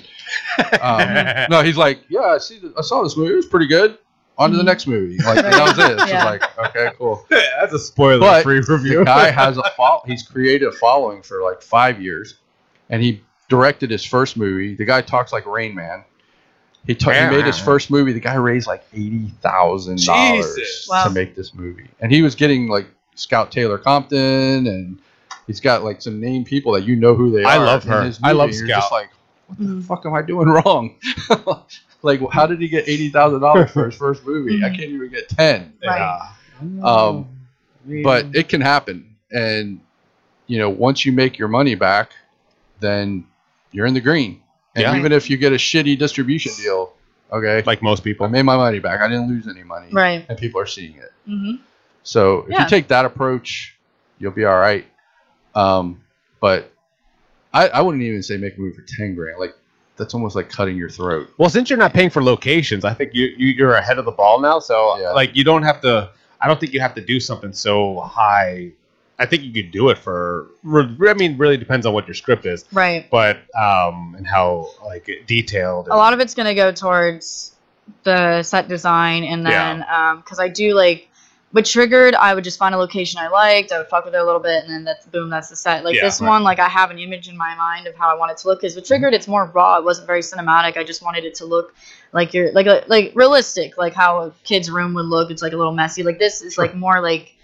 [0.82, 2.60] Um, no, he's like, yeah, I see.
[2.60, 3.32] The, I saw this movie.
[3.34, 3.98] It was pretty good.
[4.38, 5.18] On to the next movie.
[5.24, 5.92] Like and that was it.
[5.94, 6.24] It's Yeah.
[6.40, 7.26] just like, okay, cool.
[7.30, 9.00] that's a spoiler But free review.
[9.00, 12.36] The guy has a fol- He's created a following for like five years,
[12.90, 14.76] and he directed his first movie.
[14.76, 16.04] The guy talks like Rain Man.
[16.86, 18.12] He, ta- he made his first movie.
[18.14, 20.88] The guy raised like eighty thousand dollars Jesus.
[20.90, 21.06] Wow.
[21.06, 25.00] to make this movie, and he was getting like Scout Taylor Compton, and
[25.48, 27.48] he's got like some name people that you know who they are.
[27.48, 28.04] I love in her.
[28.04, 28.92] his I love movie, You're just Scout.
[29.00, 29.10] like,
[29.48, 29.84] what the Mhm.
[29.86, 30.96] fuck am I doing wrong?
[32.06, 34.64] like, how did he get eighty thousand dollars for his first movie?
[34.64, 34.78] I Mhm.
[34.78, 36.30] can't even get ten yeah.
[36.84, 37.28] Um,
[38.04, 39.82] but it can happen and
[40.48, 42.12] you know once you make your money back
[42.80, 43.26] then
[43.72, 44.42] you're in the green
[44.76, 44.96] and Yeah.
[44.98, 46.94] even if you get a shitty distribution deal
[47.32, 48.34] okay like most people, i people.
[48.38, 50.26] made my money back i didn't lose any money Right.
[50.30, 51.56] and people are seeing it Mm-hmm.
[52.04, 52.62] so if Yeah.
[52.64, 53.76] you take that approach
[54.20, 54.86] you'll be all right
[55.56, 56.02] um,
[56.42, 56.72] but
[57.54, 59.56] I, I wouldn't even say make a movie for 10 grand like
[59.98, 63.14] that's almost like cutting your throat Well, since you're not paying for locations, I think
[63.14, 64.60] you, you you're ahead of the ball now.
[64.60, 65.12] So Yeah.
[65.12, 66.10] like you don't have to.
[66.42, 68.72] I don't think you have to do something so high.
[69.18, 70.48] I think you could do it for.
[70.66, 73.10] I mean, really depends on what your script is, Right.
[73.10, 75.88] but um, and how like detailed.
[75.88, 77.54] A lot of it's gonna go towards
[78.04, 81.10] the set design, and then um 'cause I do like
[81.56, 84.18] with Triggered, I would just find a location I liked, I would fuck with it
[84.20, 85.86] a little bit, and then that's boom, that's the set.
[85.86, 86.28] Like Yeah, this right.
[86.28, 88.50] one, like I have an image in my mind of how I want it to
[88.50, 88.60] look.
[88.60, 89.78] Because with Triggered, it's more raw.
[89.78, 90.76] It wasn't very cinematic.
[90.76, 91.74] I just wanted it to look
[92.12, 95.32] like you're like a, like realistic, like how a kid's room would look.
[95.32, 96.04] It's like a little messy.
[96.04, 97.38] Like this is like more like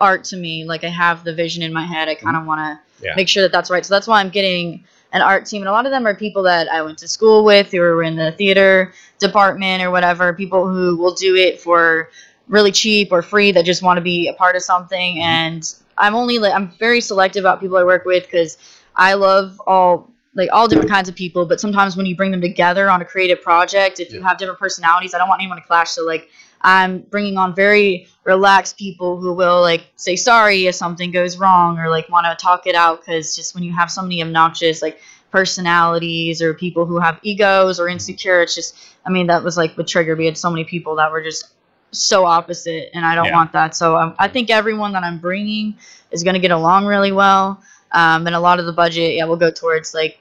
[0.00, 0.64] art to me.
[0.64, 2.06] Like I have the vision in my head.
[2.06, 2.48] I kind of mm-hmm.
[2.48, 3.14] want to Yeah.
[3.16, 3.84] make sure that that's right.
[3.84, 6.42] So that's why I'm getting an art team, and a lot of them are people
[6.44, 10.32] that I went to school with, who were in the theater department or whatever.
[10.32, 12.10] People who will do it for
[12.48, 15.16] really cheap or free that just want to be a part of something.
[15.16, 15.22] Mm-hmm.
[15.22, 18.58] And I'm only like I'm very selective about people I work with because
[18.96, 21.46] I love all like all different kinds of people.
[21.46, 24.58] But sometimes when you bring them together on a creative project, if you have different
[24.58, 25.90] personalities, I don't want anyone to clash.
[25.90, 26.28] So like
[26.60, 31.78] I'm bringing on very relaxed people who will like say sorry if something goes wrong
[31.78, 34.82] or like want to talk it out because just when you have so many obnoxious
[34.82, 35.00] like
[35.30, 39.76] personalities or people who have egos or insecure it's just i mean that was like
[39.76, 41.52] with trigger we had so many people that were just
[41.90, 43.34] so opposite and i don't Yeah.
[43.36, 45.76] want that so um, i think everyone that i'm bringing
[46.10, 47.62] is going to get along really well
[47.92, 50.18] um, and a lot of the budget yeah will go towards like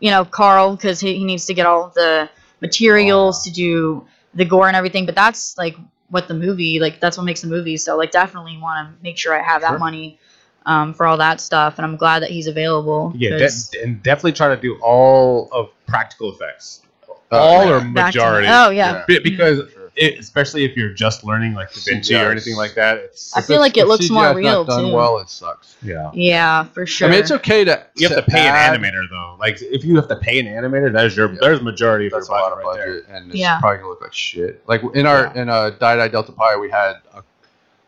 [0.00, 2.28] you know carl because he, he needs to get all the
[2.62, 5.76] materials to do the gore and everything but that's like
[6.08, 9.18] what the movie like that's what makes the movie so like definitely want to make
[9.18, 9.72] sure i have Sure.
[9.72, 10.18] that money
[10.66, 14.32] um, for all that stuff and i'm glad that he's available Yeah, de- and definitely
[14.32, 16.82] try to do all of practical effects,
[17.30, 17.76] Uh, all yeah.
[17.76, 18.48] or majority.
[18.50, 19.75] oh yeah, Be- because For sure.
[19.96, 23.40] It, especially if you're just learning like Da Vinci or anything like that, it's I
[23.40, 24.92] feel like it if looks more real, not done too.
[24.92, 26.10] well it sucks yeah.
[26.14, 29.08] yeah for sure i mean it's okay to You have to pay add- an animator
[29.10, 29.36] though.
[29.40, 31.38] Like if you have to pay an animator, there's your Yeah.
[31.40, 33.58] there's majority of that's a lot of budget right budget, and it's Yeah.
[33.58, 34.62] probably gonna look like shit.
[34.68, 37.22] Like in our in uh, Die Die Delta Pi, we had a,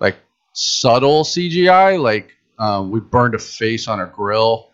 [0.00, 0.16] like
[0.52, 2.00] subtle CGI.
[2.00, 4.70] Like um, we burned a face on a grill,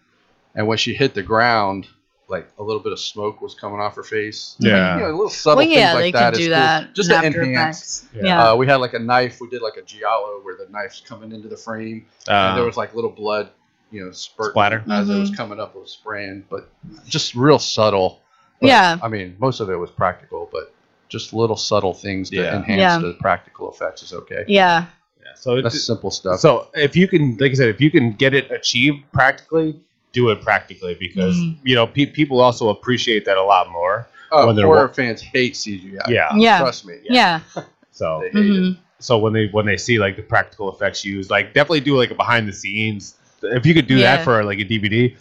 [0.55, 1.87] and when she hit the ground,
[2.35, 4.57] like a little bit of smoke was coming off her face.
[4.59, 4.97] Yeah.
[4.97, 6.51] You know, little subtle well, yeah, things like they that can do cool.
[6.51, 6.95] that.
[6.95, 8.03] just in to enhance.
[8.03, 8.09] Effects.
[8.17, 8.23] Yeah.
[8.25, 8.51] Yeah.
[8.51, 9.39] Uh, we had like a knife.
[9.41, 12.65] We did like a giallo where the knife's coming into the frame, and Uh, there
[12.65, 13.51] was like little blood,
[13.91, 14.83] you know, spurt Splatter.
[14.91, 15.37] as it was Mhm.
[15.37, 15.75] coming up.
[15.77, 16.69] It was spraying, but
[17.07, 18.21] just real subtle.
[18.61, 18.99] But, Yeah.
[19.03, 20.73] I mean, most of it was practical, but
[21.09, 22.57] just little subtle things to Yeah.
[22.57, 22.99] enhance Yeah.
[22.99, 24.45] the practical effects is okay.
[24.49, 24.87] yeah.
[25.23, 26.41] yeah, so That's it's, simple stuff.
[26.41, 29.81] so if you can, like I said, if you can get it achieved practically,
[30.15, 31.57] do it practically because Mhm.
[31.65, 34.07] you know pe- people also appreciate that a lot more.
[34.33, 36.01] oh, when they're horror wa- fans hate CGI.
[36.09, 36.29] Yeah.
[36.37, 36.59] Yeah.
[36.61, 36.95] Trust me.
[37.05, 37.41] Yeah.
[37.93, 38.61] So They hate it.
[38.63, 38.77] Mhm.
[38.99, 42.11] so when they when they see like the practical effects used, like definitely do like
[42.11, 43.15] a behind the scenes.
[43.43, 44.17] If you could do Yeah.
[44.17, 45.15] that for like a DVD,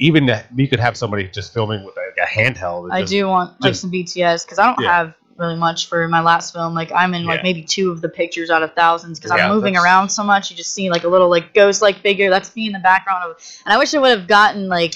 [0.00, 2.90] even that- you could have somebody just filming with like a handheld.
[2.90, 4.96] I just- do want like just- some BTS because I don't Yeah.
[4.96, 6.74] have really much for my last film.
[6.74, 9.54] Like I'm in like maybe two of the pictures out of thousands because Yeah, I'm
[9.54, 10.50] moving that's- around so much.
[10.50, 12.30] You just see like a little like ghost like figure.
[12.30, 13.36] That's me in the background of.
[13.64, 14.94] And I wish I would have gotten like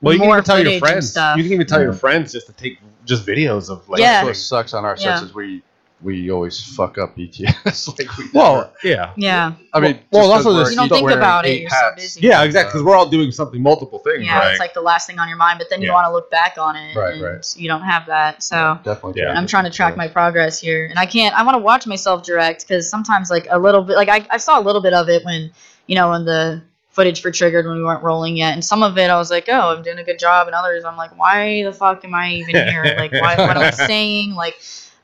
[0.00, 1.10] Well, you can more even tell your friends.
[1.10, 1.36] stuff.
[1.36, 1.98] You can even tell your mm-hmm.
[2.00, 4.00] friends just to take just videos of like.
[4.00, 4.24] Yeah.
[4.24, 5.26] That's what sucks on our sets Yeah.
[5.26, 5.62] is we
[6.02, 7.88] we always fuck up BTS.
[7.98, 9.12] like we Well, never- yeah.
[9.16, 11.44] yeah I mean, well, just 'cause also we're this- You don't each think wearing about
[11.46, 12.02] it, eight you're so hats.
[12.02, 12.20] busy.
[12.26, 12.70] Yeah, exactly.
[12.70, 14.50] Because we're all doing something, multiple things, yeah right?
[14.50, 15.94] it's like the last thing on your mind, but then you Yeah.
[15.94, 16.96] want to look back on it.
[16.96, 17.54] Right, and right.
[17.56, 18.78] You don't have that, so.
[18.84, 19.22] Definitely.
[19.22, 19.30] Yeah.
[19.30, 21.34] And I'm trying to track my progress here, and I can't.
[21.38, 24.36] I want to watch myself direct because sometimes, like a little bit, like I, I
[24.38, 25.50] saw a little bit of it when,
[25.86, 28.98] you know, when the footage for Triggered when we weren't rolling yet, and some of
[28.98, 31.62] it I was like, oh, I'm doing a good job, and others I'm like, why
[31.62, 32.84] the fuck am I even here?
[32.98, 34.34] Like, why, what am I saying?
[34.34, 34.56] Like,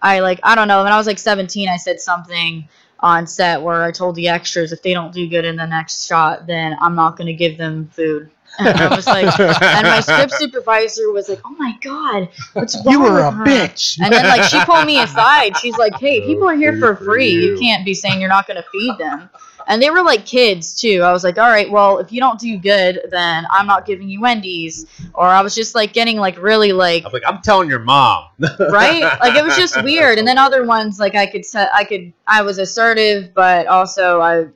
[0.03, 0.83] I like I don't know.
[0.83, 2.69] When I was like 17, I said something
[3.01, 6.07] on set where I told the extras if they don't do good in the next
[6.07, 8.31] shot, then I'm not going to give them food.
[8.61, 12.93] And I was like, and my script supervisor was like, "Oh my god, what's wrong
[12.93, 14.01] you were with a her?" bitch.
[14.03, 15.57] And then like she pulled me aside.
[15.59, 17.31] She's like, "Hey, people are here for for free.
[17.31, 19.31] You you." can't be saying you're not going to feed them."
[19.69, 21.03] And they were like kids too.
[21.03, 24.09] I was like, "All right, well, if you don't do good, then I'm not giving
[24.09, 27.69] you Wendy's." Or I was just like getting like really like I'm like, I'm telling
[27.69, 28.25] your mom.
[28.59, 29.03] right?
[29.21, 30.19] Like it was just weird.
[30.19, 34.21] And then other ones like I could set I could I was assertive, but also
[34.21, 34.47] I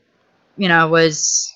[0.56, 1.55] you know was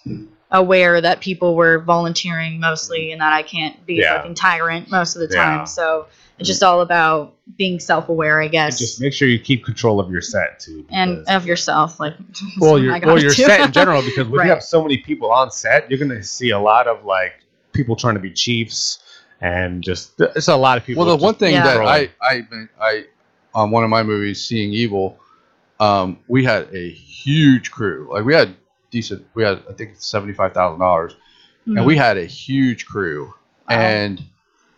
[0.50, 4.14] aware that people were volunteering mostly and that I can't be Yeah.
[4.14, 5.44] a fucking tyrant most of the Yeah.
[5.44, 5.66] time.
[5.66, 6.06] So
[6.38, 8.78] it's just all about being self-aware, I guess.
[8.78, 10.84] just make sure you keep control of your set too.
[10.90, 12.14] and of yourself, like
[12.60, 13.42] well, something your I well, your do.
[13.44, 14.44] set in general because when Right.
[14.46, 17.34] you have so many people on set, you're gonna see a lot of like
[17.72, 18.98] people trying to be chiefs
[19.40, 21.04] and just it's a lot of people.
[21.04, 21.64] Well, the one thing Yeah.
[21.64, 22.08] that I.
[22.22, 22.42] I,
[22.80, 23.04] I,
[23.54, 25.18] on one of my movies, Seeing Evil,
[25.80, 28.08] um, we had a huge crew.
[28.12, 28.54] Like we had
[28.90, 29.26] decent.
[29.34, 31.14] We had I think seventy five thousand dollars,
[31.66, 31.78] Mhm.
[31.78, 33.32] and we had a huge crew.
[33.68, 33.76] Wow.
[33.78, 34.22] And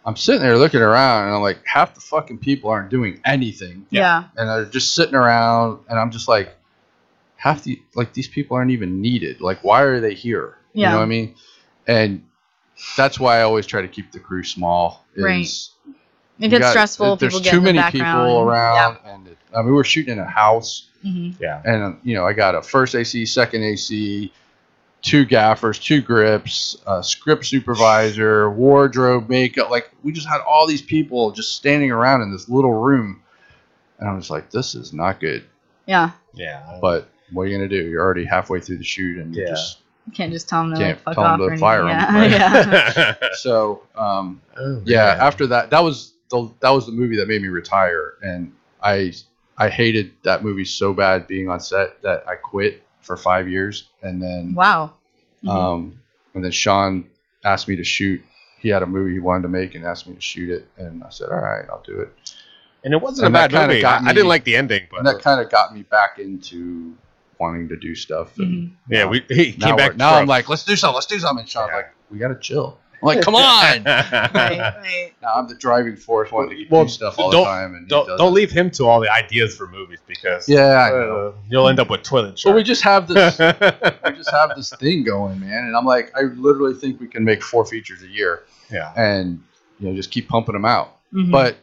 [0.09, 3.87] I'm sitting there looking around, and I'm like, half the fucking people aren't doing anything,
[3.91, 4.25] yeah.
[4.39, 6.57] and they're just sitting around, and I'm just like,
[7.37, 9.41] half the like these people aren't even needed.
[9.43, 10.57] Like, why are they here?
[10.73, 10.87] Yeah.
[10.87, 11.35] You know what I mean?
[11.87, 12.25] And
[12.97, 15.05] that's why I always try to keep the crew small.
[15.15, 15.41] Is Right.
[16.41, 17.17] It you gets got- stressful.
[17.17, 18.29] There's people get too in many background.
[18.29, 19.15] people around, Yeah.
[19.15, 21.13] and it, I mean, we were shooting in a house, Yeah.
[21.13, 21.63] hmm yeah.
[21.65, 24.33] and you know, I got a first AC, second AC,
[25.03, 29.71] two gaffers, two grips, a script supervisor, wardrobe, makeup.
[29.71, 33.23] Like we just had all these people just standing around in this little room,
[33.99, 35.45] and I was like, this is not good.
[35.87, 36.11] Yeah.
[36.35, 36.79] Yeah.
[36.81, 37.89] But what are you gonna do?
[37.89, 40.79] You're already halfway through the shoot, and you just You can't just tell them to
[40.79, 41.61] Can't like fuck tell 'em off to or anything.
[41.61, 42.15] fire 'em, yeah.
[42.19, 43.17] right?
[43.21, 43.29] yeah.
[43.35, 43.83] so.
[43.97, 45.21] Um, Oh, yeah man.
[45.21, 48.53] after that that was the that was the movie that made me retire and
[48.83, 49.13] i
[49.57, 53.89] i hated that movie so bad being on set that i quit for five years
[54.03, 54.93] and then Wow.
[55.43, 55.49] Mhm.
[55.51, 56.01] um
[56.35, 57.09] and then sean
[57.45, 58.21] asked me to shoot
[58.61, 61.03] he had a movie he wanted to make and asked me to shoot it and
[61.03, 62.11] i said all right i'll do it
[62.85, 63.81] and it wasn't and a bad movie.
[63.81, 66.19] got I, I didn't like the ending, but and that kind of got me back
[66.21, 66.95] into
[67.41, 68.73] wanting to do stuff and Mhm.
[68.91, 69.97] yeah, we he came we're- back.
[69.97, 71.77] now i'm like let's do something let's do something and sean's Yeah.
[71.77, 73.41] like we gotta chill i'm like come on
[73.85, 74.11] Right.
[74.35, 75.13] Right.
[75.23, 77.89] now i'm the driving force wanting to Well, do stuff all don't- the time and
[77.89, 81.35] don't don't leave him to all the ideas for movies because yeah I uh, know.
[81.49, 83.39] you'll end up with toilet But we just have this
[84.05, 85.65] we just have this thing going, man.
[85.67, 88.93] And I'm like, I literally think we can make four features a year yeah.
[88.97, 89.43] and
[89.79, 90.97] you know just keep pumping them out.
[91.15, 91.31] Mhm.
[91.31, 91.57] But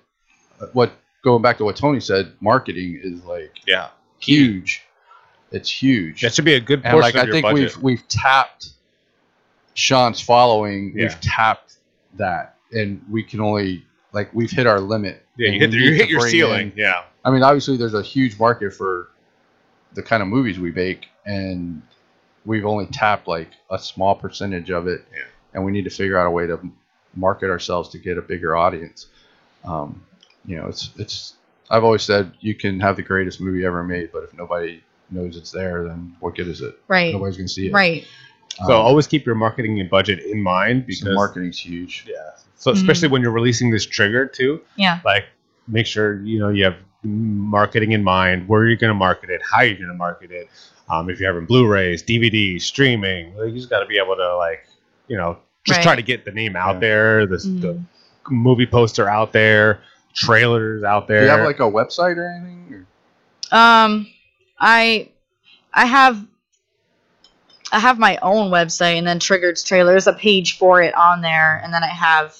[0.74, 0.92] what
[1.24, 3.90] going back to what Tony said, marketing is like Yeah.
[4.20, 4.84] huge.
[5.52, 6.22] It's huge.
[6.22, 7.76] That should be a good and portion like of I your think budget.
[7.76, 8.70] we've we've tapped
[9.76, 10.94] Sean's following.
[10.96, 11.04] Yeah.
[11.06, 11.78] We've tapped
[12.16, 15.24] that, and we can only like we've hit our limit.
[15.38, 16.72] yeah, you hit, the, you hit your ceiling.
[16.72, 17.04] in- yeah.
[17.24, 19.10] I mean, obviously, there's a huge market for
[19.94, 21.82] the kind of movies we make, and
[22.46, 25.24] we've only tapped like a small percentage of it, Yeah.
[25.54, 26.60] and we need to figure out a way to
[27.16, 29.08] market ourselves to get a bigger audience.
[29.64, 30.04] Um,
[30.46, 31.34] you know, it's it's.
[31.70, 35.36] I've always said you can have the greatest movie ever made, but if nobody knows
[35.36, 36.78] it's there, then what good is it?
[36.88, 37.12] right.
[37.12, 37.74] Nobody's gonna see it.
[37.74, 38.06] Right.
[38.68, 42.06] So Um, always keep your marketing and budget in mind so because marketing's huge.
[42.08, 42.16] yeah,
[42.56, 45.00] So especially when you're releasing this trigger too, Yeah.
[45.04, 45.26] like
[45.68, 48.48] make sure you know you have marketing in mind.
[48.48, 50.50] Where you're going to market it, how you're going to market it.
[50.90, 54.36] Um, if you're having Blu-rays, DVDs, streaming, like, you just got to be able to
[54.38, 54.66] like
[55.08, 56.80] you know just try to get the name out Yeah.
[56.80, 57.62] there, the, Mhm.
[57.62, 57.82] the
[58.30, 59.82] movie poster out there,
[60.14, 61.22] trailers out there.
[61.22, 61.34] Do there.
[61.36, 62.86] you have like a website or anything?
[63.52, 63.58] Or?
[63.58, 64.08] Um,
[64.60, 65.10] I
[65.74, 66.24] I have
[67.76, 69.92] I have my own website, and then Triggered's trailer.
[69.92, 72.36] There's a page for it on there, and then I have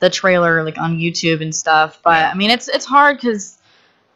[0.00, 2.00] the trailer like on YouTube and stuff.
[2.02, 2.30] But Yeah.
[2.30, 3.58] I mean, it's it's hard because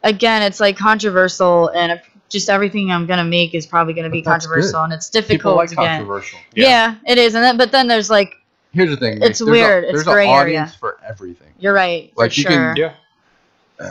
[0.03, 4.21] again, it's like controversial, and if just everything I'm gonna make is probably gonna be
[4.21, 4.83] But that's controversial, good.
[4.83, 5.87] and it's People difficult like to get.
[5.87, 6.39] controversial.
[6.53, 6.67] Yeah.
[6.67, 6.95] Yeah.
[7.13, 8.33] it is, and then but then there's like
[8.73, 9.21] Here's the thing.
[9.23, 9.83] It's there's a- weird.
[9.85, 10.41] It's There's gray an area.
[10.59, 11.47] audience for everything.
[11.57, 12.51] you're right for Like, you sure.
[12.51, 12.93] can- yeah.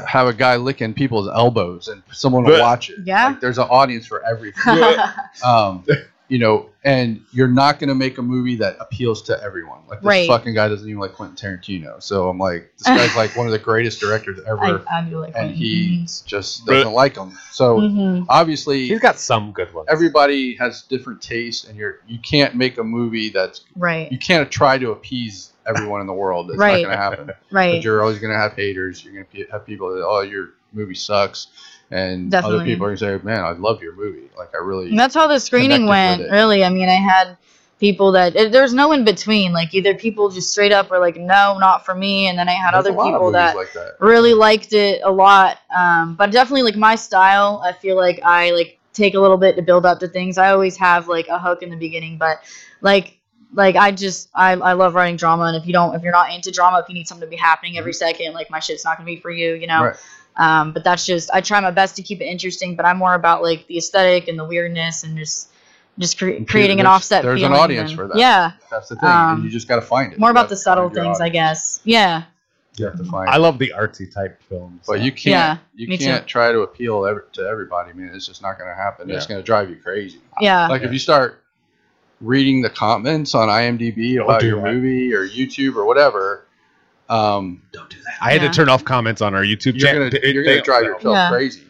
[0.07, 2.99] Have a guy licking people's elbows and someone will watch it.
[3.05, 3.29] Yeah.
[3.29, 4.79] Like, there's an audience for everything.
[5.45, 5.85] um,
[6.29, 9.79] you know, and you're not going to make a movie that appeals to everyone.
[9.89, 10.27] Like this Right.
[10.29, 12.03] fucking guy doesn't even like Quentin Tarantino.
[12.03, 15.35] So I'm like, this guy's like one of the greatest directors ever, I do like
[15.37, 15.55] and that.
[15.57, 16.27] he Mhm.
[16.27, 17.33] just doesn't like him.
[17.53, 18.27] So Mhm.
[18.29, 19.87] obviously, He's got some good ones.
[19.91, 24.51] everybody has different tastes, and you're you can't make a movie that's right, you can't
[24.51, 26.49] try to appease everyone in the world.
[26.51, 26.83] It's Right.
[26.83, 27.31] not going to happen.
[27.51, 27.75] right.
[27.75, 29.05] But you're always going to have haters.
[29.05, 31.49] You're going to have people that, oh, your movie sucks.
[31.91, 32.57] And Definitely.
[32.57, 34.29] other people are to say, man, I love your movie.
[34.37, 34.91] Like, I really.
[34.91, 36.31] And that's how the screening went.
[36.31, 37.37] Really, I mean, I had
[37.79, 39.53] people that it, there's no in between.
[39.53, 42.53] Like either people just straight up were like, "No, not for me," and then I
[42.53, 43.97] had There's other a lot of people that like that.
[44.01, 45.59] really liked it a lot.
[45.77, 47.63] Um, but definitely like my style.
[47.65, 50.39] I feel like I like take a little bit to build up to things.
[50.39, 52.43] I always have like a hook in the beginning, but
[52.81, 53.19] like
[53.55, 56.33] like I just I, I love writing drama and if you don't if you're not
[56.33, 58.99] into drama if you need something to be happening every second like my shit's not
[58.99, 59.97] gonna be for you you know Right.
[60.37, 63.15] Um, but that's just I try my best to keep it interesting but I'm more
[63.15, 65.51] about like the aesthetic and the weirdness and just
[65.99, 68.19] just cre- creating an offset there's an feeling audience and- for that.
[68.19, 69.09] yeah That's the thing.
[69.09, 70.19] Um, and you just got to find it.
[70.19, 72.25] more about the subtle find your things I guess yeah
[72.77, 73.39] You have to find I it.
[73.39, 74.85] love the artsy type films.
[74.87, 75.25] But you can't.
[75.27, 78.11] Yeah, you can't try to appeal every, to everybody, man.
[78.15, 79.09] It's just not going to happen.
[79.11, 80.21] It's going to drive you crazy.
[80.43, 81.43] yeah Like if you start
[82.21, 86.46] reading the comments on IMDb about do your movie or YouTube or whatever,
[87.09, 88.15] um, don't do that.
[88.21, 88.49] I had Yeah.
[88.49, 90.11] to turn off comments on our YouTube You're channel.
[90.11, 91.29] gonna you're gonna drive yourself Yeah.
[91.31, 91.63] crazy.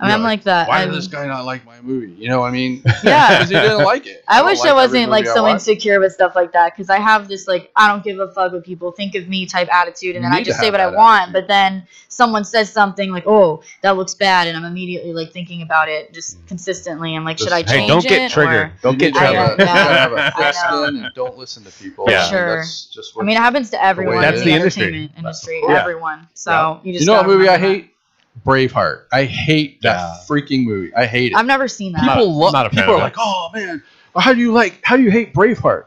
[0.00, 2.12] I mean, I'm You're like that Why I'm- did this guy not like my movie?
[2.12, 2.82] You know what I mean?
[3.02, 3.28] Yeah.
[3.38, 4.22] because he didn't like it.
[4.28, 6.98] I don't wish like I wasn't like so insecure with stuff like that because I
[7.00, 10.14] have this like I don't give a fuck what people think of me type attitude,
[10.14, 11.22] and You then I just say what I that want.
[11.22, 11.32] attitude.
[11.34, 15.62] But then someone says something like, "Oh, that looks bad," and I'm immediately like thinking
[15.62, 17.16] about it just consistently.
[17.16, 18.08] I'm like, should I Just- change Hey, don't it?
[18.08, 18.54] get triggered.
[18.54, 19.58] or- Don't get need to have triggered.
[19.58, 22.06] a- you gotta have a I thick skin and don't listen to people.
[22.08, 22.20] Yeah.
[22.22, 22.56] And Sure.
[22.58, 25.60] That's just I mean, it happens to everyone That's in the the, entertainment industry.
[25.68, 25.80] Yeah.
[25.80, 26.28] Everyone.
[26.34, 27.94] So you just you know what movie I hate?
[28.44, 29.04] Braveheart.
[29.12, 30.16] I hate that Yeah.
[30.28, 30.94] freaking movie.
[30.94, 31.36] I hate it.
[31.36, 32.02] I've never seen that.
[32.02, 32.52] People love.
[32.52, 33.04] not a fan People of are it.
[33.04, 33.82] like, "Oh man,
[34.16, 34.80] how do you like?
[34.82, 35.84] How do you hate Braveheart?"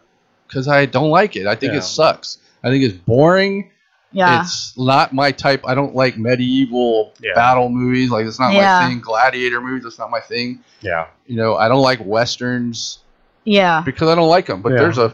[0.47, 1.47] Because I don't like it.
[1.47, 1.79] I think Yeah.
[1.79, 2.37] it sucks.
[2.63, 3.69] I think it's boring.
[4.13, 4.41] yeah.
[4.41, 5.63] It's not my type.
[5.65, 7.31] I don't like medieval Yeah.
[7.33, 8.09] battle movies.
[8.11, 8.81] Like it's not Yeah.
[8.81, 8.99] my thing.
[8.99, 9.83] Gladiator movies.
[9.83, 10.59] That's not my thing.
[10.81, 11.05] Yeah.
[11.27, 12.99] You know, I don't like westerns
[13.45, 13.81] yeah.
[13.85, 14.61] because I don't like them.
[14.61, 14.79] But Yeah.
[14.79, 15.13] there's a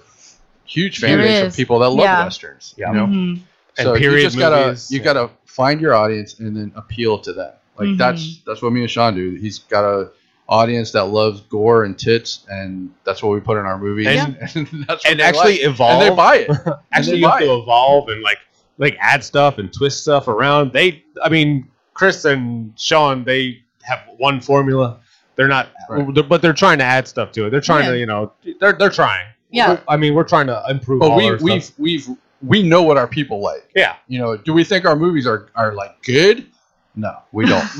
[0.66, 2.24] huge fan base of people that love Yeah.
[2.24, 2.74] westerns.
[2.76, 2.88] Yeah.
[2.92, 3.40] You know, Mhm.
[3.78, 5.04] And so you period just gotta movies, you yeah.
[5.04, 7.52] gotta find your audience and then appeal to them.
[7.78, 7.98] Like Mhm.
[7.98, 9.32] that's that's what me and Sean do.
[9.36, 10.12] He's got a
[10.50, 14.08] audience that loves gore and tits, and that's what we put in our movies.
[14.08, 15.72] And- And, that's what And actually like.
[15.74, 16.02] evolve.
[16.04, 16.52] and they buy it.
[16.94, 17.58] actually you have to it.
[17.64, 18.38] evolve and like
[18.80, 20.72] like add stuff and twist stuff around.
[20.72, 25.00] They, I mean, Chris and Sean, they have one formula.
[25.36, 26.14] They're not, Right.
[26.14, 27.50] they're- but they're trying to add stuff to it.
[27.50, 27.92] They're trying Yeah.
[27.94, 29.26] to, you know, they're they're trying.
[29.50, 29.70] Yeah.
[29.70, 31.00] We're- I mean, we're trying to improve.
[31.00, 31.80] But all we our we've stuff.
[31.80, 32.08] we've
[32.42, 33.70] we know what our people like.
[33.76, 33.96] yeah.
[34.08, 36.48] You know, do we think our movies are are like good?
[36.96, 37.68] No, we don't.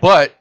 [0.00, 0.34] but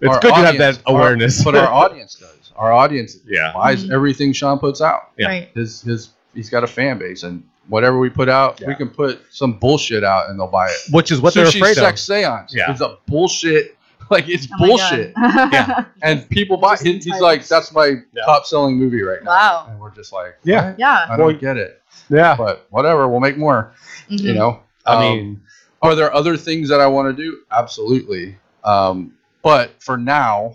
[0.00, 1.44] it's good to have that awareness.
[1.46, 2.52] Our, but our audience does.
[2.56, 3.52] Our audience yeah.
[3.54, 3.92] buys Mhm.
[3.92, 5.10] everything Sean puts out.
[5.18, 5.26] Yeah.
[5.28, 5.50] Right.
[5.54, 9.20] His his he's got a fan base, and whatever we put out, we can put
[9.30, 10.92] some bullshit out, and they'll buy it.
[10.92, 12.14] Which is what they're Sushi afraid sex of.
[12.16, 12.54] seance.
[12.54, 12.70] Yeah.
[12.70, 13.76] It's a bullshit.
[14.10, 15.86] Like it's Oh bullshit, Yeah.
[16.02, 16.72] and people buy.
[16.74, 18.24] Just He, he's like, that's my Yeah.
[18.26, 19.30] top selling movie right now.
[19.30, 19.66] wow.
[19.70, 20.68] And we're just like, Yeah.
[20.72, 20.78] what?
[20.78, 21.06] Yeah.
[21.08, 22.36] I don't Well, get it, Yeah.
[22.36, 23.08] but whatever.
[23.08, 23.72] We'll make more.
[24.10, 24.20] Mhm.
[24.20, 24.60] You know.
[24.86, 25.40] I Um, mean,
[25.82, 27.38] Are there other things that I want to do?
[27.50, 28.36] Absolutely.
[28.64, 29.12] Um,
[29.42, 30.54] but for now,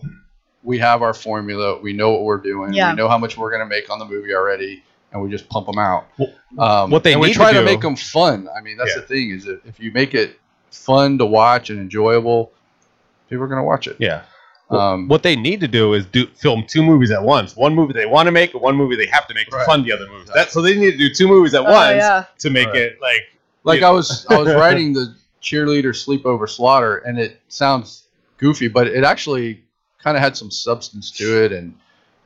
[0.63, 1.79] we have our formula.
[1.79, 2.73] We know what we're doing.
[2.73, 2.89] Yeah.
[2.91, 5.47] We know how much we're going to make on the movie already, and we just
[5.49, 6.05] pump them out.
[6.17, 8.49] Well, Um, what they and we need to try to, do- make them fun.
[8.57, 9.01] I mean, that's Yeah.
[9.01, 10.39] the thing is that if you make it
[10.71, 12.51] fun to watch and enjoyable,
[13.29, 13.97] people are going to watch it.
[13.99, 14.21] yeah.
[14.69, 17.55] Well, Um, what they need to do is do film two movies at once.
[17.55, 19.65] One movie they want to make, and one movie they have to make to Right.
[19.65, 20.29] fund the other movies.
[20.33, 22.25] That, so they need to do two movies at Oh, once yeah.
[22.39, 22.75] to make Right.
[22.77, 23.23] it like
[23.63, 23.89] like Yeah.
[23.89, 28.03] I was I was writing the cheerleader sleepover slaughter, and it sounds
[28.37, 29.63] goofy, but it actually
[30.03, 31.73] kind of had some substance to it, and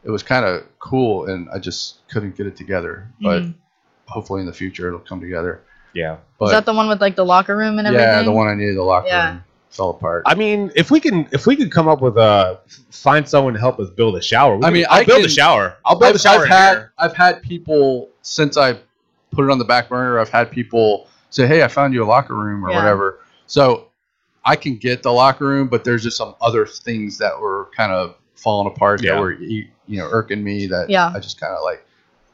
[0.03, 3.07] it was kind of cool, and I just couldn't get it together.
[3.21, 3.53] But Mhm.
[4.07, 5.61] hopefully in the future it'll come together.
[5.93, 6.17] Yeah.
[6.39, 8.05] But Is that the one with like the locker room and everything?
[8.09, 9.29] yeah, the one I needed, the locker Yeah.
[9.29, 9.43] room
[9.73, 10.23] fell apart.
[10.25, 12.59] I mean, if we can, if we could come up with a
[12.91, 14.55] find someone to help us build a shower.
[14.57, 15.77] we I can- mean, I'll I build can- a shower.
[15.85, 16.35] I'll build I've, a shower.
[16.39, 16.93] I've in had here.
[16.99, 18.77] I've had people since I
[19.31, 20.19] put it on the back burner.
[20.19, 22.77] I've had people say, "Hey, I found you a locker room or Yeah.
[22.77, 23.87] whatever." So
[24.45, 27.91] I can get the locker room, but there's just some other things that were kind
[27.91, 29.15] of falling apart Yeah.
[29.15, 31.11] that were you you know irking me that Yeah.
[31.13, 31.85] I just kind of like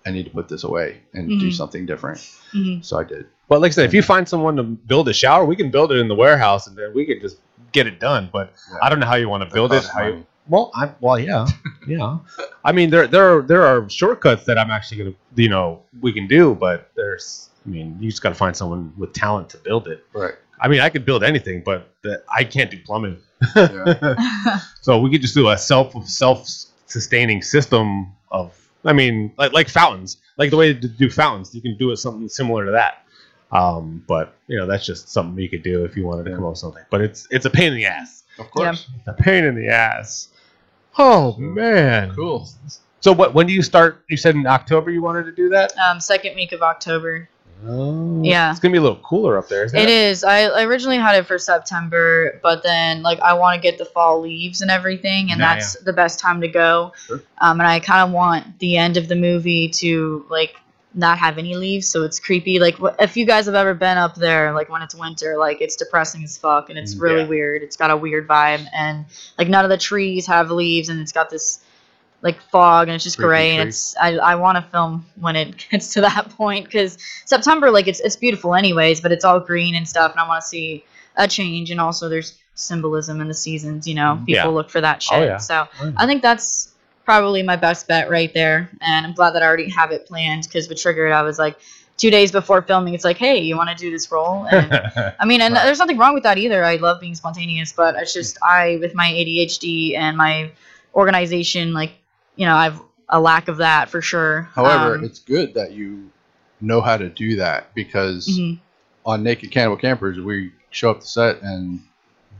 [0.06, 1.54] I need to put this away and do Mhm.
[1.54, 2.20] something different.
[2.54, 2.84] Mhm.
[2.84, 3.26] So I did.
[3.50, 5.92] But like I said, if you find someone to build a shower, we can build
[5.92, 7.38] it in the warehouse, and then we can just
[7.72, 8.30] get it done.
[8.32, 8.78] But Yeah.
[8.82, 9.84] I don't know how you want to That build it.
[9.86, 11.46] How you, well, I well, yeah,
[11.88, 12.18] yeah.
[12.64, 16.12] I mean, there there are there are shortcuts that I'm actually gonna you know we
[16.14, 19.58] can do, but there's I mean, you just got to find someone with talent to
[19.58, 20.06] build it.
[20.14, 20.36] Right.
[20.62, 23.18] I mean, I could build anything, but the, I can't do plumbing.
[23.56, 24.60] Yeah.
[24.82, 26.48] so we could just do a self self
[26.86, 28.54] sustaining system of
[28.86, 31.54] I mean, like like fountains, like the way to do fountains.
[31.54, 33.06] You can do it something similar to that.
[33.52, 36.44] Um, but you know, that's just something you could do if you wanted to come
[36.44, 36.84] up with something.
[36.90, 38.24] But it's it's a pain in the ass.
[38.38, 38.88] Of course.
[38.98, 40.30] It's a pain in the ass.
[40.98, 42.14] Oh man.
[42.16, 42.48] Cool.
[43.02, 43.34] So what?
[43.34, 44.04] When do you start?
[44.10, 45.74] You said in October you wanted to do that.
[45.78, 47.30] um, second week of October.
[47.68, 48.52] Oh, Yeah.
[48.52, 49.66] It's gonna be a little cooler up there.
[49.66, 50.24] Isn't It it is.
[50.24, 53.86] I I originally had it for September, but then like I want to get the
[53.86, 56.94] fall leaves and everything, and Yeah, that's the best time to go.
[57.08, 57.22] Sure.
[57.40, 60.56] Um, and I kind of want the end of the movie to like
[60.96, 62.60] not have any leaves, so it's creepy.
[62.60, 65.76] Like if you guys have ever been up there, like when it's winter, like it's
[65.76, 67.28] depressing as fuck, and it's Mm, really yeah.
[67.28, 67.62] weird.
[67.62, 69.06] It's got a weird vibe, and
[69.38, 71.60] like none of the trees have leaves, and it's got this
[72.22, 75.66] like fog and it's just gray and it's I, I want to film when it
[75.72, 79.76] gets to that point because September like it's it's beautiful anyways but it's all green
[79.76, 80.84] and stuff and I want to see
[81.16, 84.46] a change and also there's symbolism in the seasons you know mm, people Yeah.
[84.48, 85.38] look for that oh, shit Oh, yeah.
[85.38, 85.92] so Oh, yeah.
[85.98, 86.74] I think that's
[87.06, 90.44] probably my best bet right there and I'm glad that I already have it planned
[90.44, 91.58] because with Triggered I was like
[91.98, 94.72] two days before filming it's like hey you want to do this role and
[95.20, 95.64] I mean, and Right.
[95.64, 96.64] there's nothing wrong with that either.
[96.64, 98.16] I love being spontaneous, but it's mm.
[98.16, 100.52] just I, with my ADHD and my
[100.96, 101.92] organization, like,
[102.40, 104.44] you know, I've a lack of that for sure.
[104.54, 106.10] However, Um, it's good that you
[106.62, 108.60] know how to do that because mhm.
[109.06, 111.82] on Naked Cannibal Campers, we show up to set and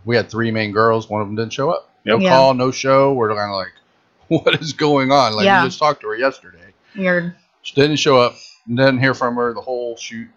[0.06, 1.10] we had three main girls.
[1.10, 1.90] One of them didn't show up.
[2.06, 2.30] No Yep.
[2.30, 3.12] call, no show.
[3.14, 3.74] We're kind of like,
[4.46, 5.34] what is going on?
[5.34, 5.64] Like, Yeah.
[5.64, 6.58] we just talked to her yesterday.
[6.96, 7.36] weird.
[7.62, 8.36] She didn't show up.
[8.68, 10.30] Didn't hear from her the whole shoot.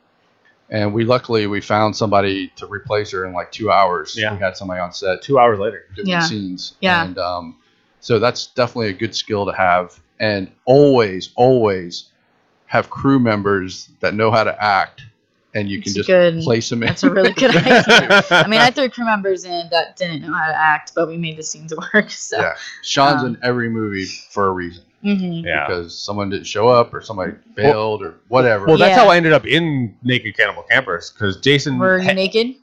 [0.71, 4.15] And we luckily we found somebody to replace her in like two hours.
[4.19, 4.33] Yeah.
[4.33, 5.85] We had somebody on set Two hours later.
[5.95, 6.21] doing Yeah.
[6.21, 6.75] scenes.
[6.81, 7.05] Yeah.
[7.05, 7.57] And um,
[8.03, 9.99] so that's definitely a good skill to have.
[10.21, 12.11] And always, always
[12.67, 15.03] have crew members that know how to act,
[15.55, 16.43] and you can It's just good.
[16.43, 16.89] place them in.
[16.89, 18.23] That's a really good idea.
[18.31, 21.17] I mean, I threw crew members in that didn't know how to act, but we
[21.17, 22.09] made the scenes work.
[22.11, 25.45] So, yeah, Sean's Um, in every movie for a reason Mm-hmm.
[25.45, 25.67] Yeah.
[25.67, 28.67] because someone didn't show up or somebody bailed or whatever.
[28.67, 29.03] Well, that's Yeah.
[29.03, 31.77] how I ended up in Naked Cannibal Campers because Jason.
[31.79, 32.55] were you ha- naked?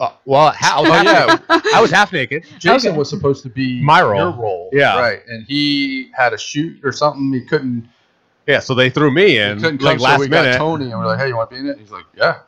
[0.00, 1.26] Uh, well, ha- I was Oh, half yeah.
[1.26, 1.72] naked.
[1.74, 2.44] I was half naked.
[2.58, 2.98] Jason Okay.
[2.98, 4.16] was supposed to be My role.
[4.20, 4.98] your role, Yeah.
[4.98, 5.20] right?
[5.28, 7.32] And he had a shoot or something.
[7.32, 7.88] He couldn't.
[8.46, 10.52] Yeah, so they threw me He in couldn't like come, last so we minute.
[10.52, 12.38] got Tony, and we're like, "Hey, you want to be in it?" He's like, "Yeah."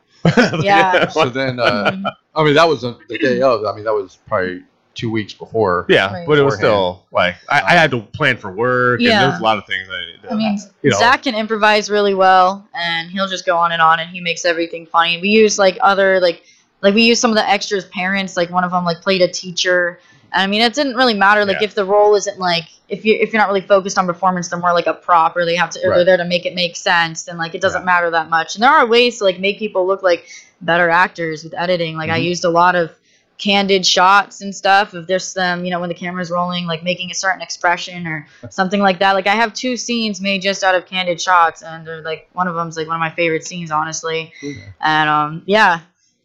[0.61, 1.07] Yeah.
[1.09, 1.95] So then, uh.
[2.35, 3.65] I mean, that was the the day of.
[3.65, 4.63] I mean, that was probably
[4.95, 5.85] two weeks before.
[5.89, 6.27] yeah, Right.
[6.27, 9.27] but it was still like I, I had to plan for work, and Yeah.
[9.27, 10.31] there's a lot of things I needed to.
[10.31, 10.97] I mean, you know.
[10.99, 14.45] Zach can improvise really well, and he'll just go on and on, and he makes
[14.45, 15.19] everything funny.
[15.19, 16.43] We use like other like
[16.81, 18.37] like we used some of the extras' parents.
[18.37, 19.99] Like one of them like played a teacher.
[20.31, 21.43] And I mean, it didn't really matter.
[21.45, 21.65] Like Yeah.
[21.67, 24.59] if the role isn't like if you if you're not really focused on performance, they're
[24.59, 26.75] more like a prop, or they have to or they're there to make it make
[26.75, 27.27] sense.
[27.27, 27.85] And like it doesn't Yeah.
[27.85, 28.55] matter that much.
[28.55, 30.27] And there are ways to like make people look like
[30.61, 31.95] better actors with editing.
[31.97, 32.23] Like I Mhm.
[32.25, 32.91] used a lot of
[33.37, 37.09] candid shots and stuff of just them, you know, when the camera's rolling, like making
[37.09, 39.13] a certain expression or something like that.
[39.13, 42.47] Like I have two scenes made just out of candid shots, and they're like one
[42.49, 44.33] of them's like one of my favorite scenes, honestly.
[44.81, 45.79] And um, yeah.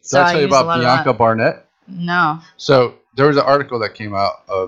[0.09, 1.13] Did I tell you about lot Bianca.
[1.13, 1.65] Barnett?
[1.87, 2.39] No.
[2.57, 4.67] So there was an article that came out uh,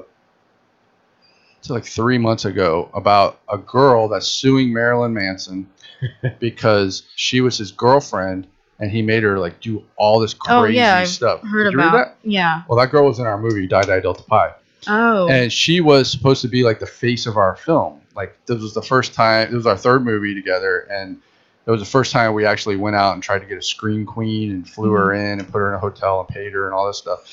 [1.60, 5.68] it's like three months ago about a girl that's suing Marilyn Manson
[6.40, 8.48] because she was his girlfriend
[8.80, 11.42] and he made her like do all this crazy Oh, yeah, I've stuff.
[11.42, 11.94] Heard Did about.
[11.94, 12.18] read that?
[12.24, 12.62] Yeah.
[12.70, 14.54] Well, that girl was in our movie Die Die Delta Pi,
[14.88, 15.28] Oh.
[15.30, 18.02] and she was supposed to be like the face of our film.
[18.16, 19.52] Like this was the first time.
[19.52, 21.20] It was our third movie together, and
[21.68, 24.06] it was the first time we actually went out and tried to get a screen
[24.06, 26.74] queen and flew her in and put her in a hotel and paid her and
[26.74, 27.30] all this stuff.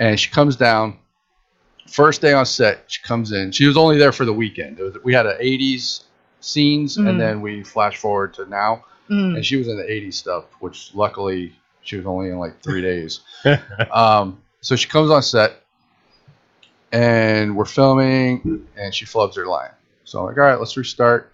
[0.00, 0.98] And she comes down.
[1.86, 3.50] First day on set, she comes in.
[3.52, 4.78] She was only there for the weekend.
[4.78, 6.02] It was, we had a '80s
[6.40, 7.08] scenes, Mhm.
[7.08, 9.36] and then we flash forward to now, Mm.
[9.36, 11.52] and she was in the '80s stuff, which luckily
[11.82, 13.20] she was only in like three days.
[13.92, 15.62] Um, so she comes on set,
[16.92, 19.70] and we're filming, and she flubs her line.
[20.04, 21.32] So I'm like, all right, let's restart.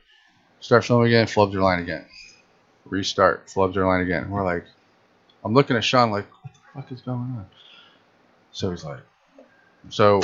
[0.60, 1.26] Start filming again.
[1.26, 2.04] Flubs her line again.
[2.84, 4.30] Restart, flubs her line again.
[4.30, 4.64] We're like,
[5.44, 7.46] I'm looking at Sean like, what the fuck is going on?
[8.52, 9.00] So he's like,
[9.90, 10.20] so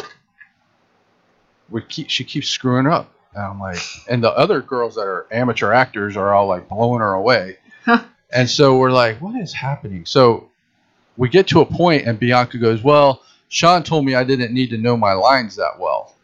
[1.68, 3.12] we keep she keeps screwing up.
[3.34, 3.78] And I'm like,
[4.08, 7.58] and the other girls that are amateur actors are all like blowing her away.
[8.32, 10.04] and so we're like, what is happening?
[10.04, 10.50] So
[11.16, 14.70] we get to a point and Bianca goes, well, Sean told me I didn't need
[14.70, 16.14] to know my lines that well.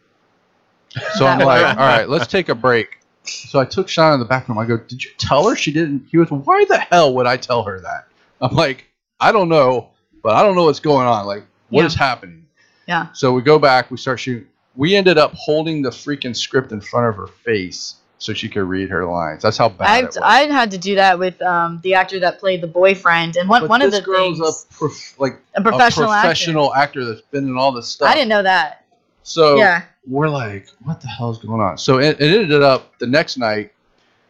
[1.15, 2.96] So I'm like, all right, let's take a break.
[3.29, 4.57] So I took Sean in the back room.
[4.57, 6.07] I go, did you tell her she didn't?
[6.09, 8.07] He was, why the hell would I tell her that?
[8.41, 8.85] I'm like,
[9.19, 9.89] I don't know,
[10.23, 11.25] but I don't know what's going on.
[11.25, 11.99] Like, what is Yeah.
[11.99, 12.45] happening?
[12.87, 13.07] Yeah.
[13.13, 14.47] So we go back, we start shooting.
[14.75, 18.63] We ended up holding the freaking script in front of her face so she could
[18.63, 19.41] read her lines.
[19.43, 20.17] That's how bad I it was.
[20.17, 23.61] I had to do that with um, the actor that played the boyfriend, and one
[23.61, 27.05] But one of the girl's things a prof- like a professional, a professional actor.
[27.05, 28.09] that's been in all this stuff.
[28.09, 28.85] I didn't know that.
[29.23, 29.83] So Yeah.
[30.07, 31.77] We're like, what the hell is going on?
[31.77, 33.73] So it, it ended up the next night.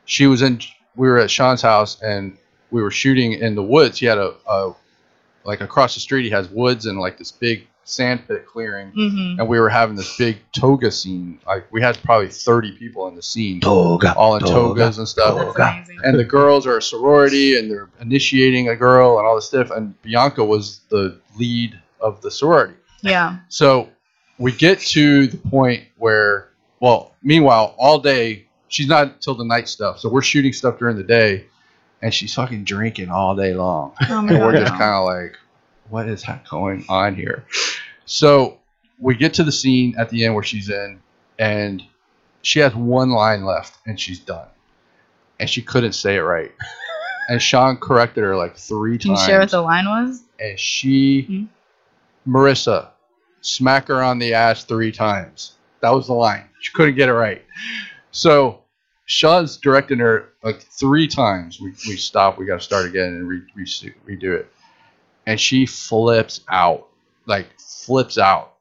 [0.05, 0.59] She was in.
[0.95, 2.37] We were at Sean's house and
[2.71, 3.99] we were shooting in the woods.
[3.99, 4.73] He had a, a
[5.43, 6.23] like across the street.
[6.23, 8.89] He has woods and like this big sand pit clearing.
[8.89, 11.39] hmm And we were having this big toga scene.
[11.45, 14.13] Like we had probably thirty people in the scene, Toga.
[14.15, 14.53] all in toga.
[14.81, 15.55] togas and stuff.
[15.55, 15.99] That's amazing.
[16.03, 19.69] And the girls are a sorority and they're initiating a girl and all this stuff.
[19.71, 22.73] And Bianca was the lead of the sorority.
[23.01, 23.37] Yeah.
[23.49, 23.89] So
[24.39, 26.49] we get to the point where,
[26.79, 29.99] well, meanwhile, all day she's not till the night stuff.
[29.99, 31.45] So we're shooting stuff during the day,
[32.01, 33.93] and she's fucking drinking all day long.
[34.09, 35.37] Oh And we're just kind of like,
[35.89, 37.45] what is going on here?
[38.05, 38.59] So
[38.99, 40.99] we get to the scene at the end where she's in,
[41.39, 41.81] and
[42.41, 44.47] she has one line left, and she's done,
[45.39, 46.51] and she couldn't say it right.
[47.29, 50.23] And Sean corrected her like three Can you share what the line was?
[50.39, 51.47] and she, Mhm.
[52.25, 52.87] Marissa,
[53.41, 55.53] smack her on the ass three times.
[55.81, 56.45] That was the line.
[56.59, 57.43] She couldn't get it right.
[58.11, 58.63] So
[59.05, 61.59] Sean's directing her like three times.
[61.59, 62.37] We, we stop.
[62.37, 63.65] We got to start again and re, re,
[64.07, 64.51] redo it.
[65.25, 66.87] And she flips out.
[67.25, 68.53] Like, flips out.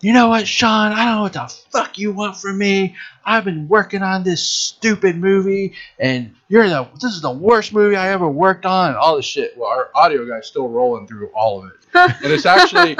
[0.00, 0.92] You know what, Sean?
[0.92, 2.94] I don't know what the fuck you want from me.
[3.24, 7.96] I've been working on this stupid movie, and you're the this is the worst movie
[7.96, 8.90] I ever worked on.
[8.90, 9.56] And all this shit.
[9.56, 12.94] Well, our audio guy's still rolling through all of it, and it's actually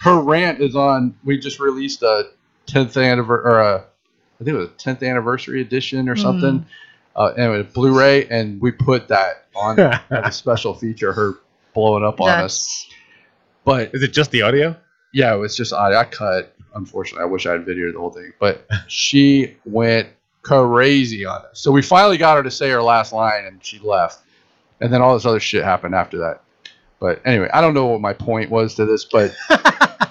[0.00, 1.14] her rant is on.
[1.24, 2.30] We just released a
[2.66, 3.84] 10th anniversary, or a,
[4.40, 6.64] I think it was a 10th anniversary edition or something,
[7.16, 11.12] uh, anyway, Blu-ray, and we put that on as a special feature.
[11.12, 11.34] Her
[11.74, 12.88] blowing up on us,
[13.64, 14.76] but Is it just the audio?
[15.12, 15.92] yeah, it was just odd.
[15.92, 16.54] I cut.
[16.74, 20.08] Unfortunately, I wish I had videoed the whole thing, but she went
[20.42, 21.60] crazy on us.
[21.60, 24.20] So we finally got her to say her last line, and she left.
[24.80, 26.42] And then all this other shit happened after that.
[27.00, 29.34] But anyway, I don't know what my point was to this, but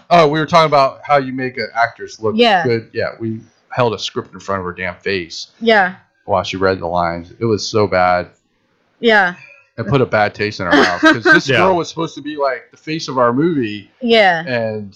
[0.10, 2.64] oh, we were talking about how you make an actress look Yeah.
[2.66, 2.90] good.
[2.94, 5.98] Yeah, we held a script in front of her damn face yeah.
[6.26, 7.34] while she read the lines.
[7.40, 8.30] It was so bad.
[9.00, 9.36] Yeah.
[9.78, 11.58] It put a bad taste in our mouth because this Yeah.
[11.58, 14.44] girl was supposed to be like the face of our movie, Yeah.
[14.48, 14.94] and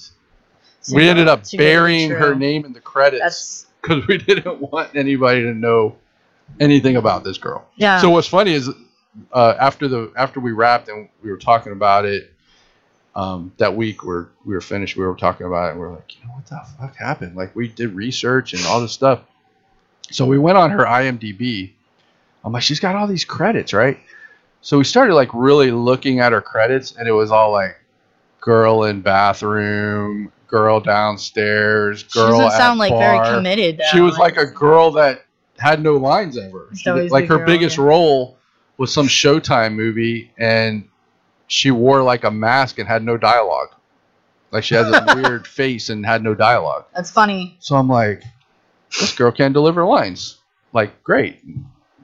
[0.84, 4.08] Too we ended up too good to be burying her name in the credits because
[4.08, 5.98] we didn't want anybody to know
[6.60, 7.68] anything about this girl.
[7.76, 8.00] yeah.
[8.00, 8.70] So what's funny is
[9.34, 12.32] uh, after the after we wrapped and we were talking about it
[13.16, 14.96] um, that week, we're we were finished.
[14.96, 15.72] We were talking about it.
[15.72, 17.36] and we are like, you know what the fuck happened?
[17.36, 19.22] Like we did research and all this stuff.
[20.12, 21.72] So we went on her IMDb.
[22.44, 24.00] I'm like, she's got all these credits, right?
[24.62, 27.78] So we started like really looking at her credits, and it was all like
[28.40, 33.78] girl in bathroom, girl downstairs, girl she doesn't sound like very committed.
[33.78, 33.92] Though.
[33.92, 35.26] She was like a girl that
[35.58, 36.70] had no lines ever.
[36.76, 37.84] She like her girl, biggest yeah.
[37.84, 38.38] role
[38.82, 40.90] was some Showtime movie, and
[41.46, 43.70] she wore like a mask and had no dialogue.
[44.50, 46.86] Like she had this weird face and had no dialogue.
[46.96, 47.56] That's funny.
[47.60, 48.24] So I'm like,
[49.00, 50.40] this girl can deliver lines.
[50.74, 51.44] Like, great.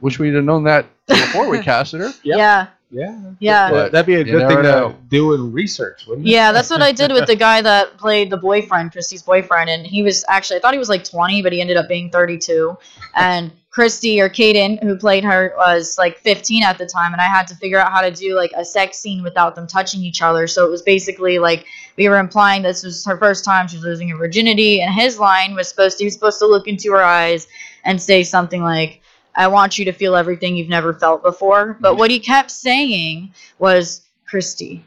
[0.01, 2.13] Wish we'd have known that before we casted her.
[2.21, 2.37] Yep.
[2.37, 2.67] Yeah.
[2.89, 3.19] Yeah.
[3.39, 3.69] Yeah.
[3.69, 4.89] But That'd be a good never thing know.
[4.89, 6.31] to do in research, wouldn't it?
[6.31, 9.85] Yeah, that's what I did with the guy that played the boyfriend, Christy's boyfriend, and
[9.85, 12.77] he was actually I thought he was like 20, but he ended up being 32.
[13.15, 17.25] And Christy or Kaden, who played her, was like 15 at the time, and I
[17.25, 20.21] had to figure out how to do like a sex scene without them touching each
[20.21, 20.47] other.
[20.47, 21.65] So it was basically like
[21.95, 25.19] we were implying this was her first time she was losing her virginity, and his
[25.19, 27.47] line was supposed to he was supposed to look into her eyes
[27.83, 29.01] and say something like.
[29.37, 31.77] I want you to feel everything you've never felt before.
[31.79, 31.99] But mm-hmm.
[31.99, 34.83] what he kept saying was, Christy,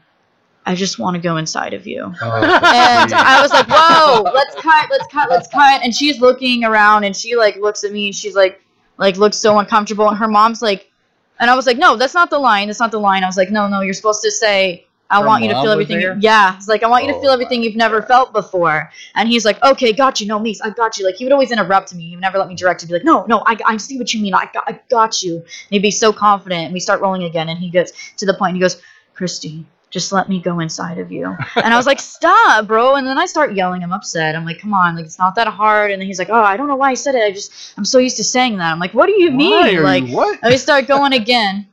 [0.66, 2.12] I just want to go inside of you.
[2.20, 5.82] Oh, and I was like, whoa, let's cut, let's cut, let's cut.
[5.82, 8.60] And she's looking around and she like looks at me and she's like,
[8.98, 10.09] like looks so uncomfortable.
[10.09, 10.90] And her mom's like,
[11.39, 12.66] and I was like, no, that's not the line.
[12.66, 13.22] That's not the line.
[13.22, 15.72] I was like, no, no, you're supposed to say, I Her want you to feel
[15.72, 16.00] everything.
[16.00, 18.08] You, yeah, it's like I want you to Oh feel everything you've never God.
[18.08, 18.90] felt before.
[19.16, 20.26] And he's like, okay, got you.
[20.26, 21.04] No, Mace, I got you.
[21.04, 22.08] Like he would always interrupt me.
[22.08, 22.80] He would never let me direct.
[22.82, 24.34] He'd be like, no, no, I, I see what you mean.
[24.34, 25.36] I got, I got you.
[25.36, 26.64] And he'd be so confident.
[26.66, 28.50] And we start rolling again, and he gets to the point.
[28.50, 28.80] And he goes,
[29.14, 31.36] Christy, just let me go inside of you.
[31.56, 32.94] And I was like, stop, bro.
[32.94, 33.82] And then I start yelling.
[33.82, 34.36] I'm upset.
[34.36, 35.90] I'm like, come on, like it's not that hard.
[35.90, 37.24] And then he's like, oh, I don't know why I said it.
[37.24, 38.72] I just, I'm so used to saying that.
[38.72, 39.82] I'm like, what do you mean?
[39.82, 40.38] Like, you, what?
[40.42, 41.66] and we start going again.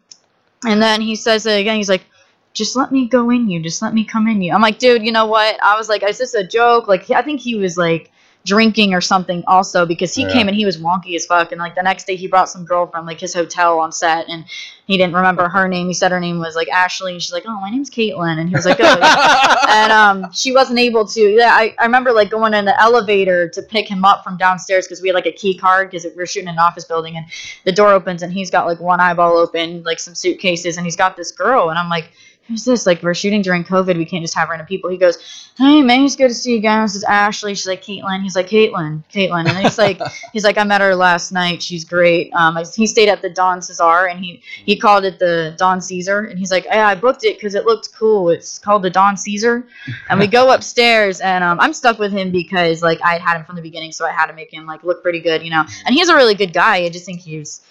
[0.66, 1.78] And then he says it again.
[1.78, 2.04] He's like,
[2.58, 3.60] just let me go in you.
[3.62, 4.52] Just let me come in you.
[4.52, 5.62] I'm like, dude, you know what?
[5.64, 6.88] I was like, is this a joke?
[6.88, 8.12] Like, I think he was like
[8.46, 10.30] drinking or something also because he Yeah.
[10.30, 11.52] came and he was wonky as fuck.
[11.52, 14.28] And like the next day he brought some girl from like his hotel on set
[14.30, 14.46] and
[14.86, 15.88] he didn't remember her name.
[15.88, 17.12] He said her name was like Ashley.
[17.12, 18.40] And she's like, oh, my name's Caitlin.
[18.40, 19.56] And he was like, oh, yeah.
[19.70, 21.22] and um, she wasn't able to.
[21.22, 24.88] Yeah, I, I remember like going in the elevator to pick him up from downstairs
[24.88, 27.18] because we had like a key card because we were shooting in an office building
[27.18, 27.26] and
[27.66, 30.96] the door opens and he's got like one eyeball open, like some suitcases, and he's
[30.96, 32.12] got this girl and I'm like,
[32.48, 32.86] who's this?
[32.86, 34.90] Like we're shooting during COVID, we can't just have random people.
[34.90, 35.18] He goes,
[35.58, 36.62] hey man, it's good to see you.
[36.62, 37.56] This is Ashley.
[37.56, 38.22] She's like Caitlin.
[38.22, 40.00] He's like Caitlin, Caitlin, and he's like,
[40.34, 41.62] he's like I met her last night.
[41.62, 42.32] She's great.
[42.34, 45.82] Um, I, he stayed at the Don Cesar and he he called it the Don
[45.82, 48.30] Caesar and he's like, yeah, I booked it because it looked cool.
[48.30, 49.66] It's called the Don Caesar,
[50.10, 53.38] and we go upstairs and um, I'm stuck with him because like I had had
[53.38, 55.50] him from the beginning, so I had to make him like look pretty good, you
[55.50, 55.66] know.
[55.86, 56.78] And he's a really good guy.
[56.78, 57.62] I just think he's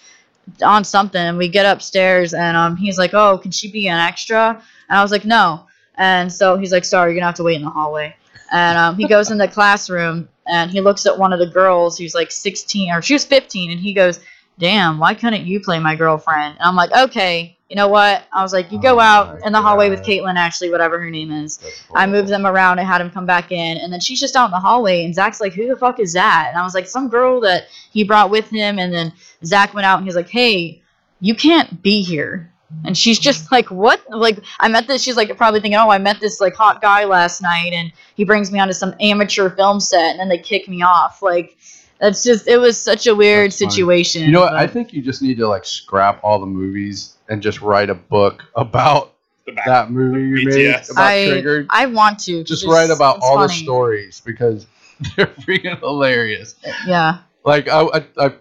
[0.62, 1.20] on something.
[1.20, 4.62] And we get upstairs and um, he's like, oh, can she be an extra?
[4.88, 5.66] And I was like, no.
[5.96, 8.14] And so he's like, sorry, you're gonna have to wait in the hallway.
[8.52, 11.98] And um, he goes in the classroom and he looks at one of the girls
[11.98, 14.20] who's like 16 or she was 15 and he goes,
[14.58, 16.56] damn, why couldn't you play my girlfriend?
[16.58, 18.24] And I'm like, okay, you know what?
[18.32, 21.10] I was like, you go Oh out in the hallway with Caitlin, Ashley, whatever her
[21.10, 21.58] name is.
[21.94, 22.78] I moved them around.
[22.78, 25.04] I had him come back in, and then she's just out in the hallway.
[25.04, 27.66] And Zach's like, "Who the fuck is that?" And I was like, "Some girl that
[27.90, 29.12] he brought with him." And then
[29.44, 30.80] Zach went out, and he's like, "Hey,
[31.20, 32.52] you can't be here."
[32.84, 35.02] And she's just like, "What?" Like, I met this.
[35.02, 38.24] She's like, probably thinking, "Oh, I met this like hot guy last night, and he
[38.24, 41.55] brings me onto some amateur film set, and then they kick me off." Like,
[42.00, 42.46] that's just.
[42.46, 43.70] It was such a weird That's funny.
[43.70, 44.22] situation.
[44.22, 44.54] You know what?
[44.54, 47.94] I think you just need to like scrap all the movies and just write a
[47.94, 49.12] book about
[49.46, 50.90] The back- that movie you made BTS.
[50.92, 51.66] about I Triggered.
[51.70, 53.62] I want to Just write about it's all the funny.
[53.62, 54.66] stories because
[55.16, 56.54] they're freaking hilarious.
[56.86, 57.18] Yeah.
[57.44, 58.32] Like I, I, I,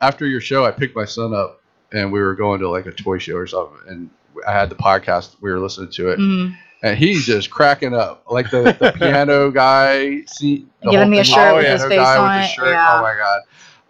[0.00, 1.60] after your show, I picked my son up
[1.92, 4.10] and we were going to like a toy show or something, and
[4.46, 5.36] I had the podcast.
[5.40, 6.56] We were listening to it, Mhm.
[6.82, 8.24] And he's just cracking up.
[8.30, 11.82] Like the, the piano guy, see, the Giving me a shirt oh, with with his
[11.84, 12.68] face guy on with the it, shirt.
[12.74, 12.98] yeah.
[12.98, 13.40] Oh my god,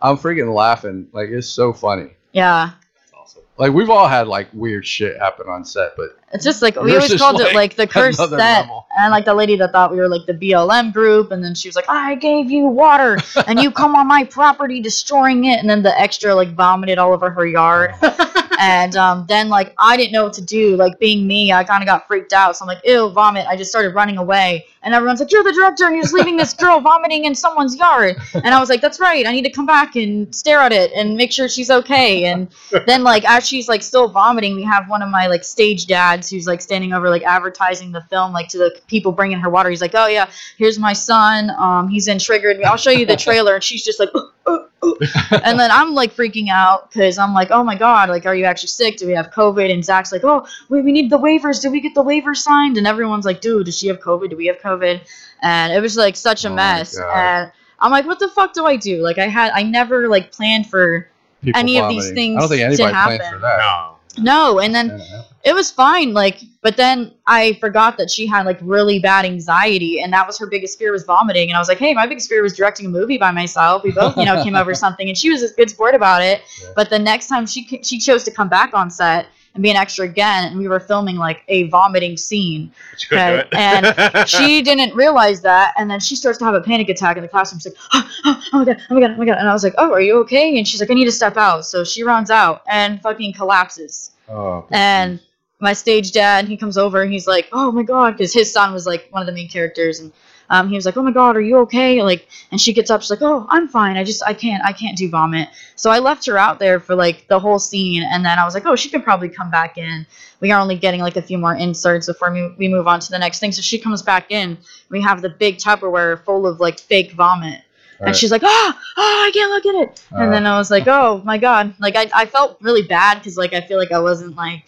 [0.01, 1.09] I'm freaking laughing.
[1.13, 2.11] Like it's so funny.
[2.33, 2.71] Yeah.
[3.17, 3.43] Awesome.
[3.57, 6.95] Like we've all had like weird shit happen on set, but It's just like we
[6.95, 8.87] always called like it like the cursed set, level.
[8.99, 11.69] and like the lady that thought we were like the BLM group, and then she
[11.69, 15.69] was like, "I gave you water, and you come on my property destroying it," and
[15.69, 18.38] then the extra like vomited all over her yard, oh.
[18.59, 20.77] And um, then like I didn't know what to do.
[20.77, 23.57] Like being me, I kind of got freaked out, so I'm like, "Ew, vomit!" I
[23.57, 26.53] just started running away, and everyone's like, "You're the director, and you're just leaving this
[26.53, 29.27] girl vomiting in someone's yard," and I was like, "That's right.
[29.27, 32.49] I need to come back and stare at it and make sure she's okay," and
[32.87, 36.29] then like as she's like still vomiting we have one of my like stage dads
[36.29, 39.71] who's like standing over like advertising the film like to the people bringing her water.
[39.71, 41.51] He's like oh yeah here's my son.
[41.51, 42.61] Um he's in triggered.
[42.65, 43.55] I'll show you the trailer.
[43.55, 44.78] And she's just like "Uh, uh, uh."
[45.45, 48.45] and then i'm like freaking out because i'm like oh my god like are you
[48.45, 48.97] actually sick?
[48.97, 49.73] Do we have covid?
[49.73, 51.61] And zach's like oh wait we need the waivers.
[51.61, 52.77] Did we get the waivers signed?
[52.77, 54.31] And everyone's like dude does she have covid?
[54.31, 55.01] Do we have covid?
[55.43, 56.99] And it was like such a Oh mess.
[56.99, 59.03] And i'm like what the fuck do i do?
[59.03, 61.09] Like i had i never like planned for
[61.43, 63.59] people Any of these things I don't think to anybody planned for that.
[63.59, 63.98] No.
[64.23, 65.01] No and then
[65.45, 70.01] it was fine like but then i forgot that she had like really bad anxiety
[70.01, 72.29] and that was her biggest fear was vomiting and i was like hey my biggest
[72.29, 75.17] fear was directing a movie by myself we both you know came over something and
[75.17, 76.71] she was a good sport about it Yeah.
[76.75, 79.27] but the next time she she chose to come back on set
[79.59, 82.71] and be an extra again and we were filming like a vomiting scene.
[82.95, 87.17] Okay, and she didn't realize that and then she starts to have a panic attack
[87.17, 87.59] in the classroom.
[87.59, 89.39] She's like oh, oh, oh my god oh my god oh my god.
[89.39, 90.57] And i was like oh are you okay?
[90.57, 91.67] And she's like i need to step out.
[91.67, 94.13] So she runs out and fucking collapses.
[94.29, 95.19] Oh, and
[95.59, 98.73] my stage dad he comes over and he's like oh my god because his son
[98.73, 100.13] was like one of the main characters and
[100.51, 102.03] um, he was like oh my god are you okay?
[102.03, 103.97] Like and she gets up she's like oh i'm fine.
[103.97, 105.49] I just i can't i can't do vomit.
[105.77, 108.55] So i left her out there for like the whole scene and then i was
[108.55, 110.07] like oh she could probably come back in.
[110.41, 113.11] We are only getting like a few more inserts before we we move on to
[113.11, 113.51] the next thing.
[113.53, 114.57] So she comes back in.
[114.89, 117.61] We have the big tupperware full of like fake vomit.
[118.01, 120.05] And she's like, oh, oh, I can't look at it.
[120.13, 120.31] And Uh.
[120.31, 123.53] then I was like, oh my god, like I, I felt really bad because like
[123.53, 124.63] I feel like I wasn't like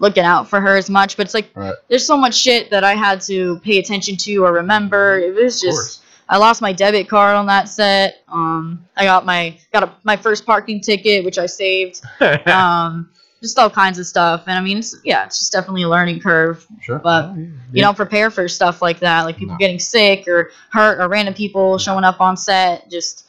[0.00, 1.16] looking out for her as much.
[1.16, 1.74] But it's like Right.
[1.88, 5.18] there's so much shit that I had to pay attention to or remember.
[5.18, 6.02] It was just.
[6.30, 8.22] I lost my debit card on that set.
[8.28, 12.02] Um, I got my got a, my first parking ticket, which I saved.
[12.46, 13.08] Um,
[13.40, 14.42] just all kinds of stuff.
[14.48, 16.66] And I mean, it's, yeah, it's just definitely a learning curve.
[16.82, 16.98] Sure.
[16.98, 17.34] But
[17.72, 19.58] you don't prepare for stuff like that, like people No.
[19.58, 23.27] getting sick or hurt or random people showing up on set just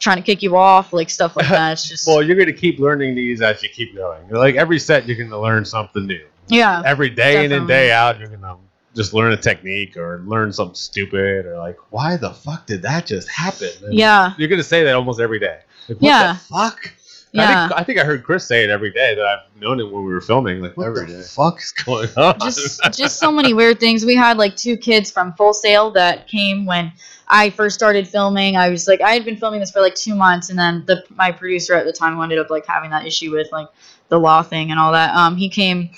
[0.00, 1.72] trying to kick you off, like stuff like that.
[1.74, 4.28] It's just Well, you're gonna keep learning these as you keep going.
[4.30, 6.26] Like every set, you're gonna learn something new.
[6.48, 8.56] yeah, Every day in and day out, you're gonna
[8.96, 13.06] just learn a technique or learn something stupid or like, why the fuck did that
[13.06, 13.68] just happen?
[13.84, 15.60] And yeah, You're gonna say that almost every day.
[15.88, 16.32] Like, what Yeah.
[16.32, 16.92] the fuck?
[17.32, 17.64] Yeah.
[17.64, 19.84] I think, I think I heard Chris say it every day that I've known it
[19.84, 20.60] when we were filming.
[20.60, 21.22] Like, what Every the day.
[21.22, 22.38] fuck is going on?
[22.40, 24.04] just just so many weird things.
[24.04, 26.92] We had like two kids from Full Sail that came when
[27.28, 28.56] I first started filming.
[28.56, 31.04] I was like I had been filming this for like two months, and then the
[31.10, 33.68] my producer at the time who ended up like having that issue with like
[34.08, 35.14] the law thing and all that.
[35.14, 35.90] Um, he came.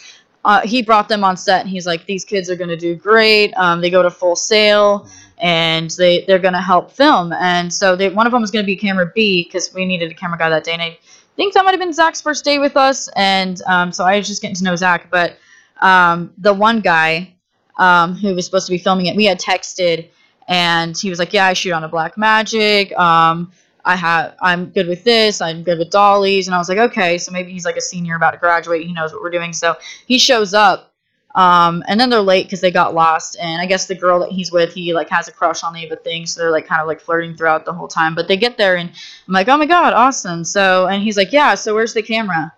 [0.45, 3.55] Uh, he brought them on set and he's like, these kids are gonna do great.
[3.55, 5.07] Um, they go to Full Sail
[5.39, 7.33] and they they're gonna help film.
[7.33, 10.15] And so they, one of them was gonna be camera B because we needed a
[10.15, 10.73] camera guy that day.
[10.73, 10.99] And I
[11.37, 13.09] think that might have been Zach's first day with us.
[13.17, 15.39] And um, so I was just getting to know Zach, but
[15.81, 17.35] um, the one guy
[17.77, 20.09] um, who was supposed to be filming it, we had texted,
[20.49, 22.97] and he was like, "Yeah, I shoot on a Black Magic.
[22.99, 23.53] Um,
[23.85, 25.41] I have, I'm good with this.
[25.41, 28.17] I'm good with dollies." And I was like, "Okay, so maybe he's like a senior
[28.17, 28.87] about to graduate.
[28.87, 29.77] He knows what we're doing." So
[30.07, 30.92] he shows up,
[31.35, 33.37] um, and then they're late because they got lost.
[33.41, 35.97] And I guess the girl that he's with, he like has a crush on Ava
[35.97, 38.15] thing, so they're like kind of like flirting throughout the whole time.
[38.15, 41.33] But they get there, and I'm like, "Oh my god, awesome!" So, and he's like,
[41.33, 42.53] "Yeah, so where's the camera?"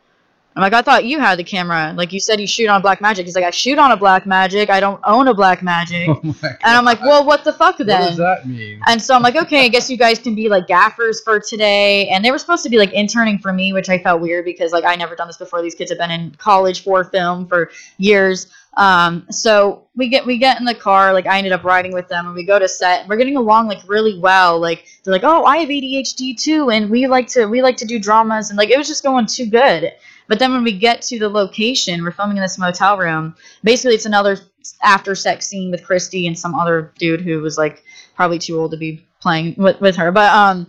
[0.56, 1.92] I'm like, I thought you had the camera.
[1.96, 3.26] Like you said, you shoot on Black Magic.
[3.26, 4.70] He's like, I shoot on a Black Magic.
[4.70, 6.08] I don't own a Black Magic.
[6.24, 7.86] Oh and I'm like, well, what the fuck then?
[7.88, 8.80] what does that mean?
[8.86, 12.08] And so I'm like, okay, I guess you guys can be like gaffers for today.
[12.08, 14.72] And they were supposed to be like interning for me, which I felt weird because
[14.72, 15.62] like I never done this before.
[15.62, 18.46] These kids have been in college for film for years.
[18.76, 22.08] Um, so we get we get in the car, like I ended up riding with
[22.08, 24.58] them and we go to set and we're getting along like really well.
[24.58, 27.84] Like they're like, Oh, I have ADHD too and we like to we like to
[27.84, 29.92] do dramas and like it was just going too good.
[30.26, 33.36] But then when we get to the location, we're filming in this motel room.
[33.62, 34.38] Basically it's another
[34.82, 37.84] after sex scene with Christy and some other dude who was like
[38.16, 40.10] probably too old to be playing with, with her.
[40.10, 40.66] But um,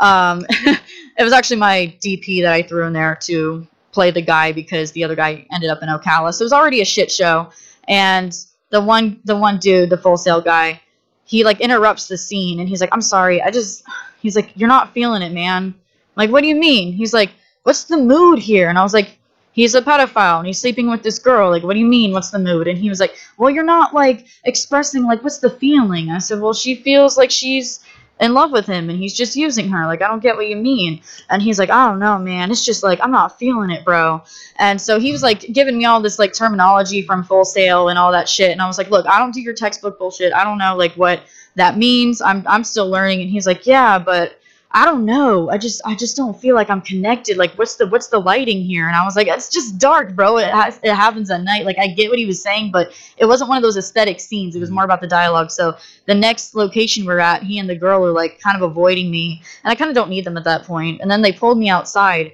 [0.00, 3.66] um, it was actually my DP that I threw in there to
[3.96, 6.34] play the guy because the other guy ended up in Ocala.
[6.34, 7.50] So it was already a shit show.
[7.88, 8.30] And
[8.68, 10.82] the one the one dude, the Full Sail guy,
[11.24, 13.84] he like interrupts the scene and he's like, I'm sorry, I just
[14.20, 15.62] he's like, You're not feeling it, man.
[15.64, 15.74] I'm
[16.14, 16.92] like, what do you mean?
[16.92, 17.30] He's like,
[17.62, 18.68] What's the mood here?
[18.68, 19.18] And I was like,
[19.52, 21.48] He's a pedophile and he's sleeping with this girl.
[21.48, 22.12] Like, what do you mean?
[22.12, 22.68] What's the mood?
[22.68, 26.10] And he was like, Well, you're not like expressing like what's the feeling?
[26.10, 27.80] I said, Well, she feels like she's
[28.18, 29.86] in love with him and he's just using her.
[29.86, 31.02] Like, I don't get what you mean.
[31.28, 32.50] And he's like, I don't know, man.
[32.50, 34.22] It's just like I'm not feeling it, bro.
[34.56, 37.98] And so he was like giving me all this like terminology from Full Sail and
[37.98, 38.50] all that shit.
[38.50, 40.32] And I was like, Look, I don't do your textbook bullshit.
[40.32, 41.22] I don't know like what
[41.56, 42.22] that means.
[42.22, 43.20] I'm I'm still learning.
[43.20, 44.38] And he's like, Yeah, but
[44.76, 45.48] I don't know.
[45.48, 47.38] I just I just don't feel like I'm connected.
[47.38, 48.86] Like what's the what's the lighting here?
[48.86, 50.36] And I was like, it's just dark, bro.
[50.36, 51.64] It has, it happens at night.
[51.64, 54.54] Like I get what he was saying, but it wasn't one of those aesthetic scenes.
[54.54, 55.50] It was more about the dialogue.
[55.50, 59.10] So the next location we're at, he and the girl are like kind of avoiding
[59.10, 61.00] me, and I kind of don't need them at that point.
[61.00, 62.32] And then they pulled me outside,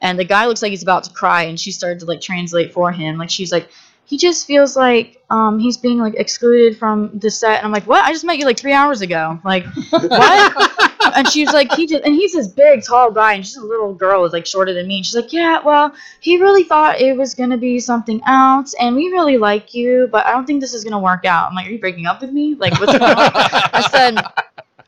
[0.00, 2.72] and the guy looks like he's about to cry, and she started to like translate
[2.72, 3.18] for him.
[3.18, 3.68] Like she's like.
[4.04, 7.86] He just feels like um, he's being like excluded from the set, and I'm like,
[7.86, 8.04] "What?
[8.04, 9.40] I just met you like three hours ago.
[9.42, 13.46] Like, what?" And she was like, he just, and he's this big, tall guy, and
[13.46, 14.96] she's a little girl, is like shorter than me.
[14.96, 18.96] And she's like, yeah, well, he really thought it was gonna be something else, and
[18.96, 21.48] we really like you, but I don't think this is gonna work out.
[21.48, 22.54] I'm like, are you breaking up with me?
[22.54, 23.30] Like, what's going on?
[23.34, 24.18] I said,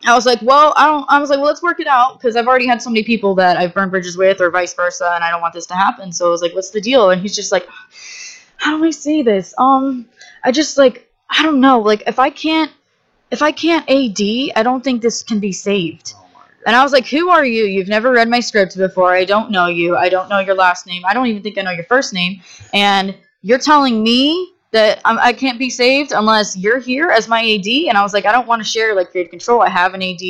[0.06, 1.06] I was like, well, I don't.
[1.08, 3.34] I was like, well, let's work it out because I've already had so many people
[3.36, 6.12] that I've burned bridges with, or vice versa, and I don't want this to happen.
[6.12, 7.10] So I was like, what's the deal?
[7.10, 7.66] And he's just like,
[8.56, 9.54] how do I say this?
[9.56, 10.06] Um,
[10.42, 11.80] I just like, I don't know.
[11.80, 12.70] Like, if I can't,
[13.30, 14.20] if I can't AD,
[14.56, 16.14] I don't think this can be saved.
[16.16, 16.44] Oh.
[16.66, 17.64] And I was like, Who are you?
[17.64, 19.14] You've never read my script before.
[19.14, 19.96] I don't know you.
[19.96, 21.02] I don't know your last name.
[21.04, 22.40] I don't even think I know your first name.
[22.72, 27.40] And you're telling me that I'm, I can't be saved unless you're here as my
[27.40, 27.66] AD.
[27.88, 29.62] And I was like, I don't want to share like creative control.
[29.62, 30.20] I have an AD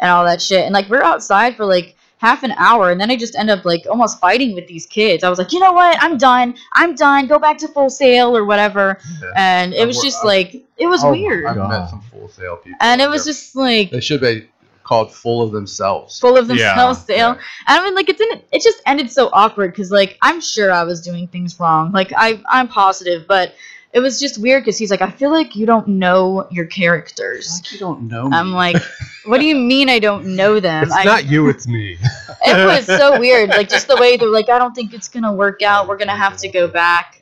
[0.00, 0.64] and all that shit.
[0.64, 2.90] And like, we're outside for like half an hour.
[2.90, 5.22] And then I just end up like almost fighting with these kids.
[5.24, 5.96] I was like, You know what?
[6.02, 6.54] I'm done.
[6.72, 7.26] I'm done.
[7.26, 8.98] Go back to Full Sail or whatever.
[9.22, 9.30] Yeah.
[9.36, 11.44] And it I've was just I've- like, it was Oh weird.
[11.46, 11.68] I've God.
[11.68, 12.78] met some Full Sail people.
[12.80, 14.48] And it was They're- just like, They should be
[14.84, 16.18] called full of themselves.
[16.20, 17.16] full of Yeah, themselves still.
[17.16, 17.30] yeah.
[17.68, 18.42] And I mean, like, it didn't.
[18.52, 21.90] It just ended so awkward because, like, I'm sure I was doing things wrong.
[21.92, 23.54] Like, I, I'm positive, but
[23.94, 26.74] it was just weird because he's like, I feel like you don't know your It's
[26.74, 27.60] characters.
[27.62, 28.36] like you don't know me.
[28.36, 28.76] I'm like,
[29.24, 30.82] what do you mean I don't know them?
[30.84, 31.96] It's I, not you, it's me.
[32.44, 33.50] it was so weird.
[33.50, 35.88] Like, just the way they're like, I don't think it's gonna work out.
[35.88, 37.20] We're gonna have to go back.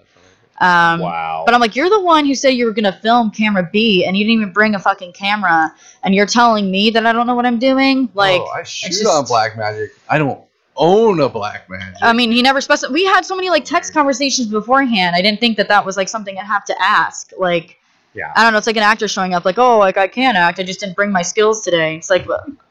[0.61, 1.43] Um, wow.
[1.45, 4.17] But I'm like, you're the one who said you were gonna film camera B, and
[4.17, 5.75] you didn't even bring a fucking camera,
[6.05, 8.09] and you're telling me that I don't know what I'm doing.
[8.15, 9.91] Like, oh, I shoot just- on Black Magic.
[10.09, 10.43] I don't
[10.77, 11.97] own a black magic.
[12.03, 12.93] I mean, he never specified.
[12.93, 15.15] We had so many like text conversations beforehand.
[15.15, 17.33] I didn't think that that was like something I'd have to ask.
[17.39, 17.79] Like,
[18.15, 18.33] Yeah.
[18.35, 18.59] I don't know.
[18.59, 20.59] It's like an actor showing up, like, oh, like I can act.
[20.59, 21.97] I just didn't bring my skills today.
[21.97, 22.27] It's like,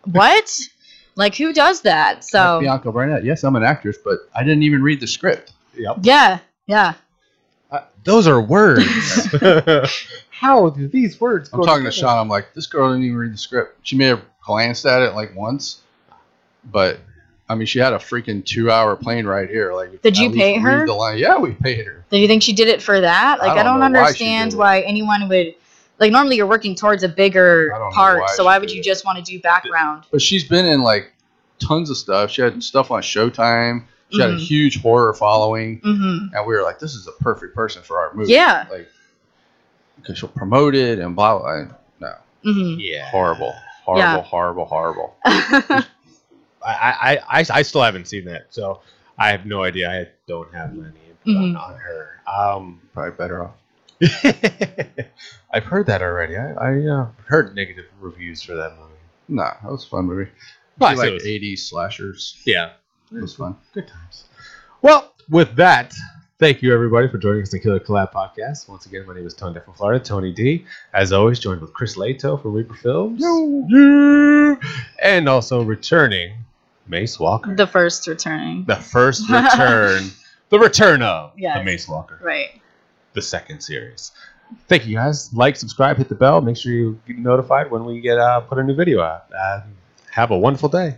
[0.06, 0.60] what?
[1.15, 2.15] like, who does that?
[2.15, 3.23] Like So, Bianca Barnett.
[3.23, 5.53] Yes, I'm an actress, but I didn't even read the script.
[5.76, 5.98] Yep.
[6.02, 6.94] yeah, yeah.
[7.72, 8.86] Uh, those are words.
[10.30, 11.49] How do these words?
[11.53, 11.91] I'm go talking to?
[11.91, 12.18] Sean.
[12.18, 13.78] I'm like, this girl didn't even read the script.
[13.84, 15.82] She may have glanced at it like once,
[16.72, 16.99] but
[17.52, 19.73] I mean, she had a freaking two-hour plane ride here.
[19.73, 20.86] Like, Did you pay her?
[20.86, 21.18] The line.
[21.18, 22.06] Yeah, we paid her.
[22.10, 23.40] Do you think she did it for that?
[23.40, 25.56] Like, I don't don't, know why understand why, anyone would.
[25.99, 28.72] Like, normally you're working towards a bigger I don't know part, why so why would
[28.72, 28.84] you it.
[28.84, 30.06] just want to do background?
[30.11, 31.11] But she's been in like
[31.60, 32.32] tons of stuff.
[32.32, 33.84] She had stuff on Showtime.
[34.11, 34.40] She had a Mhm.
[34.40, 36.34] huge horror following, Mm-hmm.
[36.36, 38.65] and we were like, "This is a perfect person for our movie." Yeah.
[38.72, 38.88] like
[39.98, 41.65] because she'll promote it and blah blah.
[41.99, 42.14] No,
[42.45, 42.80] Mm-hmm.
[42.80, 43.10] Yeah.
[43.10, 43.53] horrible,
[43.84, 44.22] horrible, Yeah.
[44.22, 45.15] horrible, horrible.
[46.65, 46.71] I,
[47.31, 48.81] I, I, I still haven't seen that, so
[49.17, 49.89] I have no idea.
[49.89, 51.59] I don't have any input on, Mhm.
[51.61, 52.21] on her.
[52.27, 53.53] Um, Probably better off.
[55.53, 56.38] I've heard that already.
[56.38, 58.91] I, I uh, heard negative reviews for that movie.
[59.27, 60.29] Nah, that was a fun movie.
[60.79, 62.41] Well, She like it was- 80s slashers.
[62.45, 62.71] yeah,
[63.11, 63.55] It was fun.
[63.73, 64.25] good times.
[64.81, 65.93] Well, with that,
[66.39, 68.67] thank you everybody for joining us on the Killer Collab podcast.
[68.67, 70.65] Once again, my name is Tony Depp from Florida, Tony D.
[70.93, 73.21] As always, joined with Chris Lato from Reaper Films.
[73.21, 74.55] Yeah.
[75.03, 76.33] And also returning,
[76.88, 77.56] Mace Walker.
[77.56, 78.66] the first returning.
[78.66, 80.10] The first return,
[80.49, 82.62] the return of the Mace Walker, Right.
[83.14, 84.12] the second series.
[84.68, 85.34] Thank you guys.
[85.34, 86.41] Like, subscribe, hit the bell.
[86.41, 89.26] Make sure you get notified when we get uh, put a new video out.
[89.34, 89.62] Uh,
[90.12, 90.98] have a wonderful day.